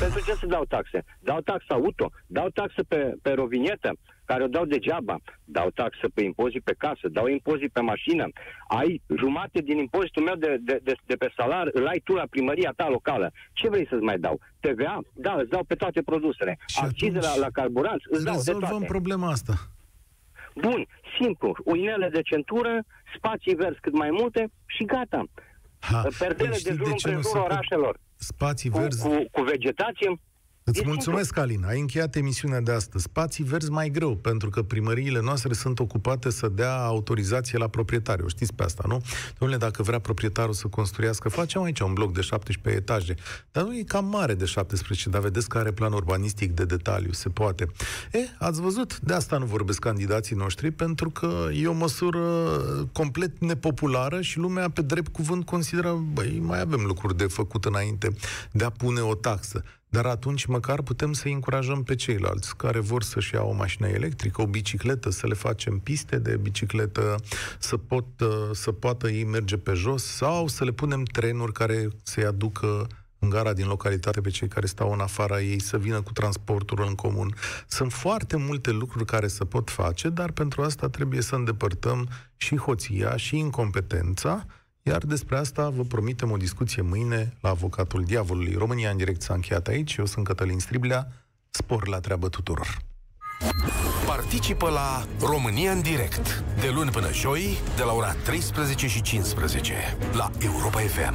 Pentru 0.01 0.21
ce 0.21 0.33
să 0.33 0.47
dau 0.47 0.65
taxe? 0.65 1.05
Dau 1.21 1.41
taxa 1.41 1.75
auto, 1.75 2.11
dau 2.27 2.49
taxă 2.49 2.83
pe, 2.89 3.15
pe 3.23 3.31
rovinietă, 3.31 3.93
care 4.25 4.43
o 4.45 4.47
dau 4.47 4.65
degeaba. 4.65 5.17
Dau 5.45 5.71
taxă 5.71 6.07
pe 6.15 6.23
impozit 6.23 6.63
pe 6.63 6.75
casă, 6.79 7.09
dau 7.09 7.27
impozit 7.27 7.73
pe 7.73 7.81
mașină. 7.81 8.29
Ai 8.69 9.01
jumate 9.19 9.61
din 9.61 9.79
impozitul 9.79 10.23
meu 10.23 10.35
de, 10.35 10.57
de, 10.61 10.81
de, 10.83 10.95
de 11.07 11.15
pe 11.15 11.33
salar, 11.37 11.69
îl 11.73 11.87
ai 11.87 12.01
tu 12.05 12.13
la 12.15 12.27
primăria 12.31 12.73
ta 12.77 12.89
locală. 12.89 13.33
Ce 13.53 13.69
vrei 13.69 13.87
să-ți 13.91 14.03
mai 14.03 14.19
dau? 14.19 14.41
TVA? 14.61 15.01
Da, 15.13 15.33
îți 15.33 15.51
dau 15.51 15.65
pe 15.65 15.75
toate 15.75 16.03
produsele. 16.03 16.59
Și 16.67 16.79
Accize 16.83 17.19
la, 17.19 17.37
la 17.37 17.49
carburanți? 17.53 18.05
Îți 18.11 18.25
dau 18.25 18.41
de 18.45 18.53
toate. 18.53 18.85
problema 18.85 19.29
asta. 19.31 19.53
Bun, 20.55 20.87
simplu. 21.21 21.57
Uinele 21.65 22.09
de 22.09 22.23
centură, 22.23 22.85
spații 23.17 23.55
verzi 23.55 23.81
cât 23.81 23.93
mai 23.93 24.11
multe 24.11 24.51
și 24.67 24.85
gata. 24.85 25.25
Ha, 25.81 26.09
Perdele 26.19 26.49
păi 26.49 26.61
de 26.63 26.73
jur 26.73 26.87
împrejurul 26.87 27.43
orașelor. 27.43 28.01
Spații 28.17 28.71
verzi. 28.71 29.03
Cu, 29.03 29.09
cu, 29.09 29.25
cu 29.31 29.43
vegetație 29.43 30.21
Îți 30.69 30.83
mulțumesc, 30.87 31.37
Alin. 31.37 31.65
Ai 31.65 31.81
încheiat 31.81 32.17
emisiunea 32.17 32.61
de 32.61 32.73
astăzi. 32.73 33.05
Spații 33.05 33.45
verzi 33.45 33.71
mai 33.71 33.91
greu, 33.91 34.17
pentru 34.17 34.51
că 34.51 34.63
primăriile 34.63 35.21
noastre 35.21 35.53
sunt 35.53 35.79
ocupate 35.79 36.31
să 36.31 36.49
dea 36.49 36.77
autorizație 36.77 37.59
la 37.59 37.69
proprietari. 37.69 38.23
O 38.23 38.29
știți 38.29 38.55
pe 38.55 38.63
asta, 38.63 38.85
nu? 38.87 39.03
Domnule, 39.39 39.61
dacă 39.61 39.83
vrea 39.83 39.99
proprietarul 39.99 40.53
să 40.53 40.67
construiască, 40.67 41.29
facem 41.29 41.63
aici 41.63 41.81
un 41.81 41.93
bloc 41.93 42.13
de 42.13 42.21
17 42.21 42.83
etaje. 42.83 43.15
Dar 43.53 43.65
nu 43.65 43.77
e 43.77 43.83
cam 43.83 44.05
mare 44.05 44.35
de 44.35 44.45
17, 44.45 45.09
dar 45.09 45.21
vedeți 45.21 45.49
că 45.49 45.59
are 45.59 45.71
plan 45.71 45.93
urbanistic 45.93 46.53
de 46.53 46.65
detaliu, 46.65 47.13
se 47.13 47.29
poate. 47.29 47.67
E, 48.13 48.19
ați 48.39 48.61
văzut? 48.61 49.01
De 49.01 49.13
asta 49.13 49.39
nu 49.39 49.45
vorbesc 49.45 49.79
candidații 49.79 50.37
noștri, 50.37 50.71
pentru 50.71 51.11
că 51.11 51.47
e 51.53 51.67
o 51.67 51.73
măsură 51.73 52.21
complet 52.93 53.39
nepopulară 53.41 54.21
și 54.21 54.39
lumea 54.39 54.71
pe 54.71 54.83
drept 54.83 55.13
cuvânt 55.13 55.45
consideră, 55.45 56.05
băi, 56.13 56.39
mai 56.43 56.61
avem 56.61 56.81
lucruri 56.81 57.17
de 57.17 57.27
făcut 57.27 57.65
înainte 57.65 58.13
de 58.53 58.65
a 58.65 58.71
pune 58.71 59.01
o 59.01 59.15
taxă. 59.15 59.63
Dar 59.89 60.07
atunci 60.07 60.45
măcar 60.45 60.83
putem 60.83 61.13
să 61.13 61.29
încurajăm 61.29 61.83
pe 61.83 61.95
ceilalți 61.95 62.57
care 62.57 62.79
vor 62.79 63.03
să-și 63.03 63.35
iau 63.35 63.49
o 63.49 63.55
mașină 63.55 63.89
electrică, 63.89 64.43
o 64.43 64.47
bicicletă, 64.47 65.11
să 65.11 65.27
le 65.27 65.35
facem 65.35 65.79
piste 65.79 66.19
de 66.19 66.37
bicicletă, 66.37 67.17
să, 67.59 67.77
pot, 67.77 68.05
să 68.53 68.73
poată 68.73 69.09
ei 69.09 69.25
merge 69.25 69.57
pe 69.57 69.73
jos 69.73 70.05
sau 70.05 70.47
să 70.47 70.65
le 70.65 70.71
punem 70.71 71.03
trenuri 71.03 71.53
care 71.53 71.89
să-i 72.03 72.25
aducă 72.25 72.87
în 73.19 73.29
gara 73.29 73.53
din 73.53 73.67
localitate 73.67 74.21
pe 74.21 74.31
cei 74.31 74.49
care 74.49 74.67
stau 74.67 74.93
în 74.93 75.01
afara 75.01 75.41
ei, 75.41 75.61
să 75.61 75.79
vină 75.79 76.03
cu 76.03 76.13
transportul 76.13 76.85
în 76.87 76.95
comun. 76.95 77.35
Sunt 77.67 77.93
foarte 77.93 78.37
multe 78.37 78.71
lucruri 78.71 79.05
care 79.05 79.27
se 79.27 79.45
pot 79.45 79.71
face, 79.71 80.09
dar 80.09 80.31
pentru 80.31 80.63
asta 80.63 80.89
trebuie 80.89 81.21
să 81.21 81.35
îndepărtăm 81.35 82.09
și 82.37 82.57
hoția 82.57 83.17
și 83.17 83.39
incompetența 83.39 84.47
iar 84.83 85.05
despre 85.05 85.37
asta 85.37 85.69
vă 85.69 85.83
promitem 85.83 86.31
o 86.31 86.37
discuție 86.37 86.83
mâine 86.83 87.37
la 87.41 87.49
Avocatul 87.49 88.05
Diavolului. 88.05 88.55
România 88.55 88.91
în 88.91 88.97
direct 88.97 89.23
s-a 89.23 89.35
încheiat 89.35 89.67
aici. 89.67 89.97
Eu 89.97 90.07
sunt 90.07 90.25
Cătălin 90.25 90.59
Striblea. 90.59 91.13
Spor 91.51 91.89
la 91.89 92.01
treabă 92.01 92.29
tuturor! 92.29 92.87
Participă 94.07 94.69
la 94.69 95.07
România 95.21 95.73
în 95.73 95.81
direct 95.81 96.45
de 96.61 96.71
luni 96.75 96.91
până 96.91 97.13
joi 97.13 97.59
de 97.77 97.83
la 97.83 97.93
ora 97.93 98.13
13 98.13 98.87
și 98.87 99.03
15 99.03 99.75
la 100.13 100.31
Europa 100.39 100.79
FM. 100.79 101.15